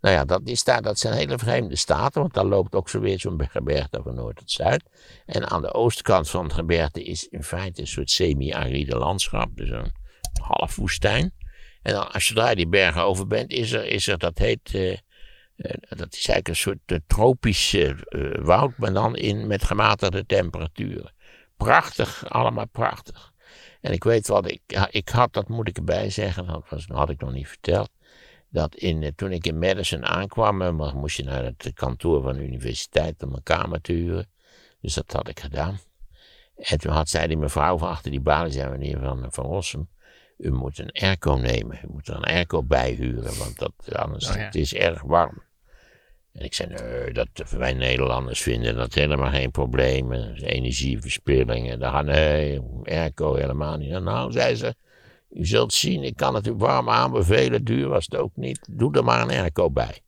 Nou 0.00 0.14
ja, 0.14 0.24
dat, 0.24 0.40
is 0.44 0.64
daar, 0.64 0.82
dat 0.82 0.98
zijn 0.98 1.14
hele 1.14 1.38
vreemde 1.38 1.76
staten, 1.76 2.20
want 2.20 2.34
daar 2.34 2.44
loopt 2.44 2.74
ook 2.74 2.88
zo 2.88 3.00
weer 3.00 3.20
zo'n 3.20 3.48
gebergte 3.50 4.00
van 4.02 4.14
noord 4.14 4.36
tot 4.36 4.50
zuid. 4.50 4.82
En 5.26 5.50
aan 5.50 5.62
de 5.62 5.74
oostkant 5.74 6.30
van 6.30 6.44
het 6.44 6.52
gebergte 6.52 7.02
is 7.02 7.28
in 7.28 7.44
feite 7.44 7.80
een 7.80 7.86
soort 7.86 8.10
semi-aride 8.10 8.96
landschap, 8.96 9.56
dus 9.56 9.70
een 9.70 9.92
half 10.42 10.76
woestijn. 10.76 11.32
En 11.82 12.12
als 12.12 12.28
je 12.28 12.34
daar 12.34 12.54
die 12.54 12.68
bergen 12.68 13.02
over 13.02 13.26
bent, 13.26 13.50
is 13.50 13.72
er, 13.72 13.86
is 13.86 14.06
er 14.06 14.18
dat 14.18 14.38
heet, 14.38 14.74
eh, 14.74 14.96
eh, 15.60 15.98
dat 15.98 16.12
is 16.12 16.26
eigenlijk 16.26 16.48
een 16.48 16.56
soort 16.56 16.78
eh, 16.86 16.98
tropisch 17.06 17.74
eh, 17.74 17.94
woud, 18.40 18.76
maar 18.76 18.92
dan 18.92 19.16
in, 19.16 19.46
met 19.46 19.64
gematigde 19.64 20.26
temperaturen. 20.26 21.12
Prachtig, 21.56 22.30
allemaal 22.30 22.68
prachtig. 22.68 23.32
En 23.80 23.92
ik 23.92 24.04
weet 24.04 24.26
wat, 24.26 24.50
ik, 24.50 24.60
ik 24.90 25.08
had, 25.08 25.32
dat 25.32 25.48
moet 25.48 25.68
ik 25.68 25.76
erbij 25.76 26.10
zeggen, 26.10 26.46
dat 26.46 26.68
was, 26.68 26.86
had 26.86 27.10
ik 27.10 27.20
nog 27.20 27.32
niet 27.32 27.48
verteld. 27.48 27.90
Dat 28.48 28.74
in, 28.74 29.12
toen 29.14 29.32
ik 29.32 29.46
in 29.46 29.58
Madison 29.58 30.06
aankwam, 30.06 30.74
moest 30.94 31.16
je 31.16 31.24
naar 31.24 31.44
het 31.44 31.70
kantoor 31.74 32.22
van 32.22 32.32
de 32.32 32.42
universiteit 32.42 33.22
om 33.22 33.34
een 33.34 33.42
kamer 33.42 33.80
te 33.80 33.92
huren. 33.92 34.30
Dus 34.80 34.94
dat 34.94 35.12
had 35.12 35.28
ik 35.28 35.40
gedaan. 35.40 35.80
En 36.56 36.78
toen 36.78 36.92
had 36.92 37.08
zij 37.08 37.26
die 37.26 37.36
mevrouw 37.36 37.78
van 37.78 37.88
achter 37.88 38.10
die 38.10 38.20
balie, 38.20 38.52
zei 38.52 38.70
meneer 38.70 38.98
Van, 38.98 39.26
van 39.28 39.44
Rossum, 39.44 39.88
u 40.40 40.52
moet 40.52 40.78
een 40.78 40.92
airco 40.92 41.34
nemen. 41.34 41.80
U 41.84 41.88
moet 41.92 42.08
er 42.08 42.16
een 42.16 42.24
airco 42.24 42.62
bij 42.62 42.90
huren, 42.90 43.38
want 43.38 43.58
dat, 43.58 43.72
anders 43.92 44.28
Oh 44.28 44.34
ja. 44.34 44.40
het 44.40 44.54
is 44.54 44.74
erg 44.74 45.02
warm. 45.02 45.42
En 46.32 46.44
ik 46.44 46.54
zei, 46.54 46.68
nee, 46.68 47.12
dat, 47.12 47.28
wij 47.50 47.72
Nederlanders 47.72 48.40
vinden 48.40 48.76
dat 48.76 48.94
helemaal 48.94 49.30
geen 49.30 49.50
probleem. 49.50 50.12
Energieverspilling. 50.12 51.70
En 51.70 51.78
dan 51.78 52.04
nee, 52.04 52.60
airco 52.84 53.34
helemaal 53.34 53.76
niet. 53.76 53.90
Nou, 53.90 54.32
zei 54.32 54.54
ze, 54.54 54.74
u 55.30 55.46
zult 55.46 55.72
zien, 55.72 56.02
ik 56.02 56.16
kan 56.16 56.34
het 56.34 56.46
u 56.46 56.52
warm 56.52 56.88
aanbevelen. 56.88 57.64
Duur 57.64 57.88
was 57.88 58.04
het 58.04 58.16
ook 58.16 58.36
niet. 58.36 58.68
Doe 58.70 58.96
er 58.96 59.04
maar 59.04 59.22
een 59.22 59.30
airco 59.30 59.70
bij. 59.70 60.00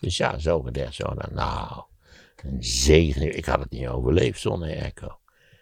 Dus 0.00 0.16
ja, 0.16 0.38
zo 0.38 0.62
gezegd, 0.62 0.94
zo. 0.94 1.04
dan. 1.04 1.34
Nou, 1.34 1.82
een 2.36 2.64
zegen. 2.64 3.36
Ik 3.36 3.44
had 3.44 3.60
het 3.60 3.70
niet 3.70 3.88
overleefd 3.88 4.40
zonder 4.40 4.68
airco. 4.68 5.18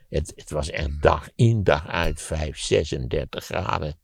Het, 0.09 0.33
het 0.37 0.51
was 0.51 0.71
echt 0.71 1.03
dag 1.03 1.29
in 1.35 1.65
dag 1.65 1.89
uit 1.89 2.23
5, 2.23 2.59
36 2.59 3.45
graden. 3.45 3.95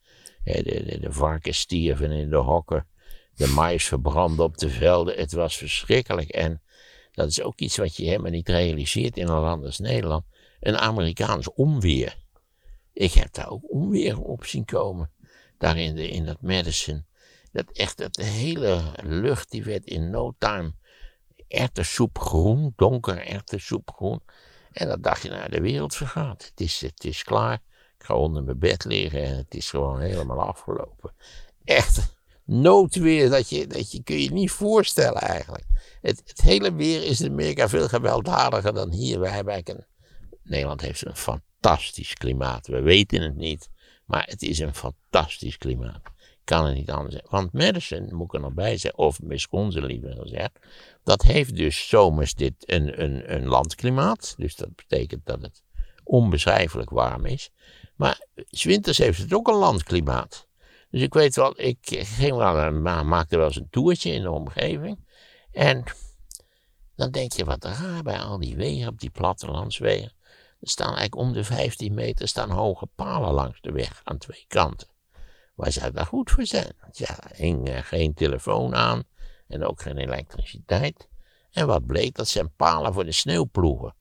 De, 0.45 0.63
de, 0.63 1.39
de 1.43 1.53
stierven 1.53 2.11
in 2.11 2.31
de 2.31 2.37
hokken. 2.37 2.87
De 3.35 3.47
mais 3.47 3.85
verbrandde 3.85 4.43
op 4.43 4.59
de 4.59 4.71
velden. 4.71 5.17
Het 5.17 5.33
was 5.33 5.57
verschrikkelijk. 5.57 6.29
En 6.29 6.63
dat 7.13 7.29
is 7.29 7.43
ook 7.43 7.59
iets 7.59 7.77
wat 7.77 7.97
je 7.97 8.05
helemaal 8.05 8.31
niet 8.31 8.49
realiseert 8.49 9.17
in 9.17 9.29
een 9.29 9.41
land 9.41 9.65
als 9.65 9.79
Nederland. 9.79 10.25
Een 10.61 10.79
Amerikaans 10.79 11.53
onweer. 11.53 12.17
Ik 12.93 13.13
heb 13.13 13.33
daar 13.33 13.51
ook 13.51 13.71
onweer 13.71 14.21
op 14.21 14.45
zien 14.45 14.65
komen. 14.65 15.11
Daar 15.59 15.77
in, 15.77 15.95
de, 15.95 16.09
in 16.09 16.25
dat 16.25 16.43
Madison. 16.43 17.05
Dat 17.53 17.71
echt, 17.73 17.97
dat 17.97 18.15
de 18.15 18.25
hele 18.25 18.83
lucht 19.03 19.51
die 19.51 19.65
werd 19.65 19.85
in 19.85 20.11
no 20.11 20.35
time 20.39 20.73
erwtensoep 21.49 22.19
groen, 22.19 22.73
donker 22.77 23.27
erwtensoep 23.27 23.91
groen. 23.95 24.23
En 24.73 24.89
dan 24.89 25.01
dacht 25.01 25.23
je, 25.23 25.29
nou, 25.29 25.51
de 25.51 25.61
wereld 25.61 25.95
vergaat. 25.95 26.45
Het 26.45 26.61
is, 26.61 26.81
het 26.81 27.05
is 27.05 27.23
klaar. 27.23 27.61
Onder 28.17 28.43
mijn 28.43 28.59
bed 28.59 28.85
liggen 28.85 29.23
en 29.23 29.37
het 29.37 29.55
is 29.55 29.71
gewoon 29.71 30.01
helemaal 30.01 30.41
afgelopen. 30.41 31.13
Echt 31.65 32.15
noodweer, 32.45 33.31
dat 33.31 33.49
je, 33.49 33.67
dat 33.67 33.93
je 33.93 34.03
kun 34.03 34.19
je 34.19 34.33
niet 34.33 34.51
voorstellen 34.51 35.21
eigenlijk. 35.21 35.65
Het, 36.01 36.23
het 36.25 36.41
hele 36.41 36.75
weer 36.75 37.05
is 37.05 37.21
in 37.21 37.31
Amerika 37.31 37.69
veel 37.69 37.89
gewelddadiger 37.89 38.75
dan 38.75 38.93
hier. 38.93 39.21
Wij 39.21 39.31
hebben 39.31 39.63
een, 39.65 39.87
Nederland 40.43 40.81
heeft 40.81 41.07
een 41.07 41.17
fantastisch 41.17 42.15
klimaat. 42.15 42.67
We 42.67 42.81
weten 42.81 43.23
het 43.23 43.37
niet, 43.37 43.71
maar 44.07 44.25
het 44.27 44.43
is 44.43 44.59
een 44.59 44.75
fantastisch 44.75 45.59
klimaat. 45.59 46.03
Kan 46.45 46.67
het 46.67 46.75
niet 46.75 46.91
anders 46.91 47.15
zeggen. 47.15 47.31
Want 47.31 47.53
Madison, 47.53 48.15
moet 48.15 48.27
ik 48.27 48.35
er 48.35 48.41
nog 48.41 48.53
bij 48.53 48.77
zeggen, 48.77 49.01
of 49.01 49.19
Wisconsin 49.23 49.85
liever 49.85 50.17
gezegd, 50.21 50.59
dat 51.05 51.23
heeft 51.23 51.57
dus 51.57 51.89
zomers 51.89 52.35
dit 52.35 52.55
een, 52.59 53.03
een, 53.03 53.35
een 53.35 53.47
landklimaat. 53.47 54.35
Dus 54.37 54.57
dat 54.57 54.75
betekent 54.75 55.27
dat 55.27 55.43
het 55.43 55.63
onbeschrijfelijk 56.05 56.91
warm 56.91 57.27
is. 57.27 57.51
Maar 58.01 58.27
winters 58.63 58.99
heeft 58.99 59.19
het 59.19 59.33
ook 59.33 59.49
een 59.49 59.55
landklimaat. 59.55 60.47
Dus 60.91 61.03
ik 61.03 61.15
weet 61.15 61.37
wel, 61.37 61.61
ik 61.61 61.79
ging 61.91 62.37
wel 62.37 62.73
ma- 62.73 63.03
maakte 63.03 63.37
wel 63.37 63.47
eens 63.47 63.57
een 63.57 63.71
toertje 63.71 64.13
in 64.13 64.23
de 64.23 64.31
omgeving. 64.31 64.99
En 65.53 65.85
dan 66.97 67.11
denk 67.11 67.33
je, 67.33 67.45
wat 67.45 67.65
raar 67.65 68.03
bij 68.03 68.19
al 68.19 68.39
die 68.39 68.57
wegen, 68.57 68.89
op 68.89 69.01
die 69.01 69.11
plattelandswegen. 69.11 70.13
Er 70.61 70.69
staan 70.69 70.97
eigenlijk 70.97 71.17
om 71.17 71.33
de 71.33 71.45
15 71.45 71.95
meter 71.95 72.29
staan 72.29 72.51
hoge 72.51 72.87
palen 72.95 73.33
langs 73.33 73.61
de 73.61 73.73
weg 73.73 74.01
aan 74.05 74.19
twee 74.19 74.45
kanten. 74.49 74.89
Waar 75.55 75.73
zou 75.73 75.93
dat 75.93 76.07
goed 76.07 76.31
voor 76.31 76.47
zijn? 76.47 76.73
Want 76.81 76.99
ja, 76.99 77.23
er 77.23 77.37
hing 77.37 77.69
eh, 77.69 77.83
geen 77.83 78.15
telefoon 78.15 78.75
aan 78.75 79.03
en 79.49 79.65
ook 79.65 79.81
geen 79.81 79.99
elektriciteit. 79.99 81.09
En 81.51 81.67
wat 81.67 81.87
bleek, 81.87 82.15
dat 82.15 82.29
zijn 82.29 82.55
palen 82.57 82.93
voor 82.93 83.05
de 83.05 83.13
sneeuwploegen. 83.13 83.95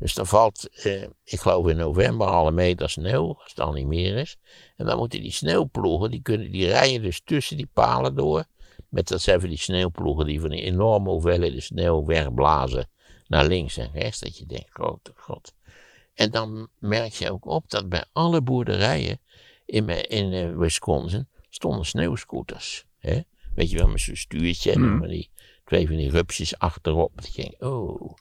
Dus 0.00 0.16
er 0.16 0.26
valt, 0.26 0.68
eh, 0.82 1.02
ik 1.24 1.40
geloof 1.40 1.68
in 1.68 1.76
november 1.76 2.26
al 2.26 2.46
een 2.46 2.54
meter 2.54 2.90
sneeuw, 2.90 3.38
als 3.42 3.50
het 3.50 3.60
al 3.60 3.72
niet 3.72 3.86
meer 3.86 4.16
is. 4.16 4.36
En 4.76 4.86
dan 4.86 4.98
moeten 4.98 5.20
die 5.20 5.32
sneeuwploegen, 5.32 6.10
die, 6.10 6.22
kunnen, 6.22 6.50
die 6.50 6.66
rijden 6.66 7.02
dus 7.02 7.20
tussen 7.24 7.56
die 7.56 7.68
palen 7.72 8.14
door. 8.14 8.44
Met 8.88 9.08
dat 9.08 9.20
zijn 9.20 9.40
van 9.40 9.48
die 9.48 9.58
sneeuwploegen 9.58 10.26
die 10.26 10.40
van 10.40 10.50
die 10.50 10.62
enorme 10.62 11.10
hoeveelheden 11.10 11.62
sneeuw 11.62 12.04
wegblazen 12.04 12.88
naar 13.26 13.46
links 13.46 13.76
en 13.76 13.90
rechts. 13.92 14.20
Dat 14.20 14.38
je 14.38 14.46
denkt, 14.46 14.70
grote 14.70 15.12
god. 15.14 15.54
En 16.14 16.30
dan 16.30 16.68
merk 16.78 17.12
je 17.12 17.30
ook 17.30 17.46
op 17.46 17.70
dat 17.70 17.88
bij 17.88 18.04
alle 18.12 18.42
boerderijen 18.42 19.20
in, 19.64 20.08
in 20.08 20.32
uh, 20.32 20.56
Wisconsin 20.56 21.28
stonden 21.48 21.86
sneeuwscooters. 21.86 22.84
Hè? 22.98 23.20
Weet 23.54 23.70
je 23.70 23.78
wel, 23.78 23.88
met 23.88 24.00
zo'n 24.00 24.16
stuurtje 24.16 24.72
en 24.72 24.80
mm. 24.80 25.08
die, 25.08 25.30
twee 25.64 25.86
van 25.86 25.96
die 25.96 26.10
rupsjes 26.10 26.58
achterop. 26.58 27.12
Dat 27.14 27.34
je 27.34 27.42
denkt, 27.42 27.62
oh, 27.62 28.14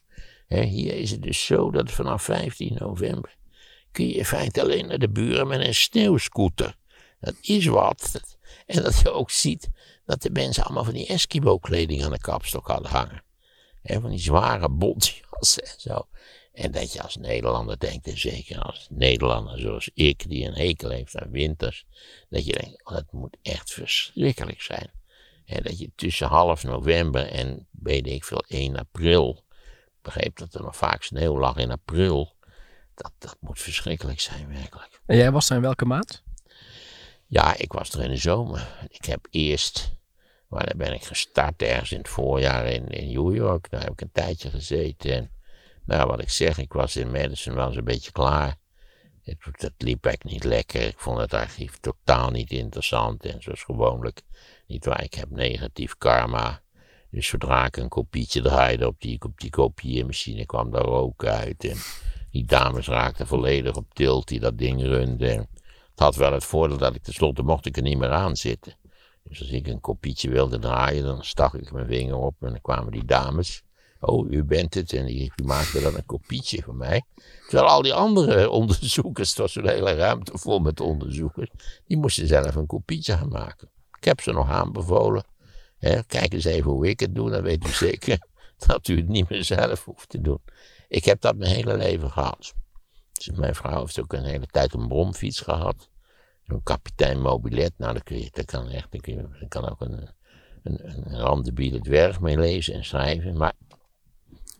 hier 0.49 0.93
is 0.93 1.11
het 1.11 1.21
dus 1.21 1.45
zo 1.45 1.71
dat 1.71 1.91
vanaf 1.91 2.23
15 2.23 2.75
november 2.79 3.37
kun 3.91 4.07
je 4.07 4.13
in 4.13 4.25
feite 4.25 4.61
alleen 4.61 4.87
naar 4.87 4.99
de 4.99 5.09
buren 5.09 5.47
met 5.47 5.59
een 5.59 5.75
sneeuwscooter. 5.75 6.75
Dat 7.19 7.35
is 7.41 7.65
wat. 7.65 8.21
En 8.65 8.83
dat 8.83 8.99
je 8.99 9.11
ook 9.11 9.31
ziet 9.31 9.69
dat 10.05 10.21
de 10.21 10.29
mensen 10.29 10.63
allemaal 10.63 10.83
van 10.83 10.93
die 10.93 11.07
Eskimo-kleding 11.07 12.03
aan 12.03 12.11
de 12.11 12.19
kapstok 12.19 12.67
hadden 12.67 12.91
hangen. 12.91 13.23
Van 13.83 14.09
die 14.09 14.19
zware 14.19 14.69
bontjassen 14.69 15.63
en 15.63 15.79
zo. 15.79 16.07
En 16.53 16.71
dat 16.71 16.93
je 16.93 17.01
als 17.01 17.15
Nederlander 17.15 17.79
denkt, 17.79 18.07
en 18.07 18.17
zeker 18.17 18.59
als 18.59 18.87
Nederlander 18.89 19.59
zoals 19.59 19.89
ik, 19.93 20.29
die 20.29 20.45
een 20.45 20.53
hekel 20.53 20.89
heeft 20.89 21.17
aan 21.17 21.31
winters, 21.31 21.85
dat 22.29 22.45
je 22.45 22.51
denkt, 22.51 22.85
oh, 22.85 22.93
dat 22.93 23.11
moet 23.11 23.37
echt 23.41 23.71
verschrikkelijk 23.71 24.61
zijn. 24.61 24.91
En 25.45 25.63
dat 25.63 25.79
je 25.79 25.91
tussen 25.95 26.27
half 26.27 26.63
november 26.63 27.27
en, 27.27 27.67
weet 27.71 28.07
ik 28.07 28.23
veel, 28.23 28.43
1 28.47 28.75
april, 28.75 29.43
begreep 30.01 30.37
dat 30.37 30.53
er 30.53 30.61
nog 30.61 30.75
vaak 30.75 31.03
sneeuw 31.03 31.37
lag 31.37 31.57
in 31.57 31.71
april, 31.71 32.35
dat, 32.95 33.11
dat 33.17 33.37
moet 33.39 33.59
verschrikkelijk 33.59 34.19
zijn, 34.19 34.53
werkelijk. 34.53 35.01
En 35.05 35.17
jij 35.17 35.31
was 35.31 35.49
er 35.49 35.55
in 35.55 35.61
welke 35.61 35.85
maand? 35.85 36.23
Ja, 37.27 37.57
ik 37.57 37.71
was 37.71 37.89
er 37.89 38.03
in 38.03 38.09
de 38.09 38.17
zomer. 38.17 38.87
Ik 38.89 39.05
heb 39.05 39.27
eerst, 39.29 39.91
maar 40.47 40.65
dan 40.65 40.77
ben 40.77 40.93
ik 40.93 41.03
gestart 41.03 41.61
ergens 41.61 41.91
in 41.91 41.97
het 41.97 42.09
voorjaar 42.09 42.65
in, 42.65 42.87
in 42.87 43.13
New 43.13 43.35
York. 43.35 43.69
Daar 43.69 43.81
heb 43.81 43.91
ik 43.91 44.01
een 44.01 44.11
tijdje 44.11 44.49
gezeten. 44.49 45.11
En 45.11 45.31
nou, 45.85 46.07
wat 46.07 46.21
ik 46.21 46.29
zeg, 46.29 46.57
ik 46.57 46.73
was 46.73 46.95
in 46.95 47.11
Madison 47.11 47.55
wel 47.55 47.67
eens 47.67 47.75
een 47.75 47.83
beetje 47.83 48.11
klaar. 48.11 48.57
Het, 49.23 49.37
dat 49.41 49.73
liep 49.77 50.05
eigenlijk 50.05 50.23
niet 50.23 50.43
lekker. 50.43 50.81
Ik 50.81 50.99
vond 50.99 51.19
het 51.19 51.33
archief 51.33 51.77
totaal 51.79 52.29
niet 52.29 52.51
interessant. 52.51 53.25
En 53.25 53.41
zoals 53.41 53.63
gewoonlijk, 53.63 54.21
niet 54.67 54.85
waar, 54.85 55.03
ik 55.03 55.13
heb 55.13 55.29
negatief 55.29 55.97
karma. 55.97 56.61
Dus 57.11 57.27
zodra 57.27 57.65
ik 57.65 57.77
een 57.77 57.89
kopietje 57.89 58.41
draaide 58.41 58.87
op 58.87 58.95
die, 59.01 59.21
op 59.21 59.39
die 59.39 59.49
kopieermachine, 59.49 60.45
kwam 60.45 60.71
daar 60.71 60.83
rook 60.83 61.25
uit. 61.25 61.63
En 61.63 61.77
die 62.31 62.45
dames 62.45 62.87
raakten 62.87 63.27
volledig 63.27 63.75
op 63.75 63.93
tilt 63.93 64.27
die 64.27 64.39
dat 64.39 64.57
ding 64.57 64.81
runden. 64.81 65.37
Het 65.89 65.99
had 65.99 66.15
wel 66.15 66.33
het 66.33 66.43
voordeel 66.43 66.77
dat 66.77 66.95
ik 66.95 67.03
tenslotte 67.03 67.41
mocht 67.41 67.65
ik 67.65 67.77
er 67.77 67.83
niet 67.83 67.97
meer 67.97 68.11
aan 68.11 68.35
zitten. 68.35 68.77
Dus 69.23 69.39
als 69.39 69.49
ik 69.49 69.67
een 69.67 69.79
kopietje 69.79 70.29
wilde 70.29 70.59
draaien, 70.59 71.03
dan 71.03 71.23
stak 71.23 71.53
ik 71.53 71.71
mijn 71.71 71.85
vinger 71.85 72.15
op 72.15 72.35
en 72.39 72.49
dan 72.49 72.61
kwamen 72.61 72.91
die 72.91 73.05
dames. 73.05 73.63
Oh, 73.99 74.31
u 74.31 74.43
bent 74.43 74.73
het. 74.73 74.93
En 74.93 75.05
die, 75.05 75.31
maakte 75.43 75.81
dan 75.81 75.95
een 75.95 76.05
kopietje 76.05 76.61
van 76.63 76.77
mij. 76.77 77.03
Terwijl 77.47 77.69
al 77.69 77.81
die 77.81 77.93
andere 77.93 78.49
onderzoekers, 78.49 79.29
het 79.29 79.37
was 79.37 79.55
een 79.55 79.67
hele 79.67 79.93
ruimte 79.93 80.37
vol 80.37 80.59
met 80.59 80.79
onderzoekers, 80.79 81.49
die 81.87 81.97
moesten 81.97 82.27
zelf 82.27 82.55
een 82.55 82.65
kopietje 82.65 83.17
gaan 83.17 83.29
maken. 83.29 83.69
Ik 83.97 84.03
heb 84.03 84.21
ze 84.21 84.31
nog 84.31 84.49
aanbevolen. 84.49 85.23
Kijk 86.07 86.33
eens 86.33 86.45
even 86.45 86.71
hoe 86.71 86.87
ik 86.87 86.99
het 86.99 87.15
doe, 87.15 87.29
dan 87.29 87.41
weet 87.41 87.67
u 87.67 87.71
zeker 87.87 88.19
dat 88.57 88.87
u 88.87 88.97
het 88.97 89.07
niet 89.07 89.29
meer 89.29 89.43
zelf 89.43 89.85
hoeft 89.85 90.09
te 90.09 90.21
doen. 90.21 90.41
Ik 90.87 91.05
heb 91.05 91.21
dat 91.21 91.35
mijn 91.35 91.55
hele 91.55 91.77
leven 91.77 92.11
gehad. 92.11 92.53
Dus 93.13 93.29
mijn 93.29 93.55
vrouw 93.55 93.79
heeft 93.79 93.99
ook 93.99 94.13
een 94.13 94.23
hele 94.23 94.45
tijd 94.45 94.73
een 94.73 94.87
bromfiets 94.87 95.39
gehad. 95.39 95.89
Zo'n 96.43 96.63
kapitein 96.63 97.21
mobilet. 97.21 97.73
Nou, 97.77 97.93
daar, 97.93 98.03
kun 98.03 98.19
je, 98.19 98.29
daar 98.31 98.45
kan 98.45 98.69
echt, 98.69 98.91
daar 98.91 99.47
kan 99.47 99.69
ook 99.69 99.81
een, 99.81 100.09
een, 100.63 101.43
een 101.55 101.81
dwerg 101.81 102.19
mee 102.19 102.37
lezen 102.37 102.73
en 102.73 102.85
schrijven. 102.85 103.37
Maar 103.37 103.53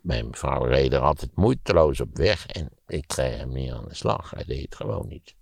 mijn 0.02 0.36
vrouw 0.36 0.64
reed 0.64 0.94
er 0.94 1.00
altijd 1.00 1.36
moeiteloos 1.36 2.00
op 2.00 2.18
weg 2.18 2.46
en 2.46 2.70
ik 2.88 3.08
kreeg 3.08 3.38
hem 3.38 3.52
niet 3.52 3.72
aan 3.72 3.88
de 3.88 3.96
slag. 3.96 4.30
Hij 4.30 4.44
deed 4.44 4.62
het 4.62 4.76
gewoon 4.76 5.08
niet. 5.08 5.36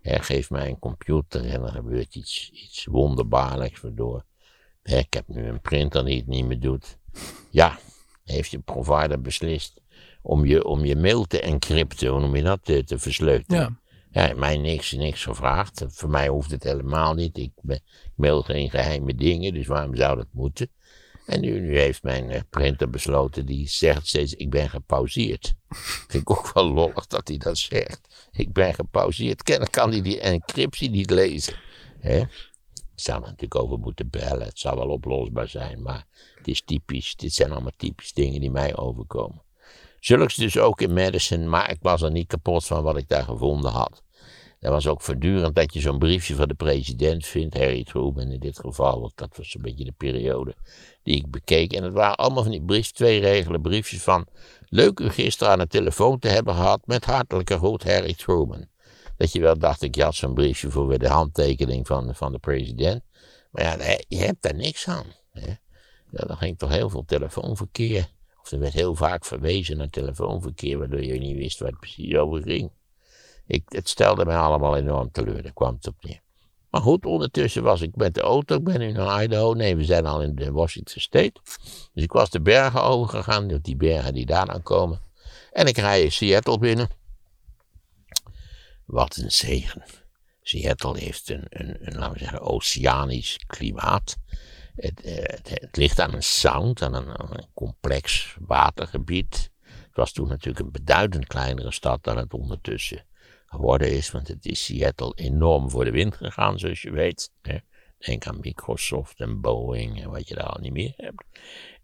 Hij 0.00 0.20
geeft 0.20 0.50
mij 0.50 0.68
een 0.68 0.78
computer 0.78 1.44
en 1.44 1.62
er 1.62 1.72
gebeurt 1.72 2.14
iets, 2.14 2.50
iets 2.50 2.84
wonderbaarlijks 2.84 3.80
waardoor. 3.80 4.24
Ik 4.84 5.14
heb 5.14 5.28
nu 5.28 5.46
een 5.46 5.60
printer 5.60 6.04
die 6.04 6.16
het 6.16 6.26
niet 6.26 6.46
meer 6.46 6.60
doet. 6.60 6.98
Ja, 7.50 7.78
heeft 8.24 8.50
je 8.50 8.58
provider 8.58 9.20
beslist 9.20 9.80
om 10.22 10.44
je, 10.44 10.64
om 10.64 10.84
je 10.84 10.96
mail 10.96 11.24
te 11.24 11.40
encrypten, 11.40 12.20
noem 12.20 12.36
je 12.36 12.42
dat, 12.42 12.64
te, 12.64 12.84
te 12.84 12.98
versleutelen. 12.98 13.78
Ja. 14.10 14.26
ja, 14.26 14.34
mij 14.34 14.56
niks, 14.56 14.92
niks 14.92 15.24
gevraagd. 15.24 15.84
Voor 15.88 16.10
mij 16.10 16.28
hoeft 16.28 16.50
het 16.50 16.62
helemaal 16.62 17.14
niet. 17.14 17.38
Ik, 17.38 17.52
ik 17.66 17.80
mail 18.14 18.42
geen 18.42 18.70
geheime 18.70 19.14
dingen, 19.14 19.54
dus 19.54 19.66
waarom 19.66 19.96
zou 19.96 20.16
dat 20.16 20.28
moeten? 20.30 20.68
En 21.26 21.40
nu, 21.40 21.60
nu 21.60 21.78
heeft 21.78 22.02
mijn 22.02 22.30
eh, 22.30 22.40
printer 22.50 22.90
besloten, 22.90 23.46
die 23.46 23.68
zegt 23.68 24.06
steeds, 24.06 24.34
ik 24.34 24.50
ben 24.50 24.70
gepauzeerd. 24.70 25.54
Vind 26.08 26.22
ik 26.22 26.30
ook 26.30 26.52
wel 26.52 26.72
lollig 26.72 27.06
dat 27.06 27.28
hij 27.28 27.36
dat 27.36 27.58
zegt. 27.58 28.28
Ik 28.32 28.52
ben 28.52 28.74
gepauzeerd. 28.74 29.42
Kennelijk 29.42 29.72
kan 29.72 29.90
hij 29.90 30.02
die 30.02 30.20
encryptie 30.20 30.90
niet 30.90 31.10
lezen. 31.10 31.54
Hè? 32.00 32.22
Zou 32.94 33.22
er 33.22 33.26
natuurlijk 33.28 33.60
over 33.62 33.78
moeten 33.78 34.10
bellen. 34.10 34.46
Het 34.46 34.58
zou 34.58 34.76
wel 34.76 34.88
oplosbaar 34.88 35.48
zijn, 35.48 35.82
maar 35.82 36.06
het 36.36 36.48
is 36.48 36.62
typisch. 36.62 37.16
Dit 37.16 37.32
zijn 37.32 37.52
allemaal 37.52 37.72
typisch 37.76 38.12
dingen 38.12 38.40
die 38.40 38.50
mij 38.50 38.76
overkomen. 38.76 39.42
Zulks 40.00 40.34
dus 40.34 40.58
ook 40.58 40.80
in 40.80 40.92
Madison, 40.92 41.48
maar 41.48 41.70
ik 41.70 41.78
was 41.80 42.02
er 42.02 42.10
niet 42.10 42.26
kapot 42.26 42.66
van 42.66 42.82
wat 42.82 42.96
ik 42.96 43.08
daar 43.08 43.24
gevonden 43.24 43.70
had. 43.70 44.02
Er 44.64 44.70
was 44.70 44.86
ook 44.86 45.00
voortdurend 45.00 45.54
dat 45.54 45.74
je 45.74 45.80
zo'n 45.80 45.98
briefje 45.98 46.34
van 46.34 46.48
de 46.48 46.54
president 46.54 47.26
vindt, 47.26 47.56
Harry 47.56 47.84
Truman 47.84 48.30
in 48.30 48.38
dit 48.38 48.58
geval, 48.58 49.00
want 49.00 49.12
dat 49.16 49.36
was 49.36 49.54
een 49.54 49.62
beetje 49.62 49.84
de 49.84 49.94
periode 49.96 50.54
die 51.02 51.16
ik 51.16 51.30
bekeek. 51.30 51.72
En 51.72 51.82
het 51.82 51.92
waren 51.92 52.16
allemaal 52.16 52.42
van 52.42 52.52
die 52.52 52.62
brief, 52.62 52.90
twee 52.90 53.20
regelen 53.20 53.62
briefjes 53.62 54.02
van, 54.02 54.26
leuk 54.68 55.00
u 55.00 55.10
gisteren 55.10 55.52
aan 55.52 55.58
de 55.58 55.66
telefoon 55.66 56.18
te 56.18 56.28
hebben 56.28 56.54
gehad, 56.54 56.80
met 56.86 57.04
hartelijke 57.04 57.56
groet 57.56 57.84
Harry 57.84 58.14
Truman. 58.14 58.66
Dat 59.16 59.32
je 59.32 59.40
wel 59.40 59.58
dacht, 59.58 59.82
ik 59.82 59.96
had 59.96 60.14
zo'n 60.14 60.34
briefje 60.34 60.70
voor 60.70 60.98
de 60.98 61.08
handtekening 61.08 61.86
van, 61.86 62.14
van 62.14 62.32
de 62.32 62.38
president. 62.38 63.02
Maar 63.50 63.64
ja, 63.64 63.98
je 64.08 64.16
hebt 64.16 64.42
daar 64.42 64.54
niks 64.54 64.88
aan. 64.88 65.06
Hè. 65.30 65.54
Ja, 66.10 66.28
er 66.28 66.36
ging 66.36 66.58
toch 66.58 66.70
heel 66.70 66.90
veel 66.90 67.04
telefoonverkeer. 67.04 68.08
Of 68.42 68.50
er 68.50 68.58
werd 68.58 68.72
heel 68.72 68.94
vaak 68.94 69.24
verwezen 69.24 69.76
naar 69.76 69.90
telefoonverkeer, 69.90 70.78
waardoor 70.78 71.04
je 71.04 71.18
niet 71.18 71.36
wist 71.36 71.58
waar 71.58 71.70
het 71.70 71.80
precies 71.80 72.16
over 72.16 72.42
ging. 72.42 72.70
Ik, 73.46 73.62
het 73.68 73.88
stelde 73.88 74.24
mij 74.24 74.36
allemaal 74.36 74.76
enorm 74.76 75.10
teleur, 75.10 75.42
daar 75.42 75.52
kwam 75.52 75.74
het 75.74 75.86
op 75.86 75.94
neer. 76.00 76.20
Maar 76.70 76.82
goed, 76.82 77.06
ondertussen 77.06 77.62
was 77.62 77.80
ik 77.80 77.96
met 77.96 78.14
de 78.14 78.20
auto, 78.20 78.56
ik 78.56 78.64
ben 78.64 78.78
nu 78.78 78.92
naar 78.92 79.22
Idaho. 79.22 79.54
Nee, 79.54 79.76
we 79.76 79.84
zijn 79.84 80.06
al 80.06 80.22
in 80.22 80.34
de 80.34 80.52
Washington 80.52 81.00
State. 81.00 81.40
Dus 81.92 82.02
ik 82.02 82.12
was 82.12 82.30
de 82.30 82.40
bergen 82.40 82.82
overgegaan, 82.82 83.58
die 83.62 83.76
bergen 83.76 84.14
die 84.14 84.26
daar 84.26 84.48
aan 84.48 84.62
komen. 84.62 85.00
En 85.52 85.66
ik 85.66 85.76
rij 85.76 86.08
Seattle 86.08 86.58
binnen. 86.58 86.88
Wat 88.86 89.16
een 89.16 89.30
zegen. 89.30 89.84
Seattle 90.42 90.98
heeft 90.98 91.28
een, 91.28 91.46
een, 91.48 91.76
een 91.80 91.98
laten 91.98 92.12
we 92.12 92.18
zeggen, 92.18 92.40
oceanisch 92.40 93.38
klimaat. 93.46 94.16
Het, 94.74 95.00
eh, 95.00 95.38
het, 95.60 95.76
ligt 95.76 96.00
aan 96.00 96.14
een 96.14 96.22
sound, 96.22 96.82
aan 96.82 96.94
een, 96.94 97.46
complex 97.54 98.36
watergebied. 98.40 99.50
Het 99.60 99.96
was 99.96 100.12
toen 100.12 100.28
natuurlijk 100.28 100.64
een 100.64 100.72
beduidend 100.72 101.26
kleinere 101.26 101.72
stad 101.72 102.04
dan 102.04 102.16
het 102.16 102.34
ondertussen 102.34 103.06
geworden 103.46 103.92
is, 103.92 104.10
want 104.10 104.28
het 104.28 104.46
is 104.46 104.64
Seattle 104.64 105.12
enorm 105.14 105.70
voor 105.70 105.84
de 105.84 105.90
wind 105.90 106.14
gegaan, 106.14 106.58
zoals 106.58 106.82
je 106.82 106.90
weet. 106.90 107.32
Denk 107.98 108.26
aan 108.26 108.40
Microsoft 108.40 109.20
en 109.20 109.40
Boeing 109.40 110.02
en 110.02 110.10
wat 110.10 110.28
je 110.28 110.34
daar 110.34 110.46
al 110.46 110.60
niet 110.60 110.72
meer 110.72 110.92
hebt. 110.96 111.24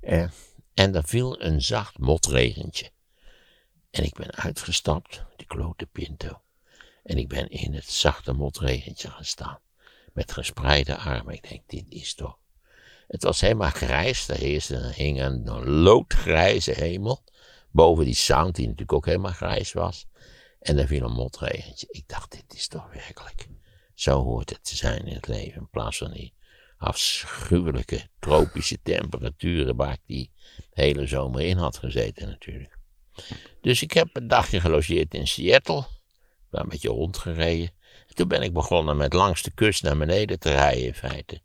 Eh, 0.01 0.31
en 0.75 0.95
er 0.95 1.05
viel 1.05 1.43
een 1.43 1.63
zacht 1.63 1.99
motregentje. 1.99 2.91
En 3.91 4.05
ik 4.05 4.15
ben 4.15 4.35
uitgestapt, 4.35 5.25
die 5.37 5.47
klote 5.47 5.87
Pinto. 5.87 6.43
En 7.03 7.19
ik 7.19 7.29
ben 7.29 7.49
in 7.49 7.75
het 7.75 7.91
zachte 7.91 8.33
motregentje 8.33 9.11
gaan 9.11 9.25
staan. 9.25 9.61
Met 10.13 10.33
gespreide 10.33 10.97
armen. 10.97 11.35
Ik 11.35 11.49
denk, 11.49 11.63
dit 11.67 11.85
is 11.89 12.15
toch 12.15 12.39
het 13.11 13.23
was 13.23 13.41
helemaal 13.41 13.71
grijs. 13.71 14.29
Er 14.29 14.95
hing 14.95 15.21
een, 15.21 15.69
loodgrijze 15.69 16.73
hemel. 16.73 17.25
Boven 17.71 18.05
die 18.05 18.15
sound, 18.15 18.55
die 18.55 18.65
natuurlijk 18.65 18.93
ook 18.93 19.07
helemaal 19.07 19.33
grijs 19.33 19.73
was. 19.73 20.07
En 20.61 20.79
er 20.79 20.87
viel 20.87 21.05
een 21.05 21.13
motregentje. 21.13 21.87
Ik 21.91 22.09
dacht, 22.09 22.31
dit 22.31 22.55
is 22.55 22.69
toch 22.69 22.93
werkelijk. 22.93 23.49
Zo 23.95 24.23
hoort 24.23 24.51
het 24.51 24.65
te 24.65 24.77
zijn 24.77 25.07
in 25.07 25.15
het 25.15 25.27
leven. 25.27 25.61
In 25.61 25.69
plaats 25.71 25.99
van 25.99 26.11
die 26.11 26.35
afschuwelijke 26.79 28.09
tropische 28.19 28.79
temperaturen 28.83 29.77
waar 29.77 29.93
ik 29.93 30.03
die 30.07 30.31
hele 30.71 31.07
zomer 31.07 31.41
in 31.41 31.57
had 31.57 31.77
gezeten 31.77 32.29
natuurlijk. 32.29 32.79
Dus 33.61 33.83
ik 33.83 33.93
heb 33.93 34.09
een 34.13 34.29
dagje 34.29 34.61
gelogeerd 34.61 35.15
in 35.15 35.27
Seattle. 35.27 35.85
Daar 36.51 36.63
een 36.63 36.69
beetje 36.69 36.89
rondgereden. 36.89 37.71
En 38.09 38.15
toen 38.15 38.29
ben 38.29 38.43
ik 38.43 38.53
begonnen 38.53 38.97
met 38.97 39.13
langs 39.13 39.43
de 39.43 39.51
kust 39.51 39.83
naar 39.83 39.97
beneden 39.97 40.39
te 40.39 40.51
rijden 40.51 40.85
in 40.85 40.95
feite. 40.95 41.41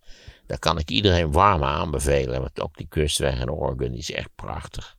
Daar 0.47 0.59
kan 0.59 0.77
ik 0.77 0.89
iedereen 0.89 1.31
warm 1.31 1.63
aanbevelen. 1.63 2.41
Want 2.41 2.61
ook 2.61 2.77
die 2.77 2.87
kustweg 2.87 3.39
in 3.39 3.51
Oregon 3.51 3.93
is 3.93 4.11
echt 4.11 4.29
prachtig. 4.35 4.97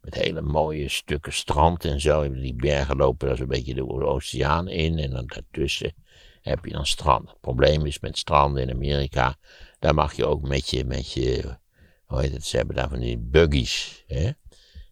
Met 0.00 0.14
hele 0.14 0.40
mooie 0.40 0.88
stukken 0.88 1.32
strand 1.32 1.84
en 1.84 2.00
zo. 2.00 2.32
Die 2.32 2.54
bergen 2.54 2.96
lopen 2.96 3.28
daar 3.28 3.36
zo'n 3.36 3.46
beetje 3.46 3.74
de 3.74 3.88
oceaan 3.88 4.68
in. 4.68 4.98
En 4.98 5.10
dan 5.10 5.26
daartussen 5.26 5.94
heb 6.42 6.64
je 6.64 6.72
dan 6.72 6.86
strand. 6.86 7.28
Het 7.28 7.40
probleem 7.40 7.86
is 7.86 8.00
met 8.00 8.18
stranden 8.18 8.62
in 8.62 8.70
Amerika. 8.70 9.36
Daar 9.78 9.94
mag 9.94 10.12
je 10.12 10.26
ook 10.26 10.42
met 10.42 10.70
je, 10.70 10.84
met 10.84 11.12
je 11.12 11.58
hoe 12.06 12.20
heet 12.20 12.32
het, 12.32 12.44
ze 12.44 12.56
hebben 12.56 12.76
daar 12.76 12.88
van 12.88 12.98
die 12.98 13.18
buggies. 13.18 14.04
Hè? 14.06 14.30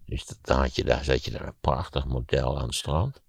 Dus 0.06 0.26
dat, 0.26 0.56
had 0.56 0.76
je 0.76 0.84
daar, 0.84 1.04
zat 1.04 1.24
je 1.24 1.30
daar 1.30 1.46
een 1.46 1.60
prachtig 1.60 2.04
model 2.04 2.58
aan 2.58 2.66
het 2.66 2.74
strand. 2.74 3.22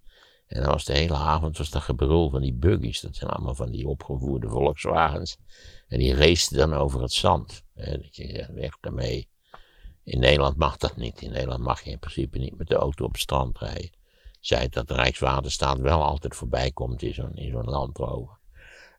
En 0.46 0.62
dan 0.62 0.72
was 0.72 0.84
de 0.84 0.92
hele 0.92 1.14
avond 1.14 1.58
was 1.58 1.70
dat 1.70 1.82
gebrul 1.82 2.30
van 2.30 2.40
die 2.40 2.54
buggies. 2.54 3.00
Dat 3.00 3.16
zijn 3.16 3.30
allemaal 3.30 3.54
van 3.54 3.70
die 3.70 3.88
opgevoerde 3.88 4.48
Volkswagens. 4.48 5.38
En 5.88 5.98
die 5.98 6.14
raceten 6.14 6.56
dan 6.56 6.74
over 6.74 7.02
het 7.02 7.12
zand. 7.12 7.62
Hè, 7.74 7.98
dat 7.98 8.16
je 8.16 8.48
weg 8.54 8.78
daarmee. 8.80 9.28
In 10.04 10.18
Nederland 10.20 10.56
mag 10.56 10.76
dat 10.76 10.96
niet. 10.96 11.22
In 11.22 11.30
Nederland 11.30 11.62
mag 11.62 11.82
je 11.82 11.90
in 11.90 11.98
principe 11.98 12.38
niet 12.38 12.58
met 12.58 12.68
de 12.68 12.74
auto 12.74 13.04
op 13.04 13.12
het 13.12 13.20
strand 13.20 13.58
rijden. 13.58 13.90
Zij 14.40 14.68
dat 14.68 14.90
Rijkswaterstaat 14.90 15.78
wel 15.78 16.02
altijd 16.02 16.36
voorbij 16.36 16.70
komt 16.70 17.02
in 17.02 17.14
zo'n 17.14 17.32
zo'n 17.34 17.64
landrover. 17.64 18.38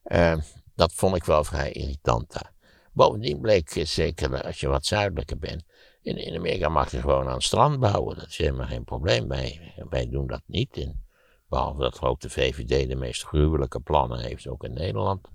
Uh, 0.05 0.37
dat 0.75 0.93
vond 0.93 1.15
ik 1.15 1.23
wel 1.23 1.43
vrij 1.43 1.71
irritant 1.71 2.33
daar. 2.33 2.53
Bovendien 2.93 3.39
bleek, 3.39 3.69
eh, 3.69 3.85
zeker 3.85 4.43
als 4.43 4.59
je 4.59 4.67
wat 4.67 4.85
zuidelijker 4.85 5.37
bent, 5.37 5.63
in, 6.01 6.17
in 6.17 6.37
Amerika 6.37 6.69
mag 6.69 6.91
je 6.91 6.99
gewoon 6.99 7.27
aan 7.27 7.33
het 7.33 7.43
strand 7.43 7.79
bouwen. 7.79 8.17
Dat 8.17 8.27
is 8.27 8.37
helemaal 8.37 8.67
geen 8.67 8.83
probleem. 8.83 9.27
Wij, 9.27 9.73
wij 9.89 10.09
doen 10.09 10.27
dat 10.27 10.41
niet. 10.45 10.77
En 10.77 11.06
behalve 11.49 11.81
dat 11.81 12.01
ook 12.01 12.19
de 12.19 12.29
VVD 12.29 12.89
de 12.89 12.95
meest 12.95 13.23
gruwelijke 13.23 13.79
plannen 13.79 14.19
heeft, 14.19 14.47
ook 14.47 14.63
in 14.63 14.73
Nederland. 14.73 15.27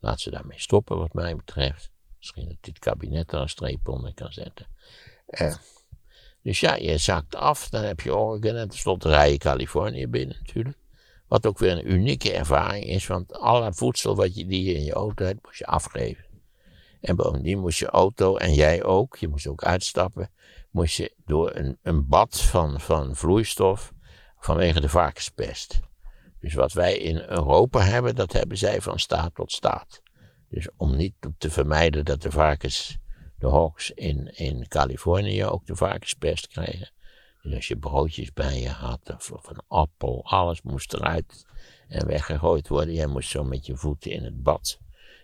Laat 0.00 0.20
ze 0.20 0.30
daarmee 0.30 0.60
stoppen, 0.60 0.98
wat 0.98 1.12
mij 1.12 1.36
betreft. 1.36 1.90
Misschien 2.18 2.48
dat 2.48 2.56
dit 2.60 2.78
kabinet 2.78 3.32
er 3.32 3.40
een 3.40 3.48
streep 3.48 3.88
onder 3.88 4.14
kan 4.14 4.32
zetten. 4.32 4.66
Uh, 5.28 5.54
dus 6.42 6.60
ja, 6.60 6.74
je 6.74 6.98
zakt 6.98 7.34
af, 7.34 7.68
dan 7.68 7.82
heb 7.82 8.00
je 8.00 8.16
Oregon 8.16 8.56
en 8.56 8.68
tenslotte 8.68 9.08
rij 9.08 9.30
je 9.30 9.38
Californië 9.38 10.06
binnen 10.06 10.36
natuurlijk. 10.38 10.76
Wat 11.28 11.46
ook 11.46 11.58
weer 11.58 11.72
een 11.72 11.92
unieke 11.92 12.32
ervaring 12.32 12.84
is, 12.84 13.06
want 13.06 13.32
alle 13.32 13.72
voedsel 13.72 14.16
wat 14.16 14.34
je, 14.34 14.46
die 14.46 14.74
in 14.74 14.84
je 14.84 14.92
auto 14.92 15.24
hebt, 15.24 15.44
moet 15.44 15.56
je 15.56 15.66
afgeven. 15.66 16.24
En 17.00 17.16
bovendien 17.16 17.58
moest 17.58 17.78
je 17.78 17.86
auto, 17.86 18.36
en 18.36 18.54
jij 18.54 18.84
ook, 18.84 19.16
je 19.16 19.28
moest 19.28 19.46
ook 19.46 19.64
uitstappen, 19.64 20.30
moest 20.70 20.96
je 20.96 21.12
door 21.24 21.54
een, 21.54 21.78
een 21.82 22.08
bad 22.08 22.40
van, 22.40 22.80
van 22.80 23.16
vloeistof 23.16 23.92
vanwege 24.44 24.80
de 24.80 24.88
varkenspest. 24.88 25.80
Dus 26.40 26.54
wat 26.54 26.72
wij 26.72 26.98
in 26.98 27.16
Europa 27.16 27.80
hebben, 27.80 28.14
dat 28.14 28.32
hebben 28.32 28.58
zij 28.58 28.80
van 28.80 28.98
staat 28.98 29.34
tot 29.34 29.52
staat. 29.52 30.02
Dus 30.48 30.68
om 30.76 30.96
niet 30.96 31.14
te 31.38 31.50
vermijden 31.50 32.04
dat 32.04 32.22
de 32.22 32.30
varkens, 32.30 32.98
de 33.38 33.46
hogs 33.46 33.90
in, 33.90 34.36
in 34.36 34.68
Californië 34.68 35.44
ook 35.44 35.66
de 35.66 35.76
varkenspest 35.76 36.46
krijgen. 36.46 36.92
Dus 37.42 37.54
als 37.54 37.68
je 37.68 37.76
broodjes 37.76 38.32
bij 38.32 38.60
je 38.60 38.68
had, 38.68 39.14
of, 39.14 39.48
een 39.48 39.62
appel, 39.68 40.24
alles 40.24 40.62
moest 40.62 40.92
eruit 40.92 41.46
en 41.88 42.06
weggegooid 42.06 42.68
worden. 42.68 42.94
Jij 42.94 43.06
moest 43.06 43.30
zo 43.30 43.44
met 43.44 43.66
je 43.66 43.76
voeten 43.76 44.10
in 44.10 44.24
het 44.24 44.42
bad 44.42 44.80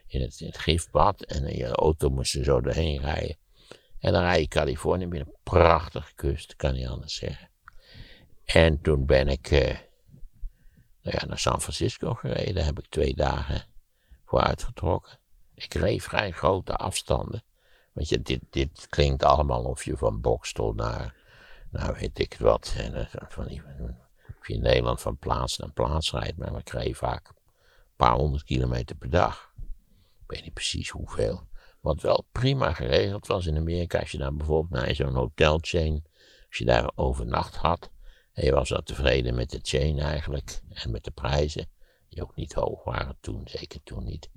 in 0.09 0.21
het, 0.21 0.59
gifbad. 0.59 1.23
En 1.23 1.57
je 1.57 1.67
auto 1.67 2.09
moest 2.09 2.33
je 2.33 2.45
zo 2.45 2.61
doorheen 2.61 3.01
rijden. 3.01 3.37
En 3.99 4.13
dan 4.13 4.23
rij 4.23 4.41
je 4.41 4.49
Californië 4.49 5.05
een 5.05 5.35
prachtige 5.43 6.15
kust, 6.15 6.57
kan 6.57 6.75
niet 6.75 6.87
anders 6.87 7.15
zeggen. 7.15 7.51
En 8.55 8.81
toen 8.81 9.07
ben 9.07 9.29
ik 9.29 9.51
uh, 9.51 9.77
nou 11.03 11.27
naar 11.27 11.39
San 11.39 11.61
Francisco 11.61 12.15
gereden. 12.15 12.55
Daar 12.55 12.65
heb 12.65 12.79
ik 12.79 12.87
twee 12.89 13.15
dagen 13.15 13.65
voor 14.25 14.41
uitgetrokken. 14.41 15.19
Ik 15.55 15.75
reed 15.75 16.03
vrij 16.03 16.31
grote 16.31 16.77
afstanden. 16.77 17.43
Want 17.93 18.09
je, 18.09 18.23
dit, 18.23 18.41
dit 18.51 18.87
klinkt 18.89 19.23
allemaal 19.23 19.65
of 19.65 19.85
je 19.85 19.97
van 19.97 20.21
Bokstel 20.21 20.73
naar, 20.73 21.15
nou 21.71 21.97
weet 21.99 22.19
ik 22.19 22.37
wat. 22.39 22.75
En, 22.77 23.09
van 23.29 23.45
of 24.39 24.47
je 24.49 24.55
in 24.55 24.63
Nederland 24.63 25.01
van 25.01 25.17
plaats 25.17 25.57
naar 25.57 25.73
plaats 25.73 26.11
rijdt. 26.11 26.37
Maar 26.37 26.57
ik 26.57 26.71
reed 26.71 26.97
vaak 26.97 27.29
een 27.29 27.35
paar 27.97 28.15
honderd 28.15 28.45
kilometer 28.45 28.97
per 28.97 29.11
dag. 29.11 29.53
Ik 30.23 30.31
weet 30.31 30.45
niet 30.45 30.55
precies 30.55 30.91
hoeveel. 30.91 31.47
Wat 31.81 32.01
wel 32.01 32.27
prima 32.33 32.73
geregeld 32.73 33.27
was 33.27 33.47
in 33.47 33.57
Amerika, 33.57 33.99
als 33.99 34.11
je 34.11 34.19
daar 34.19 34.35
bijvoorbeeld 34.35 34.83
naar 34.83 34.95
zo'n 34.95 35.15
hotelchain, 35.15 36.05
als 36.49 36.59
je 36.59 36.65
daar 36.65 36.91
overnacht 36.95 37.57
had, 37.57 37.91
en 38.39 38.45
je 38.45 38.53
was 38.53 38.71
wel 38.71 38.83
tevreden 38.83 39.35
met 39.35 39.51
de 39.51 39.59
chain 39.63 39.99
eigenlijk, 39.99 40.61
en 40.69 40.91
met 40.91 41.05
de 41.05 41.11
prijzen, 41.11 41.69
die 42.09 42.23
ook 42.23 42.37
niet 42.37 42.53
hoog 42.53 42.85
waren 42.85 43.17
toen, 43.21 43.43
zeker 43.45 43.81
toen 43.85 44.05
niet. 44.05 44.31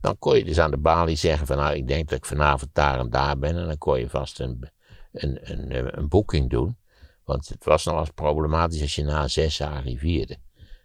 Dan 0.00 0.18
kon 0.18 0.36
je 0.36 0.44
dus 0.44 0.58
aan 0.58 0.70
de 0.70 0.78
balie 0.78 1.16
zeggen 1.16 1.46
van 1.46 1.56
nou, 1.56 1.74
ik 1.74 1.88
denk 1.88 2.08
dat 2.08 2.18
ik 2.18 2.24
vanavond 2.24 2.74
daar 2.74 2.98
en 2.98 3.10
daar 3.10 3.38
ben, 3.38 3.56
en 3.56 3.66
dan 3.66 3.78
kon 3.78 3.98
je 3.98 4.08
vast 4.08 4.40
een, 4.40 4.70
een, 5.12 5.50
een, 5.50 5.98
een 5.98 6.08
boeking 6.08 6.50
doen. 6.50 6.76
Want 7.24 7.48
het 7.48 7.64
was 7.64 7.84
nog 7.84 7.98
eens 7.98 8.10
problematisch 8.10 8.80
als 8.80 8.94
je 8.94 9.02
na 9.02 9.28
zes 9.28 9.56
dagen 9.56 9.98
vierde. 9.98 10.38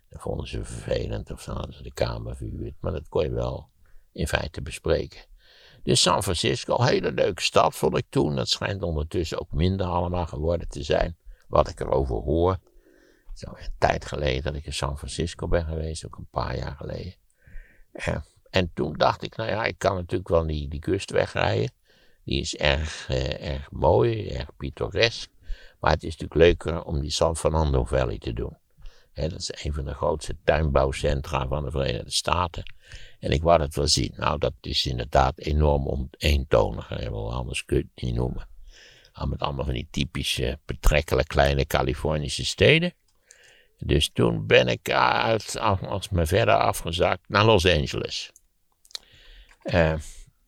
Dat 0.10 0.21
vonden 0.21 0.47
ze 0.47 0.63
vervelend, 0.63 1.32
of 1.32 1.43
dan 1.43 1.56
hadden 1.56 1.76
ze 1.76 1.84
de 1.84 1.93
kamer 1.93 2.36
verhuurd, 2.36 2.76
maar 2.80 2.91
dat 2.91 3.10
kon 3.10 3.23
je 3.23 3.32
wel 3.32 3.69
in 4.12 4.28
feite 4.28 4.62
bespreken. 4.62 5.21
Dus 5.84 6.02
San 6.02 6.23
Francisco, 6.23 6.84
hele 6.84 7.12
leuke 7.12 7.41
stad 7.41 7.76
vond 7.76 7.97
ik 7.97 8.06
toen. 8.10 8.36
Dat 8.36 8.49
schijnt 8.49 8.84
ondertussen 8.84 9.39
ook 9.39 9.52
minder 9.52 9.86
allemaal 9.86 10.26
geworden 10.28 10.67
te 10.67 10.84
zijn. 10.84 11.17
Wat 11.54 11.70
ik 11.70 11.80
erover 11.80 12.16
hoor. 12.16 12.58
Zo 13.34 13.50
een 13.50 13.74
tijd 13.78 14.06
geleden 14.06 14.44
dat 14.44 14.56
ik 14.56 14.66
in 14.66 14.74
San 14.74 14.98
Francisco 14.98 15.48
ben 15.48 15.66
geweest, 15.66 16.06
ook 16.06 16.18
een 16.18 16.28
paar 16.32 16.58
jaar 16.58 16.76
geleden. 16.76 17.13
En 18.50 18.72
toen 18.74 18.94
dacht 18.94 19.24
ik, 19.24 19.36
nou 19.36 19.50
ja, 19.50 19.63
ik 19.63 19.78
kan 19.78 19.96
natuurlijk 19.96 20.30
wel 20.30 20.48
die, 20.48 20.70
die 20.70 20.80
kust 20.80 21.12
wegrijden. 21.12 21.72
Die 22.24 22.39
is 22.39 22.56
erg, 22.56 23.10
eh, 23.10 23.54
erg 23.54 23.72
mooi, 23.72 24.28
erg 24.30 24.56
pittoresk. 24.58 25.30
Maar 25.80 25.92
het 25.92 26.04
is 26.04 26.18
natuurlijk 26.18 26.39
leuker 26.39 26.84
om 26.84 27.00
die 27.00 27.12
San 27.12 27.36
Fernando 27.36 27.84
Valley 27.84 28.18
te 28.18 28.34
doen. 28.34 28.58
dat 29.13 29.32
is 29.32 29.63
een 29.63 29.74
van 29.74 29.86
de 29.86 29.94
grootste 29.94 30.38
tuinbouwcentra 30.44 31.48
van 31.48 31.63
de 31.63 31.72
Verenigde 31.72 32.12
Staten. 32.12 32.63
En 33.20 33.32
ik 33.32 33.42
wou 33.42 33.60
dat 33.60 33.76
wel 33.76 33.88
zien. 33.88 34.13
Nou, 34.16 34.38
dat 34.38 34.54
is 34.62 34.86
inderdaad 34.86 35.38
enorm 35.38 36.10
eentonig. 36.18 36.89
Wel 36.89 37.34
anders 37.34 37.66
kun 37.66 37.78
je 37.78 37.88
het 37.94 38.04
niet 38.04 38.16
noemen. 38.16 38.52
Met 39.26 39.39
allemaal 39.39 39.65
van 39.65 39.73
die 39.73 39.88
typische, 39.91 40.60
betrekkelijk 40.65 41.28
kleine 41.28 41.65
Californische 41.65 42.45
steden. 42.45 42.93
Dus 43.78 44.10
toen 44.10 44.47
ben 44.47 44.67
ik 44.67 44.91
uit, 44.91 45.60
als 45.60 46.10
me 46.10 46.26
verder 46.26 46.56
afgezakt 46.56 47.30
naar 47.30 47.45
Los 47.45 47.65
Angeles. 47.65 48.32
Uh, 49.63 49.95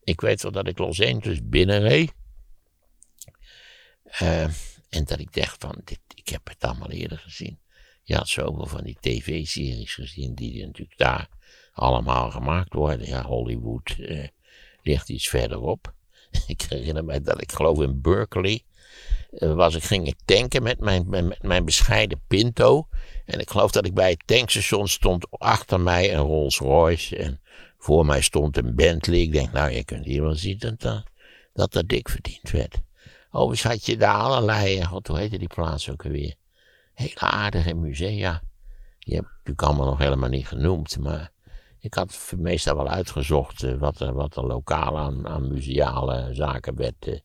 ik 0.03 0.21
weet 0.21 0.41
wel 0.41 0.51
dat 0.51 0.67
ik 0.67 0.77
Los 0.77 1.01
Angeles 1.01 1.39
binnenreed. 1.43 2.13
Uh, 4.21 4.43
en 4.89 5.03
dat 5.05 5.19
ik 5.19 5.33
dacht 5.33 5.55
van, 5.61 5.81
dit, 5.83 5.99
ik 6.15 6.29
heb 6.29 6.47
het 6.47 6.63
allemaal 6.63 6.91
eerder 6.91 7.17
gezien. 7.17 7.59
Je 8.03 8.15
had 8.15 8.27
zoveel 8.27 8.65
van 8.65 8.83
die 8.83 8.97
tv-series 8.99 9.93
gezien 9.93 10.35
die 10.35 10.65
natuurlijk 10.65 10.97
daar 10.97 11.29
allemaal 11.73 12.31
gemaakt 12.31 12.73
worden. 12.73 13.07
Ja, 13.07 13.23
Hollywood 13.23 13.95
uh, 13.97 14.27
ligt 14.81 15.09
iets 15.09 15.27
verderop. 15.27 15.93
ik 16.47 16.61
herinner 16.61 17.05
me 17.05 17.21
dat 17.21 17.41
ik 17.41 17.51
geloof 17.51 17.81
in 17.81 18.01
Berkeley 18.01 18.63
uh, 19.39 19.53
was 19.53 19.75
ik, 19.75 19.83
ging 19.83 20.15
tanken 20.25 20.63
met 20.63 20.79
mijn, 20.79 21.09
met 21.09 21.43
mijn 21.43 21.65
bescheiden 21.65 22.21
Pinto. 22.27 22.87
En 23.25 23.39
ik 23.39 23.49
geloof 23.49 23.71
dat 23.71 23.85
ik 23.85 23.93
bij 23.93 24.09
het 24.09 24.21
tankstation 24.25 24.87
stond 24.87 25.25
achter 25.29 25.79
mij 25.79 26.13
een 26.13 26.21
Rolls 26.21 26.57
Royce. 26.57 27.17
En 27.17 27.41
voor 27.77 28.05
mij 28.05 28.21
stond 28.21 28.57
een 28.57 28.75
Bentley. 28.75 29.19
Ik 29.19 29.31
denk, 29.31 29.51
nou, 29.51 29.71
je 29.71 29.83
kunt 29.83 30.05
hier 30.05 30.21
wel 30.21 30.35
zien 30.35 30.57
dat 30.57 30.81
dat, 30.81 31.03
dat, 31.53 31.75
er 31.75 31.87
dik 31.87 32.09
verdiend 32.09 32.51
werd. 32.51 32.81
Overigens 33.31 33.71
had 33.71 33.85
je 33.85 33.97
daar 33.97 34.15
allerlei, 34.15 34.79
eh, 34.79 34.91
wat, 34.91 35.07
hoe 35.07 35.17
heette 35.17 35.37
die 35.37 35.47
plaats 35.47 35.89
ook 35.89 36.05
alweer? 36.05 36.35
Hele 36.93 37.19
aardige 37.19 37.73
musea. 37.73 38.41
Die 38.99 39.15
heb 39.15 39.23
ik 39.23 39.31
natuurlijk 39.31 39.61
allemaal 39.61 39.85
nog 39.85 39.97
helemaal 39.97 40.29
niet 40.29 40.47
genoemd, 40.47 40.99
maar 40.99 41.31
ik 41.85 41.93
had 41.93 42.33
meestal 42.37 42.75
wel 42.75 42.87
uitgezocht 42.87 43.63
eh, 43.63 43.73
wat, 43.73 43.99
er, 43.99 44.13
wat 44.13 44.35
er 44.35 44.45
lokaal 44.45 44.97
aan, 44.97 45.27
aan 45.27 45.47
museale 45.47 46.33
zaken 46.33 46.75
werd 46.75 47.07
uh, 47.07 47.19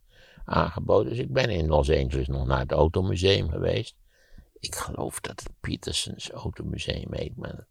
aangeboden. 0.45 1.11
Dus 1.11 1.19
ik 1.19 1.33
ben 1.33 1.51
in 1.51 1.67
Los 1.67 1.91
Angeles 1.91 2.27
nog 2.27 2.47
naar 2.47 2.59
het 2.59 2.73
Automuseum 2.73 3.51
geweest. 3.51 3.95
Ik 4.59 4.75
geloof 4.75 5.21
dat 5.21 5.41
het 5.41 5.53
Petersons 5.61 6.31
Automuseum 6.31 7.15
heet, 7.15 7.37
maar 7.37 7.67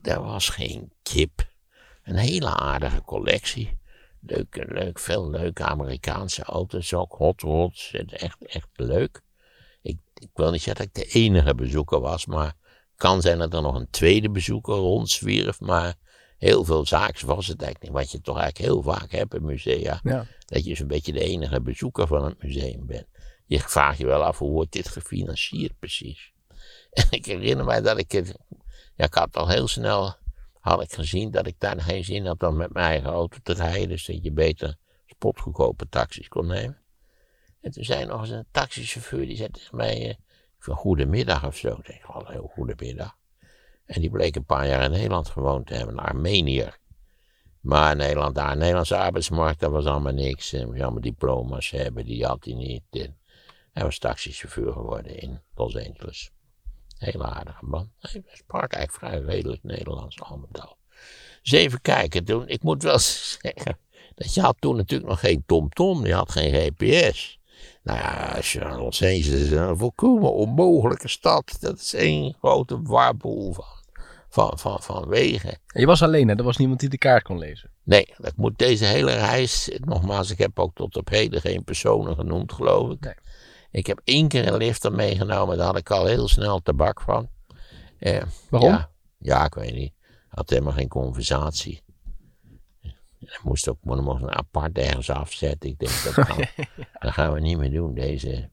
daar 0.00 0.22
was 0.22 0.48
geen 0.48 0.92
kip. 1.02 1.46
Een 2.02 2.16
hele 2.16 2.48
aardige 2.48 3.02
collectie. 3.02 3.78
Leuk, 4.20 4.64
leuk, 4.68 4.98
veel 4.98 5.30
leuke 5.30 5.64
Amerikaanse 5.64 6.42
auto's 6.42 6.92
ook, 6.94 7.12
hot 7.12 7.40
rods, 7.40 7.92
echt, 7.92 8.44
echt 8.46 8.68
leuk. 8.72 9.22
Ik, 9.82 9.98
ik 10.14 10.30
wil 10.34 10.50
niet 10.50 10.62
zeggen 10.62 10.86
dat 10.86 10.96
ik 10.96 11.10
de 11.10 11.18
enige 11.18 11.54
bezoeker 11.54 12.00
was, 12.00 12.26
maar 12.26 12.56
kan 12.96 13.20
zijn 13.20 13.38
dat 13.38 13.54
er 13.54 13.62
nog 13.62 13.74
een 13.74 13.90
tweede 13.90 14.30
bezoeker 14.30 14.74
rondzwierf, 14.74 15.60
maar 15.60 15.96
heel 16.38 16.64
veel 16.64 16.86
zaaks 16.86 17.22
was 17.22 17.46
het 17.46 17.62
eigenlijk 17.62 17.92
niet. 17.92 18.02
Wat 18.02 18.12
je 18.12 18.20
toch 18.20 18.38
eigenlijk 18.38 18.70
heel 18.70 18.82
vaak 18.82 19.10
hebt 19.10 19.34
in 19.34 19.44
musea. 19.44 20.00
Ja. 20.02 20.26
Dat 20.46 20.64
je 20.64 20.74
zo'n 20.74 20.86
beetje 20.86 21.12
de 21.12 21.20
enige 21.20 21.60
bezoeker 21.60 22.06
van 22.06 22.24
het 22.24 22.42
museum 22.42 22.86
bent. 22.86 23.06
Je 23.46 23.60
vraagt 23.60 23.98
je 23.98 24.06
wel 24.06 24.24
af, 24.24 24.38
hoe 24.38 24.50
wordt 24.50 24.72
dit 24.72 24.88
gefinancierd 24.88 25.78
precies? 25.78 26.32
En 26.90 27.06
ik 27.10 27.26
herinner 27.26 27.64
mij 27.64 27.80
dat 27.80 27.98
ik 27.98 28.12
het, 28.12 28.38
ja, 28.94 29.04
ik 29.04 29.14
had 29.14 29.36
al 29.36 29.48
heel 29.48 29.68
snel, 29.68 30.16
had 30.60 30.82
ik 30.82 30.92
gezien 30.92 31.30
dat 31.30 31.46
ik 31.46 31.54
daar 31.58 31.80
geen 31.80 32.04
zin 32.04 32.26
had 32.26 32.42
om 32.42 32.56
met 32.56 32.72
mijn 32.72 32.86
eigen 32.86 33.10
auto 33.10 33.38
te 33.42 33.52
rijden. 33.52 33.88
Dus 33.88 34.06
dat 34.06 34.22
je 34.22 34.32
beter 34.32 34.76
spotgoedkope 35.06 35.88
taxis 35.88 36.28
kon 36.28 36.46
nemen. 36.46 36.82
En 37.60 37.70
toen 37.70 37.84
zei 37.84 38.04
nog 38.04 38.20
eens 38.20 38.30
een 38.30 38.46
taxichauffeur, 38.50 39.26
die 39.26 39.36
zei 39.36 39.50
tegen 39.50 39.76
mij, 39.76 40.08
uh, 40.08 40.14
van 40.58 40.76
goedemiddag 40.76 41.46
of 41.46 41.56
zo. 41.56 41.68
Ik 41.68 41.86
denk, 41.86 42.28
heel 42.28 42.50
goedemiddag. 42.54 43.16
En 43.88 44.00
die 44.00 44.10
bleek 44.10 44.36
een 44.36 44.44
paar 44.44 44.66
jaar 44.66 44.82
in 44.82 44.90
Nederland 44.90 45.28
gewoond 45.28 45.66
te 45.66 45.74
hebben, 45.74 45.98
een 45.98 46.04
Armenier. 46.04 46.78
Maar 47.60 47.96
Nederland, 47.96 48.34
daar, 48.34 48.56
Nederlandse 48.56 48.96
arbeidsmarkt, 48.96 49.60
dat 49.60 49.70
was 49.70 49.84
allemaal 49.84 50.12
niks. 50.12 50.52
En 50.52 50.66
moest 50.66 50.80
allemaal 50.80 51.00
diploma's 51.00 51.70
hebben, 51.70 52.04
die 52.04 52.24
had 52.24 52.44
hij 52.44 52.54
niet. 52.54 52.82
Hij 53.72 53.82
was 53.82 53.98
taxichauffeur 53.98 54.72
geworden 54.72 55.20
in 55.20 55.40
Los 55.54 55.76
Angeles. 55.76 56.30
Hele 56.98 57.24
aardige 57.24 57.64
man. 57.64 57.90
Hij 57.98 58.22
sprak 58.32 58.72
eigenlijk 58.72 59.04
vrij 59.04 59.34
redelijk 59.34 59.62
Nederlands 59.62 60.20
al 60.20 60.36
met 60.36 60.60
al. 60.60 60.76
Dus 61.42 61.52
even 61.52 61.80
kijken. 61.80 62.24
Toen, 62.24 62.48
ik 62.48 62.62
moet 62.62 62.82
wel 62.82 62.98
zeggen 63.42 63.78
dat 64.14 64.34
je 64.34 64.40
had 64.40 64.56
toen 64.58 64.76
natuurlijk 64.76 65.10
nog 65.10 65.20
geen 65.20 65.42
TomTom. 65.46 66.06
Je 66.06 66.14
had 66.14 66.32
geen 66.32 66.52
GPS. 66.52 67.38
Nou 67.82 67.98
ja, 67.98 68.32
als 68.36 68.52
je 68.52 68.58
naar 68.58 68.78
Los 68.78 69.02
Angeles 69.02 69.26
is 69.26 69.50
een 69.50 69.78
volkomen 69.78 70.32
onmogelijke 70.32 71.08
stad. 71.08 71.56
Dat 71.60 71.78
is 71.78 71.94
één 71.94 72.34
grote 72.34 72.82
warboel 72.82 73.52
van, 73.52 73.64
van, 74.28 74.58
van, 74.58 74.82
van 74.82 75.08
wegen. 75.08 75.50
En 75.50 75.80
je 75.80 75.86
was 75.86 76.02
alleen, 76.02 76.28
hè? 76.28 76.34
Er 76.34 76.42
was 76.42 76.56
niemand 76.56 76.80
die 76.80 76.88
de 76.88 76.98
kaart 76.98 77.22
kon 77.22 77.38
lezen. 77.38 77.70
Nee, 77.82 78.14
dat 78.16 78.36
moet 78.36 78.58
deze 78.58 78.84
hele 78.84 79.12
reis. 79.12 79.78
Nogmaals, 79.84 80.30
ik 80.30 80.38
heb 80.38 80.58
ook 80.58 80.74
tot 80.74 80.96
op 80.96 81.08
heden 81.08 81.40
geen 81.40 81.64
personen 81.64 82.14
genoemd, 82.14 82.52
geloof 82.52 82.90
ik. 82.90 83.00
Nee. 83.00 83.14
Ik 83.70 83.86
heb 83.86 84.00
één 84.04 84.28
keer 84.28 84.46
een 84.46 84.56
lifter 84.56 84.92
meegenomen, 84.92 85.56
daar 85.56 85.66
had 85.66 85.76
ik 85.76 85.90
al 85.90 86.06
heel 86.06 86.28
snel 86.28 86.60
tabak 86.60 87.00
van. 87.00 87.28
Eh, 87.98 88.22
Waarom? 88.50 88.70
Ja, 88.70 88.90
ja, 89.18 89.44
ik 89.44 89.54
weet 89.54 89.74
niet. 89.74 89.92
Had 90.28 90.50
helemaal 90.50 90.72
geen 90.72 90.88
conversatie. 90.88 91.82
Ik 93.18 93.40
moest 93.42 93.68
ook 93.68 93.78
nog 93.82 94.20
een 94.22 94.34
apart 94.34 94.78
ergens 94.78 95.10
afzetten. 95.10 95.70
Ik 95.70 95.78
denk, 95.78 96.02
dat, 96.04 96.12
gaan, 96.12 96.44
dat 97.00 97.12
gaan 97.12 97.32
we 97.32 97.40
niet 97.40 97.58
meer 97.58 97.70
doen. 97.70 97.94
Deze 97.94 98.50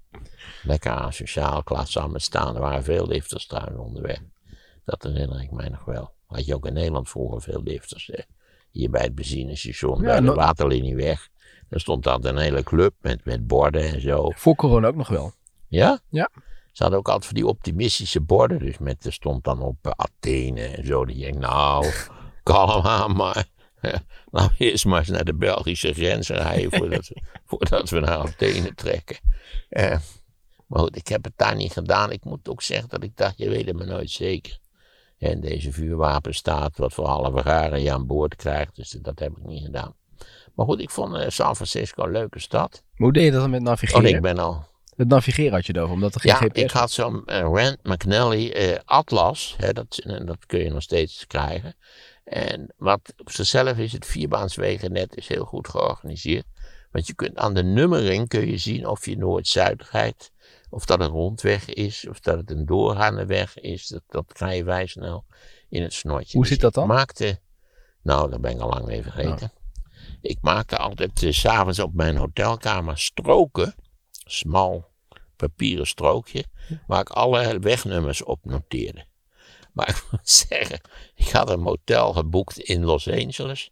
lekker 0.63 0.91
asociaal 0.91 1.63
klas 1.63 1.91
samen 1.91 2.21
staan. 2.21 2.55
Er 2.55 2.61
waren 2.61 2.83
veel 2.83 3.07
lifters 3.07 3.47
trouwens 3.47 3.77
onderweg. 3.77 4.21
Dat 4.85 5.03
herinner 5.03 5.41
ik 5.41 5.51
mij 5.51 5.69
nog 5.69 5.85
wel. 5.85 6.13
Had 6.25 6.45
je 6.45 6.55
ook 6.55 6.65
in 6.65 6.73
Nederland 6.73 7.09
vroeger 7.09 7.41
veel 7.41 7.63
lifters. 7.63 8.09
Hè? 8.13 8.21
Hier 8.71 8.89
bij 8.89 9.01
het 9.03 9.15
benzinestation, 9.15 9.97
Ja, 9.97 10.03
bij 10.05 10.15
de 10.15 10.21
no- 10.21 10.33
waterlinieweg. 10.33 11.29
Daar 11.69 11.79
stond 11.79 12.07
altijd 12.07 12.35
een 12.35 12.41
hele 12.41 12.63
club 12.63 12.93
met, 13.01 13.25
met 13.25 13.47
borden 13.47 13.81
en 13.93 14.01
zo. 14.01 14.29
Voor 14.35 14.55
corona 14.55 14.87
ook 14.87 14.95
nog 14.95 15.07
wel. 15.07 15.33
Ja? 15.67 15.99
Ja. 16.09 16.29
Ze 16.71 16.81
hadden 16.81 16.99
ook 16.99 17.07
altijd 17.07 17.25
van 17.25 17.35
die 17.35 17.47
optimistische 17.47 18.21
borden. 18.21 18.59
Dus 18.59 18.77
met, 18.77 19.05
er 19.05 19.13
stond 19.13 19.43
dan 19.43 19.61
op 19.61 19.77
eh, 19.81 19.91
Athene 19.95 20.61
en 20.61 20.85
zo. 20.85 21.05
Die 21.05 21.19
denk 21.23 21.37
nou, 21.37 21.91
kalm 22.43 22.85
aan 22.85 23.15
maar. 23.15 23.45
Laten 24.31 24.55
we 24.57 24.65
eerst 24.71 24.85
maar 24.85 24.99
eens 24.99 25.09
naar 25.09 25.25
de 25.25 25.35
Belgische 25.35 25.93
grens 25.93 26.29
rijden 26.29 26.71
voordat 26.71 27.07
we, 27.07 27.21
voordat 27.45 27.89
we 27.89 27.99
naar 27.99 28.17
Athene 28.17 28.73
trekken. 28.75 29.17
Eh, 29.69 29.99
maar 30.67 30.79
goed, 30.79 30.95
ik 30.95 31.07
heb 31.07 31.23
het 31.23 31.33
daar 31.35 31.55
niet 31.55 31.71
gedaan. 31.71 32.11
Ik 32.11 32.23
moet 32.23 32.49
ook 32.49 32.61
zeggen 32.61 32.89
dat 32.89 33.03
ik 33.03 33.17
dacht, 33.17 33.37
je 33.37 33.49
weet 33.49 33.65
het 33.65 33.75
maar 33.75 33.87
nooit 33.87 34.09
zeker. 34.09 34.59
En 35.17 35.41
deze 35.41 35.71
vuurwapenstaat, 35.71 36.77
wat 36.77 36.93
voor 36.93 37.07
halve 37.07 37.41
garen 37.41 37.81
je 37.81 37.93
aan 37.93 38.05
boord 38.05 38.35
krijgt. 38.35 38.75
Dus 38.75 38.89
dat 38.89 39.19
heb 39.19 39.37
ik 39.37 39.45
niet 39.45 39.63
gedaan. 39.63 39.95
Maar 40.55 40.65
goed, 40.65 40.79
ik 40.81 40.89
vond 40.89 41.15
eh, 41.15 41.29
San 41.29 41.55
Francisco 41.55 42.03
een 42.03 42.11
leuke 42.11 42.39
stad. 42.39 42.71
Maar 42.71 43.07
hoe 43.07 43.13
deed 43.13 43.23
je 43.23 43.31
dat 43.31 43.41
dan 43.41 43.49
met 43.49 43.59
Oh, 43.59 43.65
navigeren? 43.65 44.03
nee, 44.03 44.13
ik 44.15 44.21
ben 44.21 44.37
al 44.37 44.63
Het 44.95 45.07
navigeren 45.07 45.53
had 45.53 45.65
je 45.65 45.71
het 45.71 45.81
over, 45.81 45.93
omdat 45.93 46.15
er 46.15 46.21
geen 46.21 46.31
ja, 46.31 46.37
GPS 46.37 46.61
ik 46.61 46.71
had 46.71 46.91
zo'n 46.91 47.25
eh, 47.25 47.39
Rand 47.39 47.77
McNally 47.83 48.49
eh, 48.51 48.79
Atlas. 48.85 49.55
Hè, 49.57 49.73
dat, 49.73 49.97
en 49.97 50.25
dat 50.25 50.45
kun 50.45 50.59
je 50.59 50.69
nog 50.69 50.81
steeds 50.81 51.27
krijgen. 51.27 51.75
En 52.23 52.73
wat 52.77 53.13
op 53.17 53.31
zichzelf 53.31 53.77
is 53.77 53.91
het 53.91 54.05
vierbaanswegennet 54.05 55.15
is 55.15 55.27
heel 55.27 55.45
goed 55.45 55.67
georganiseerd. 55.67 56.45
Want 56.91 57.07
je 57.07 57.13
kunt 57.13 57.37
aan 57.37 57.53
de 57.53 57.63
nummering 57.63 58.27
kun 58.27 58.47
je 58.47 58.57
zien 58.57 58.87
of 58.87 59.05
je 59.05 59.17
noord-zuid 59.17 59.89
rijdt. 59.89 60.31
Of 60.75 60.85
dat 60.85 60.99
een 60.99 61.07
rondweg 61.07 61.65
is, 61.65 62.07
of 62.07 62.19
dat 62.19 62.37
het 62.37 62.51
een 62.51 62.65
doorgaande 62.65 63.25
weg 63.25 63.59
is. 63.59 63.87
Dat, 63.87 64.01
dat 64.07 64.33
krijg 64.33 64.57
je 64.57 64.63
vrij 64.63 64.85
snel 64.85 65.25
in 65.69 65.81
het 65.81 65.93
snortje. 65.93 66.31
Hoe 66.37 66.41
Dus 66.41 66.51
zit 66.51 66.59
dat 66.61 66.69
ik 66.69 66.75
dan? 66.75 66.87
Maakte, 66.87 67.39
nou, 68.01 68.29
dat 68.29 68.41
ben 68.41 68.51
ik 68.51 68.59
al 68.59 68.69
lang 68.69 68.85
weer 68.85 69.03
vergeten. 69.03 69.51
Ik 70.21 70.37
maakte 70.41 70.77
altijd 70.77 71.11
s 71.29 71.39
s'avonds 71.39 71.79
op 71.79 71.93
mijn 71.93 72.17
hotelkamer 72.17 72.97
stroken. 72.97 73.75
Smal 74.25 74.91
papieren 75.35 75.87
strookje. 75.87 76.45
Waar 76.87 77.01
ik 77.01 77.09
alle 77.09 77.59
wegnummers 77.59 78.23
op 78.23 78.45
noteerde. 78.45 79.05
Maar 79.73 79.89
ik 79.95 80.07
moet 80.11 80.29
zeggen, 80.29 80.81
ik 81.15 81.29
had 81.29 81.49
een 81.49 81.59
motel 81.59 82.13
geboekt 82.13 82.59
in 82.59 82.83
Los 82.83 83.09
Angeles. 83.09 83.71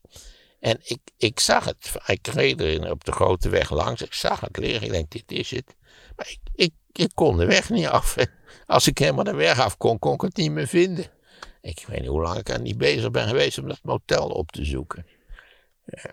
En 0.60 0.80
ik, 0.84 1.00
ik 1.18 1.40
zag 1.40 1.66
het. 1.66 1.92
Ik 2.06 2.28
reed 2.28 2.62
er 2.62 2.92
op 2.92 3.04
de 3.04 3.12
grote 3.12 3.50
weg 3.50 3.70
langs. 3.70 4.02
Ik 4.02 4.14
zag 4.14 4.40
het 4.40 4.58
liggen. 4.58 4.84
Ik 4.84 4.92
denk, 4.92 5.12
dit 5.12 5.32
is 5.32 5.52
het. 5.52 5.76
Maar 6.16 6.30
ik, 6.30 6.40
ik, 6.56 6.74
ik 6.94 7.12
kon 7.14 7.38
de 7.38 7.46
weg 7.46 7.70
niet 7.70 7.88
af. 7.88 8.16
Als 8.66 8.88
ik 8.88 8.98
helemaal 8.98 9.24
de 9.24 9.36
weg 9.36 9.60
af 9.60 9.78
kon, 9.78 10.00
kon 10.00 10.14
ik 10.14 10.22
het 10.22 10.36
niet 10.36 10.52
meer 10.52 10.68
vinden. 10.68 11.06
Ik 11.62 11.86
weet 11.88 12.00
niet 12.00 12.10
hoe 12.10 12.22
lang 12.22 12.38
ik 12.38 12.52
aan 12.52 12.62
niet 12.62 12.78
bezig 12.78 13.12
ben 13.12 13.28
geweest 13.28 13.58
om 13.58 13.68
dat 13.68 13.80
motel 13.84 14.28
op 14.28 14.52
te 14.52 14.66
zoeken. 14.66 15.06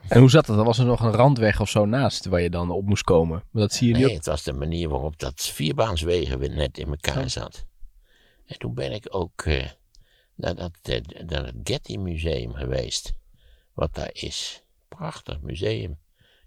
En 0.08 0.20
hoe 0.20 0.30
zat 0.30 0.46
dat? 0.46 0.56
Dan 0.56 0.64
was 0.64 0.78
er 0.78 0.84
nog 0.84 1.00
een 1.00 1.12
randweg 1.12 1.60
of 1.60 1.68
zo 1.68 1.84
naast 1.84 2.26
waar 2.26 2.40
je 2.40 2.50
dan 2.50 2.70
op 2.70 2.84
moest 2.84 3.04
komen. 3.04 3.42
Maar 3.50 3.62
dat 3.62 3.72
zie 3.72 3.88
je 3.88 4.04
Nee, 4.04 4.14
het 4.14 4.26
was 4.26 4.42
de 4.42 4.52
manier 4.52 4.88
waarop 4.88 5.18
dat 5.18 5.42
vierbaanswegen 5.42 6.38
weer 6.38 6.50
net 6.50 6.78
in 6.78 6.88
elkaar 6.88 7.30
zat. 7.30 7.64
En 8.46 8.58
toen 8.58 8.74
ben 8.74 8.92
ik 8.92 9.06
ook 9.10 9.42
eh, 9.42 9.66
naar, 10.34 10.54
dat, 10.54 10.78
eh, 10.82 11.00
naar 11.26 11.46
het 11.46 11.54
Getty 11.64 11.96
Museum 11.96 12.54
geweest. 12.54 13.14
Wat 13.74 13.94
daar 13.94 14.10
is. 14.12 14.62
Prachtig 14.88 15.40
museum. 15.40 15.98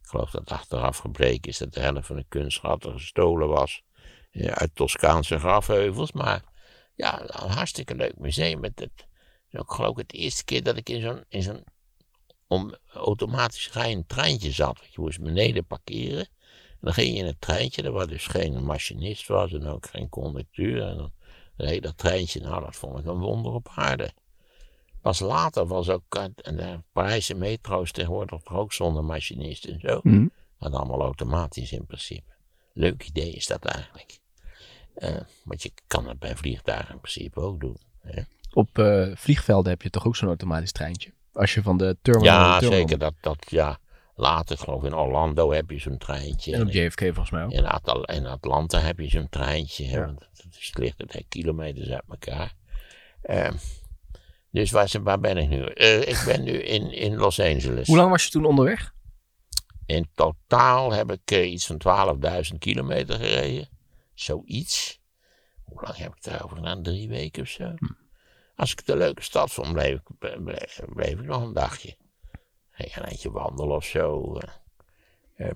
Ik 0.02 0.10
geloof 0.10 0.32
dat 0.32 0.50
achteraf 0.50 0.98
gebleken 0.98 1.50
is 1.50 1.58
dat 1.58 1.74
de 1.74 1.80
helft 1.80 2.08
van 2.08 2.16
de 2.16 2.26
kunstschatten 2.28 2.92
gestolen 2.92 3.48
was. 3.48 3.84
Eh, 4.34 4.48
uit 4.48 4.76
Toscaanse 4.76 5.40
grafheuvels. 5.40 6.12
Maar 6.12 6.44
ja, 6.96 7.22
een 7.22 7.50
hartstikke 7.50 7.96
leuk 7.96 8.18
museum. 8.18 8.60
Met 8.60 8.80
het, 8.80 9.08
is 9.52 9.60
ook 9.60 9.74
geloof 9.74 9.92
ik 9.92 9.98
het 9.98 10.14
eerste 10.14 10.44
keer 10.44 10.64
dat 10.64 10.78
ik 10.78 10.90
in 10.90 11.02
zo'n, 11.02 11.24
in 11.30 11.42
zo'n 11.42 11.64
om, 12.48 12.76
automatisch 12.94 13.72
rijden 13.72 14.06
treintje 14.06 14.52
zat. 14.52 14.80
Want 14.80 14.94
je 14.94 15.02
moest 15.02 15.22
beneden 15.22 15.66
parkeren. 15.66 16.28
En 16.70 16.90
dan 16.90 16.94
ging 16.94 17.14
je 17.14 17.20
in 17.20 17.26
het 17.26 17.42
treintje, 17.42 17.82
er 17.82 17.92
was 17.92 18.08
dus 18.08 18.28
geen 18.28 18.64
machinist 18.64 19.28
was 19.28 19.54
en 19.54 19.68
ook 19.68 19.88
geen 19.88 20.10
conducteur. 20.10 20.88
En 20.88 20.98
dan 20.98 21.12
reed 21.56 21.84
dat 21.84 21.98
treintje, 21.98 22.40
nou 22.40 22.64
dat 22.64 22.76
vond 22.76 23.00
ik 23.00 23.06
een 23.06 23.20
wonder 23.20 23.54
op 23.54 23.72
aarde. 23.76 24.14
Pas 25.02 25.20
later 25.20 25.66
was 25.66 25.90
ook, 25.90 26.04
eh, 26.10 26.24
en 26.24 26.56
de 26.56 26.80
Parijse 26.92 27.34
metro's 27.34 27.92
tegenwoordig 27.92 28.42
toch 28.42 28.58
ook 28.58 28.74
zonder 28.74 29.04
machinist 29.04 29.66
en 29.66 29.80
zo. 29.80 30.00
Mhm. 30.04 30.28
Dat 30.60 30.74
allemaal 30.74 31.02
automatisch 31.02 31.72
in 31.72 31.86
principe. 31.86 32.32
Leuk 32.74 33.04
idee 33.04 33.32
is 33.32 33.48
dat 33.48 33.66
eigenlijk. 33.66 34.22
Eh, 34.96 35.16
want 35.44 35.64
je 35.64 35.72
kan 35.88 36.08
het 36.08 36.20
bij 36.20 36.36
vliegtuigen 36.36 36.94
in 36.94 37.00
principe 37.00 37.40
ook 37.40 37.60
doen. 37.60 37.78
Hè? 38.02 38.22
Op 38.54 38.78
eh, 38.78 39.08
vliegvelden 39.16 39.72
heb 39.72 39.82
je 39.82 39.90
toch 39.90 40.08
ook 40.08 40.16
zo'n 40.16 40.28
automatisch 40.28 40.72
treintje? 40.72 41.12
Als 41.34 41.54
je 41.54 41.62
van 41.62 41.78
de 41.78 41.98
terminal 42.02 42.38
naar 42.38 42.48
Ja, 42.48 42.54
de 42.54 42.60
terminal 42.60 42.88
zeker. 42.88 42.98
Dat, 42.98 43.14
dat, 43.22 43.46
ja. 43.50 43.80
Later, 44.16 44.58
geloof 44.58 44.82
ik, 44.84 44.88
in 44.88 44.98
Orlando 44.98 45.52
heb 45.52 45.70
je 45.70 45.80
zo'n 45.80 45.98
treintje. 45.98 46.54
En 46.54 46.62
op 46.62 46.70
JFK 46.70 47.00
volgens 47.00 47.30
mij 47.30 47.44
ook. 47.44 47.52
In, 48.08 48.26
Atlanta 48.26 48.80
heb 48.80 49.00
je 49.00 49.10
zo'n 49.10 49.30
treintje. 49.30 49.86
Ja. 49.86 50.00
Het, 50.00 50.28
het 50.34 50.78
ligt 50.78 50.98
het 50.98 51.26
kilometers 51.30 51.90
uit 51.90 52.04
elkaar. 52.10 52.54
Ehm, 53.22 53.54
dus 54.52 54.72
waar, 54.72 54.90
waar 55.04 55.20
ben 55.20 55.38
ik 55.38 55.50
nu? 55.50 55.66
Eh, 55.66 56.02
ik 56.02 56.24
ben 56.26 56.44
nu 56.44 56.52
in, 56.52 56.92
in 56.92 57.16
Los 57.16 57.40
Angeles. 57.40 57.88
Hoe 57.88 57.98
lang 57.98 58.10
was 58.10 58.24
je 58.24 58.30
toen 58.30 58.46
onderweg? 58.46 58.94
In 59.86 60.10
totaal 60.16 60.94
heb 60.94 61.12
ik 61.12 61.32
iets 61.32 61.66
van 61.66 61.82
12.000 62.52 62.58
kilometer 62.60 63.16
gereden. 63.16 63.70
Zoiets. 64.24 65.00
Hoe 65.64 65.82
lang 65.82 65.98
heb 65.98 66.16
ik 66.16 66.24
daarover 66.24 66.58
gedaan? 66.58 66.84
Drie 66.84 67.08
weken 67.08 67.42
of 67.42 67.48
zo. 67.48 67.74
Als 68.56 68.72
ik 68.72 68.80
het 68.80 68.90
een 68.90 68.98
leuke 68.98 69.22
stad 69.22 69.52
vond, 69.52 69.72
bleef 69.72 70.00
ik, 70.00 70.40
bleef, 70.44 70.80
bleef 70.86 71.20
ik 71.20 71.26
nog 71.26 71.42
een 71.42 71.54
dagje. 71.54 71.98
Ging 72.72 72.96
een 72.96 73.04
eindje 73.04 73.32
wandelen 73.32 73.76
of 73.76 73.86
zo. 73.86 74.38
Eh, 75.36 75.52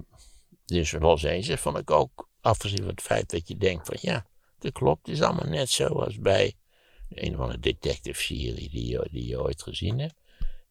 dus 0.65 0.91
Los 0.91 1.25
Angeles 1.25 1.59
vond 1.59 1.77
ik 1.77 1.91
ook, 1.91 2.29
afgezien 2.41 2.77
van 2.77 2.87
het 2.87 3.01
feit 3.01 3.29
dat 3.29 3.47
je 3.47 3.57
denkt 3.57 3.87
van 3.87 3.97
ja, 4.01 4.25
dat 4.59 4.71
klopt, 4.71 5.07
het 5.07 5.15
is 5.15 5.21
allemaal 5.21 5.49
net 5.49 5.69
zoals 5.69 6.19
bij 6.19 6.53
een 7.09 7.35
van 7.35 7.49
de 7.49 7.59
detective 7.59 8.21
serie 8.21 8.69
die 8.69 8.87
je, 8.87 9.07
die 9.11 9.27
je 9.27 9.41
ooit 9.41 9.63
gezien 9.63 9.99
hebt. 9.99 10.15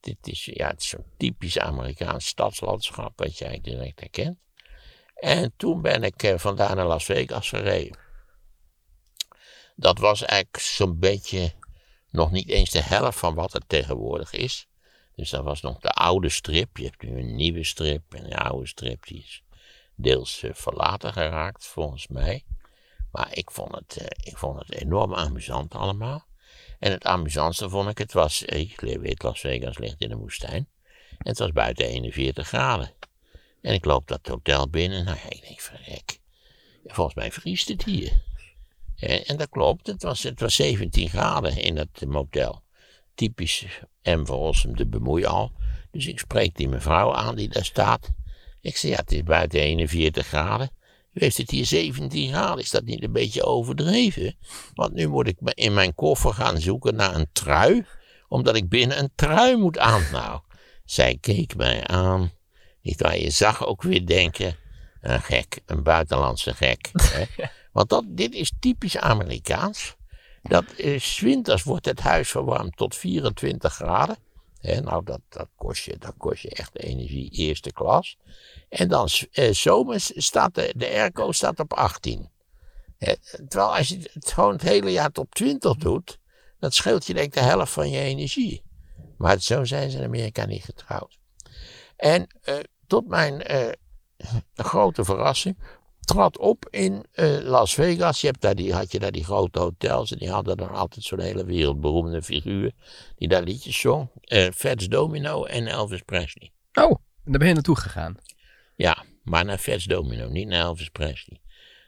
Dit 0.01 0.27
is, 0.27 0.45
ja, 0.45 0.69
het 0.69 0.81
is 0.81 0.89
zo'n 0.89 1.05
typisch 1.17 1.59
Amerikaans 1.59 2.27
stadslandschap 2.27 3.19
wat 3.19 3.39
je 3.39 3.45
eigenlijk 3.45 3.79
direct 3.79 4.01
herkent. 4.01 4.39
En 5.17 5.53
toen 5.57 5.83
ben 5.83 6.03
ik 6.03 6.23
eh, 6.23 6.39
vandaar 6.39 6.77
naar 6.77 6.87
Las 6.87 7.05
Vegas 7.05 7.49
gereden. 7.49 7.99
Dat 9.77 9.99
was 9.99 10.23
eigenlijk 10.23 10.63
zo'n 10.63 10.99
beetje 10.99 11.53
nog 12.11 12.31
niet 12.31 12.49
eens 12.49 12.71
de 12.71 12.83
helft 12.83 13.19
van 13.19 13.35
wat 13.35 13.53
het 13.53 13.69
tegenwoordig 13.69 14.33
is. 14.33 14.69
Dus 15.15 15.31
dat 15.31 15.45
was 15.45 15.61
nog 15.61 15.79
de 15.79 15.91
oude 15.91 16.29
strip. 16.29 16.77
Je 16.77 16.85
hebt 16.85 17.03
nu 17.03 17.19
een 17.19 17.35
nieuwe 17.35 17.65
strip. 17.65 18.15
En 18.15 18.29
de 18.29 18.39
oude 18.39 18.67
strip 18.67 19.07
die 19.07 19.19
is 19.19 19.43
deels 19.95 20.43
eh, 20.43 20.51
verlaten 20.55 21.13
geraakt, 21.13 21.67
volgens 21.67 22.07
mij. 22.07 22.45
Maar 23.13 23.29
ik 23.37 23.51
vond, 23.51 23.75
het, 23.75 23.97
eh, 23.97 24.07
ik 24.31 24.37
vond 24.37 24.59
het 24.59 24.73
enorm 24.73 25.15
amusant 25.15 25.75
allemaal. 25.75 26.27
En 26.79 26.93
het 26.93 27.05
amusantste 27.05 27.69
vond 27.69 27.89
ik, 27.89 27.99
het 27.99 28.13
was, 28.13 28.43
ik 28.43 28.81
weet 28.81 29.23
Las 29.23 29.41
Vegas 29.41 29.79
ligt 29.79 30.01
in 30.01 30.09
de 30.09 30.17
woestijn. 30.17 30.69
En 31.11 31.29
het 31.31 31.39
was 31.39 31.53
buiten 31.53 31.87
41 31.87 32.49
graden. 32.49 32.91
En 33.67 33.75
ik 33.75 33.85
loop 33.85 34.09
dat 34.09 34.27
hotel 34.27 34.69
binnen. 34.69 35.05
Nou 35.05 35.17
ja, 35.23 35.31
ik 35.31 35.43
denk, 35.43 35.61
verrek. 35.61 36.19
Volgens 36.85 37.17
mij 37.17 37.33
vriest 37.33 37.69
het 37.69 37.85
hier. 37.85 38.23
En, 38.97 39.27
en 39.27 39.37
dat 39.37 39.49
klopt, 39.49 39.87
het 39.87 40.03
was, 40.03 40.23
het 40.23 40.41
was 40.41 40.55
17 40.55 41.09
graden 41.09 41.57
in 41.57 41.77
het 41.77 42.05
motel. 42.07 42.63
Typisch 43.15 43.67
M. 44.03 44.25
van 44.25 44.37
Rossum 44.37 44.77
de 44.77 44.87
bemoeial. 44.87 45.53
Dus 45.91 46.07
ik 46.07 46.19
spreek 46.19 46.57
die 46.57 46.69
mevrouw 46.69 47.15
aan 47.15 47.37
die 47.37 47.49
daar 47.49 47.65
staat. 47.65 48.09
Ik 48.61 48.77
zeg, 48.77 48.91
ja, 48.91 48.97
het 48.97 49.13
is 49.13 49.23
buiten 49.23 49.61
41 49.61 50.27
graden. 50.27 50.71
U 51.13 51.21
heeft 51.21 51.37
het 51.37 51.51
hier 51.51 51.67
17 51.67 52.29
graden. 52.29 52.65
Is 52.65 52.71
dat 52.71 52.85
niet 52.85 53.03
een 53.03 53.13
beetje 53.13 53.45
overdreven? 53.45 54.37
Want 54.75 54.93
nu 54.93 55.09
moet 55.09 55.29
ik 55.29 55.37
in 55.41 55.75
mijn 55.75 55.95
koffer 55.95 56.35
gaan 56.35 56.61
zoeken 56.61 56.95
naar 56.95 57.15
een 57.15 57.29
trui. 57.33 57.87
Omdat 58.29 58.57
ik 58.57 58.69
binnen 58.69 58.99
een 58.99 59.13
trui 59.15 59.57
moet 59.57 59.79
aan. 59.79 60.03
Nou, 60.13 60.41
zij 60.85 61.19
keek 61.21 61.57
mij 61.57 61.87
aan. 61.87 62.35
Niet 62.87 63.01
waar, 63.01 63.19
je 63.19 63.31
zag 63.31 63.67
ook 63.67 63.83
weer 63.83 64.07
denken. 64.07 64.57
Een 65.01 65.23
gek, 65.23 65.61
een 65.67 65.83
buitenlandse 65.83 66.55
gek. 66.55 66.91
Hè? 66.93 67.25
Want 67.73 67.89
dat, 67.89 68.05
dit 68.09 68.35
is 68.35 68.53
typisch 68.61 68.97
Amerikaans. 68.97 69.97
Dat 70.43 70.65
eh, 70.65 71.01
's 71.01 71.21
winters 71.21 71.63
wordt 71.63 71.85
het 71.85 72.01
huis 72.01 72.29
verwarmd 72.29 72.77
tot 72.77 72.97
24 72.97 73.75
graden. 73.75 74.17
Hè, 74.61 74.81
nou, 74.81 75.05
dat, 75.05 75.21
dat, 75.29 75.49
kost 75.57 75.85
je, 75.85 75.97
dat 75.99 76.15
kost 76.17 76.43
je 76.43 76.51
echt 76.51 76.79
energie 76.79 77.31
eerste 77.31 77.73
klas. 77.73 78.17
En 78.69 78.89
dan 78.89 79.09
eh, 79.33 79.53
zomers 79.53 80.13
staat 80.15 80.55
de, 80.55 80.75
de 80.77 80.89
airco 80.89 81.33
staat 81.33 81.61
op 81.61 81.73
18. 81.73 82.31
Hè, 82.99 83.15
terwijl 83.49 83.77
als 83.77 83.89
je 83.89 84.11
het 84.13 84.33
gewoon 84.33 84.53
het 84.53 84.63
hele 84.63 84.93
jaar 84.93 85.11
tot 85.11 85.31
20 85.31 85.77
doet, 85.77 86.19
dat 86.59 86.75
scheelt 86.75 87.07
je 87.07 87.15
denk 87.15 87.27
ik 87.27 87.33
de 87.33 87.41
helft 87.41 87.73
van 87.73 87.91
je 87.91 88.01
energie. 88.01 88.63
Maar 89.19 89.41
zo 89.41 89.65
zijn 89.65 89.91
ze 89.91 89.99
in 89.99 90.05
Amerika 90.05 90.45
niet 90.45 90.65
getrouwd. 90.65 91.19
En 91.97 92.27
eh, 92.43 92.55
tot 92.87 93.09
mijn 93.09 93.43
eh, 93.43 93.73
grote 94.55 95.05
verrassing 95.05 95.57
trad 96.07 96.39
op 96.39 96.69
in 96.71 97.05
eh, 97.13 97.39
Las 97.43 97.75
Vegas. 97.75 98.21
Je 98.21 98.27
hebt 98.27 98.41
daar 98.41 98.55
die, 98.55 98.73
had 98.73 98.93
je 98.93 98.99
daar 98.99 99.13
die 99.13 99.25
grote 99.25 99.59
hotels 99.59 100.13
en 100.13 100.19
die 100.19 100.31
hadden 100.31 100.57
dan 100.57 100.71
altijd 100.71 101.05
zo'n 101.05 101.21
hele 101.21 101.45
wereldberoemde 101.45 102.23
figuur 102.23 102.73
die 103.17 103.29
daar 103.29 103.43
liedjes 103.43 103.81
zong. 103.81 104.09
Eh 104.21 104.51
Fats 104.55 104.89
Domino 104.89 105.45
en 105.45 105.67
Elvis 105.67 106.03
Presley. 106.03 106.53
Oh, 106.73 106.91
en 107.25 107.33
daar 107.33 107.39
ben 107.39 107.49
je 107.49 107.55
naartoe 107.55 107.77
gegaan. 107.77 108.17
Ja, 108.77 109.05
maar 109.23 109.45
naar 109.45 109.59
Fats 109.59 109.85
Domino, 109.85 110.29
niet 110.29 110.49
naar 110.49 110.65
Elvis 110.65 110.89
Presley. 110.89 111.41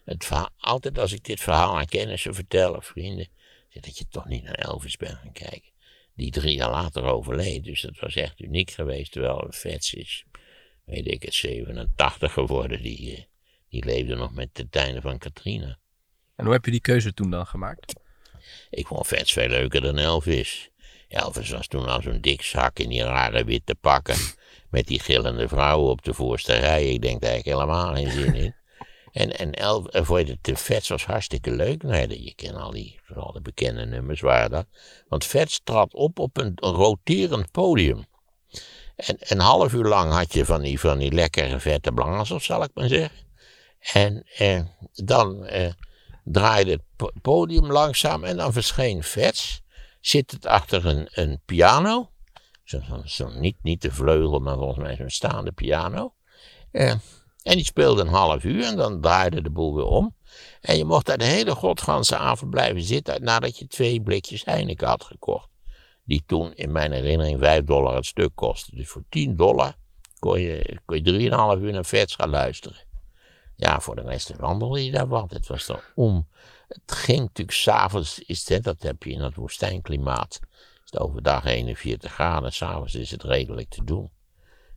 Het 0.05 0.25
verhaal, 0.25 0.51
altijd 0.59 0.99
als 0.99 1.13
ik 1.13 1.25
dit 1.25 1.41
verhaal 1.41 1.79
aan 1.79 1.87
kennissen 1.87 2.35
vertel 2.35 2.75
of 2.75 2.87
vrienden, 2.87 3.29
zeg 3.69 3.83
dat 3.83 3.99
je 3.99 4.05
toch 4.09 4.27
niet 4.27 4.45
naar 4.45 4.55
Elvis 4.55 4.97
bent 4.97 5.19
gaan 5.19 5.33
kijken. 5.33 5.71
Die 6.15 6.31
drie 6.31 6.55
jaar 6.55 6.71
later 6.71 7.03
overleed, 7.03 7.65
dus 7.65 7.81
dat 7.81 7.99
was 7.99 8.15
echt 8.15 8.41
uniek 8.41 8.71
geweest. 8.71 9.13
Terwijl 9.13 9.47
Fats 9.51 9.95
is, 9.95 10.25
weet 10.89 11.07
ik 11.07 11.23
het, 11.23 11.35
87 11.35 12.33
geworden. 12.33 12.83
Die, 12.83 13.17
eh, 13.17 13.23
die 13.69 13.85
leefde 13.85 14.15
nog 14.15 14.35
met 14.35 14.49
de 14.53 14.69
tijden 14.69 15.03
van 15.03 15.19
Katrina. 15.19 15.79
En 16.37 16.45
hoe 16.45 16.55
heb 16.55 16.65
je 16.65 16.71
die 16.71 16.81
keuze 16.81 17.15
toen 17.15 17.31
dan 17.31 17.47
gemaakt? 17.47 17.93
Ik 18.71 18.87
vond 18.87 19.07
Fats 19.07 19.33
veel 19.33 19.49
leuker 19.49 19.81
dan 19.81 19.99
Elvis. 19.99 20.71
Elvis 21.09 21.51
was 21.51 21.67
toen 21.67 21.87
al 21.87 22.03
zo'n 22.03 22.21
dik 22.21 22.43
zak 22.43 22.79
in 22.79 22.89
die 22.89 23.03
rare 23.03 23.45
witte 23.45 23.75
pakken. 23.75 24.17
Met 24.71 24.87
die 24.87 25.01
gillende 25.01 25.49
vrouwen 25.49 25.91
op 25.91 26.03
de 26.03 26.15
voorste 26.15 26.55
rij. 26.55 26.89
Ik 26.89 27.03
denk 27.03 27.21
daar 27.21 27.31
eigenlijk 27.31 27.61
helemaal 27.61 27.95
geen 27.95 28.11
zin 28.11 28.35
in. 28.35 28.55
En, 29.13 29.39
en 29.39 29.53
Elf, 29.53 29.87
eh, 29.87 30.05
voor 30.05 30.25
de, 30.25 30.39
de 30.41 30.57
Fats 30.57 30.89
was 30.89 31.05
hartstikke 31.05 31.51
leuk. 31.51 31.83
Nou, 31.83 31.95
ja, 31.95 32.07
je 32.09 32.35
kent 32.35 32.57
al 32.57 32.71
die, 32.71 33.01
al 33.15 33.33
de 33.33 33.41
bekende 33.41 33.87
nummers 33.87 34.21
waren 34.21 34.51
dat. 34.51 34.67
Want 35.09 35.25
Fats 35.25 35.61
trad 35.65 35.95
op 35.95 36.19
op 36.19 36.37
een, 36.37 36.53
een 36.55 36.73
roterend 36.73 37.51
podium. 37.51 38.05
En 38.99 39.17
een 39.19 39.41
half 39.41 39.73
uur 39.73 39.85
lang 39.85 40.13
had 40.13 40.33
je 40.33 40.45
van 40.45 40.61
die, 40.61 40.81
van 40.81 40.99
die 40.99 41.13
lekkere 41.13 41.61
vette 41.61 41.93
blazers, 41.93 42.45
zal 42.45 42.63
ik 42.63 42.71
maar 42.75 42.89
zeggen. 42.89 43.27
En 43.93 44.25
eh, 44.37 44.61
dan 44.93 45.45
eh, 45.47 45.73
draaide 46.25 46.71
het 46.71 46.83
po- 46.97 47.13
podium 47.23 47.73
langzaam 47.73 48.25
en 48.25 48.37
dan 48.37 48.53
verscheen 48.53 49.03
Vets. 49.03 49.63
Zit 50.01 50.31
het 50.31 50.47
achter 50.47 50.87
een, 50.87 51.09
een 51.11 51.41
piano. 51.45 52.11
Zo, 52.65 52.81
zo- 53.05 53.29
niet, 53.39 53.57
niet 53.63 53.83
de 53.83 53.93
vleugel, 53.93 54.39
maar 54.39 54.57
volgens 54.57 54.79
mij 54.79 54.97
zo'n 54.97 55.11
staande 55.11 55.53
piano. 55.53 56.15
Eh, 56.71 56.91
en 57.43 57.57
die 57.57 57.65
speelde 57.65 58.03
een 58.03 58.09
half 58.09 58.45
uur 58.45 58.65
en 58.65 58.77
dan 58.77 59.01
draaide 59.01 59.43
de 59.43 59.51
boel 59.51 59.75
weer 59.75 59.85
om. 59.85 60.17
En 60.61 60.77
je 60.77 60.85
mocht 60.85 61.07
daar 61.07 61.19
de 61.19 61.25
hele 61.25 61.55
godganse 61.55 62.17
avond 62.17 62.51
blijven 62.51 62.83
zitten 62.83 63.23
nadat 63.23 63.59
je 63.59 63.67
twee 63.67 64.03
blikjes 64.03 64.45
Heineken 64.45 64.89
had 64.89 65.05
gekocht. 65.05 65.49
Die 66.09 66.23
toen 66.27 66.55
in 66.55 66.73
mijn 66.73 66.93
herinnering 66.93 67.39
5 67.39 67.65
dollar 67.65 67.95
het 67.95 68.07
stuk 68.07 68.31
kostten. 68.35 68.77
Dus 68.77 68.89
voor 68.89 69.05
10 69.09 69.37
dollar 69.37 69.75
kon 70.19 70.41
je, 70.41 70.81
kon 70.85 71.05
je 71.05 71.57
3,5 71.57 71.63
uur 71.63 71.73
naar 71.73 71.85
Vets 71.85 72.15
gaan 72.15 72.29
luisteren. 72.29 72.87
Ja, 73.57 73.81
voor 73.81 73.97
de 73.97 74.03
rest 74.03 74.37
wandelde 74.37 74.85
je 74.85 74.91
daar 74.91 75.09
wat. 75.09 75.31
Het 75.31 75.47
was 75.47 75.67
dan 75.67 75.81
om. 75.95 76.29
Het 76.69 76.93
ging 76.93 77.21
natuurlijk 77.21 77.57
s'avonds, 77.57 78.19
is 78.19 78.45
dat 78.45 78.83
heb 78.83 79.03
je 79.03 79.11
in 79.11 79.19
dat 79.19 79.35
woestijnklimaat. 79.35 80.41
Is 80.85 80.91
het 80.91 80.99
overdag 80.99 81.45
41 81.45 82.13
graden, 82.13 82.53
s'avonds 82.53 82.95
is 82.95 83.11
het 83.11 83.23
redelijk 83.23 83.69
te 83.69 83.85
doen. 83.85 84.11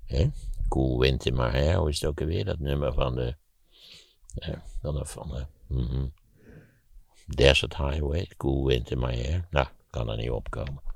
Hè? 0.05 0.29
Cool 0.69 0.99
Wind 0.99 1.25
in 1.25 1.36
hoe 1.75 1.89
is 1.89 1.99
het 1.99 2.09
ook 2.09 2.21
alweer? 2.21 2.45
Dat 2.45 2.59
nummer 2.59 2.93
van 2.93 3.15
de. 3.15 3.36
eh, 4.36 4.53
van 4.82 5.05
van 5.05 5.27
de 5.29 5.45
mhm. 5.67 6.05
Desert 7.25 7.77
Highway, 7.77 8.29
Cool 8.38 8.65
Wind 8.65 8.91
in 8.91 8.99
My 8.99 9.23
Hair. 9.23 9.47
Nou, 9.49 9.67
kan 9.89 10.09
er 10.09 10.17
niet 10.17 10.32
opkomen. 10.32 10.90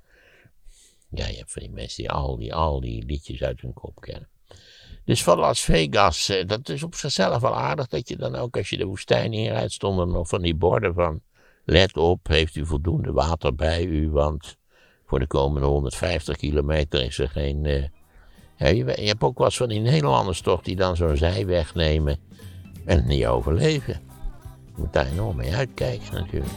Ja, 1.16 1.28
je 1.28 1.38
hebt 1.38 1.52
van 1.52 1.62
die 1.62 1.72
mensen 1.72 2.04
die 2.04 2.12
al 2.12 2.38
die, 2.38 2.54
al 2.54 2.80
die 2.80 3.06
liedjes 3.06 3.44
uit 3.44 3.62
hun 3.62 3.74
kop 3.74 4.02
kennen. 4.02 4.30
Dus 5.06 5.24
van 5.24 5.38
Las 5.38 5.62
Vegas, 5.62 6.30
eh, 6.30 6.48
dat 6.48 6.70
is 6.70 6.84
op 6.84 6.96
zichzelf 6.96 7.42
wel 7.42 7.56
aardig 7.56 7.88
dat 7.88 8.10
je 8.10 8.18
dan 8.18 8.36
ook 8.36 8.58
als 8.58 8.70
je 8.70 8.78
de 8.78 8.86
woestijn 8.86 9.34
inrijdt, 9.34 9.72
stonden 9.72 10.08
er 10.08 10.14
nog 10.14 10.28
van 10.28 10.42
die 10.42 10.56
borden 10.56 10.94
van 10.94 11.22
let 11.66 11.98
op, 11.98 12.28
heeft 12.28 12.56
u 12.56 12.66
voldoende 12.66 13.12
water 13.12 13.56
bij 13.56 13.84
u, 13.86 14.10
want 14.10 14.58
voor 15.06 15.20
de 15.20 15.28
komende 15.28 15.68
150 15.68 16.38
kilometer 16.38 17.04
is 17.04 17.18
er 17.18 17.30
geen... 17.30 17.64
ja, 18.58 18.68
je, 18.68 18.84
hebt 18.84 19.24
ook 19.24 19.40
eens 19.40 19.58
van 19.58 19.70
die 19.70 19.80
Nederlanders 19.80 20.42
toch 20.42 20.62
die 20.62 20.76
dan 20.76 20.96
zo'n 20.96 21.18
zijweg 21.18 21.76
nemen 21.76 22.20
en 22.86 23.08
niet 23.08 23.26
overleven. 23.26 24.02
Je 24.66 24.74
moet 24.78 24.94
daar 24.94 25.08
enorm 25.08 25.36
mee 25.36 25.56
uitkijken 25.56 26.14
natuurlijk. 26.14 26.54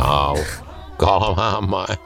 Nou, 0.00 0.38
kalm 0.96 1.38
aan 1.38 1.68
maar. 1.68 1.96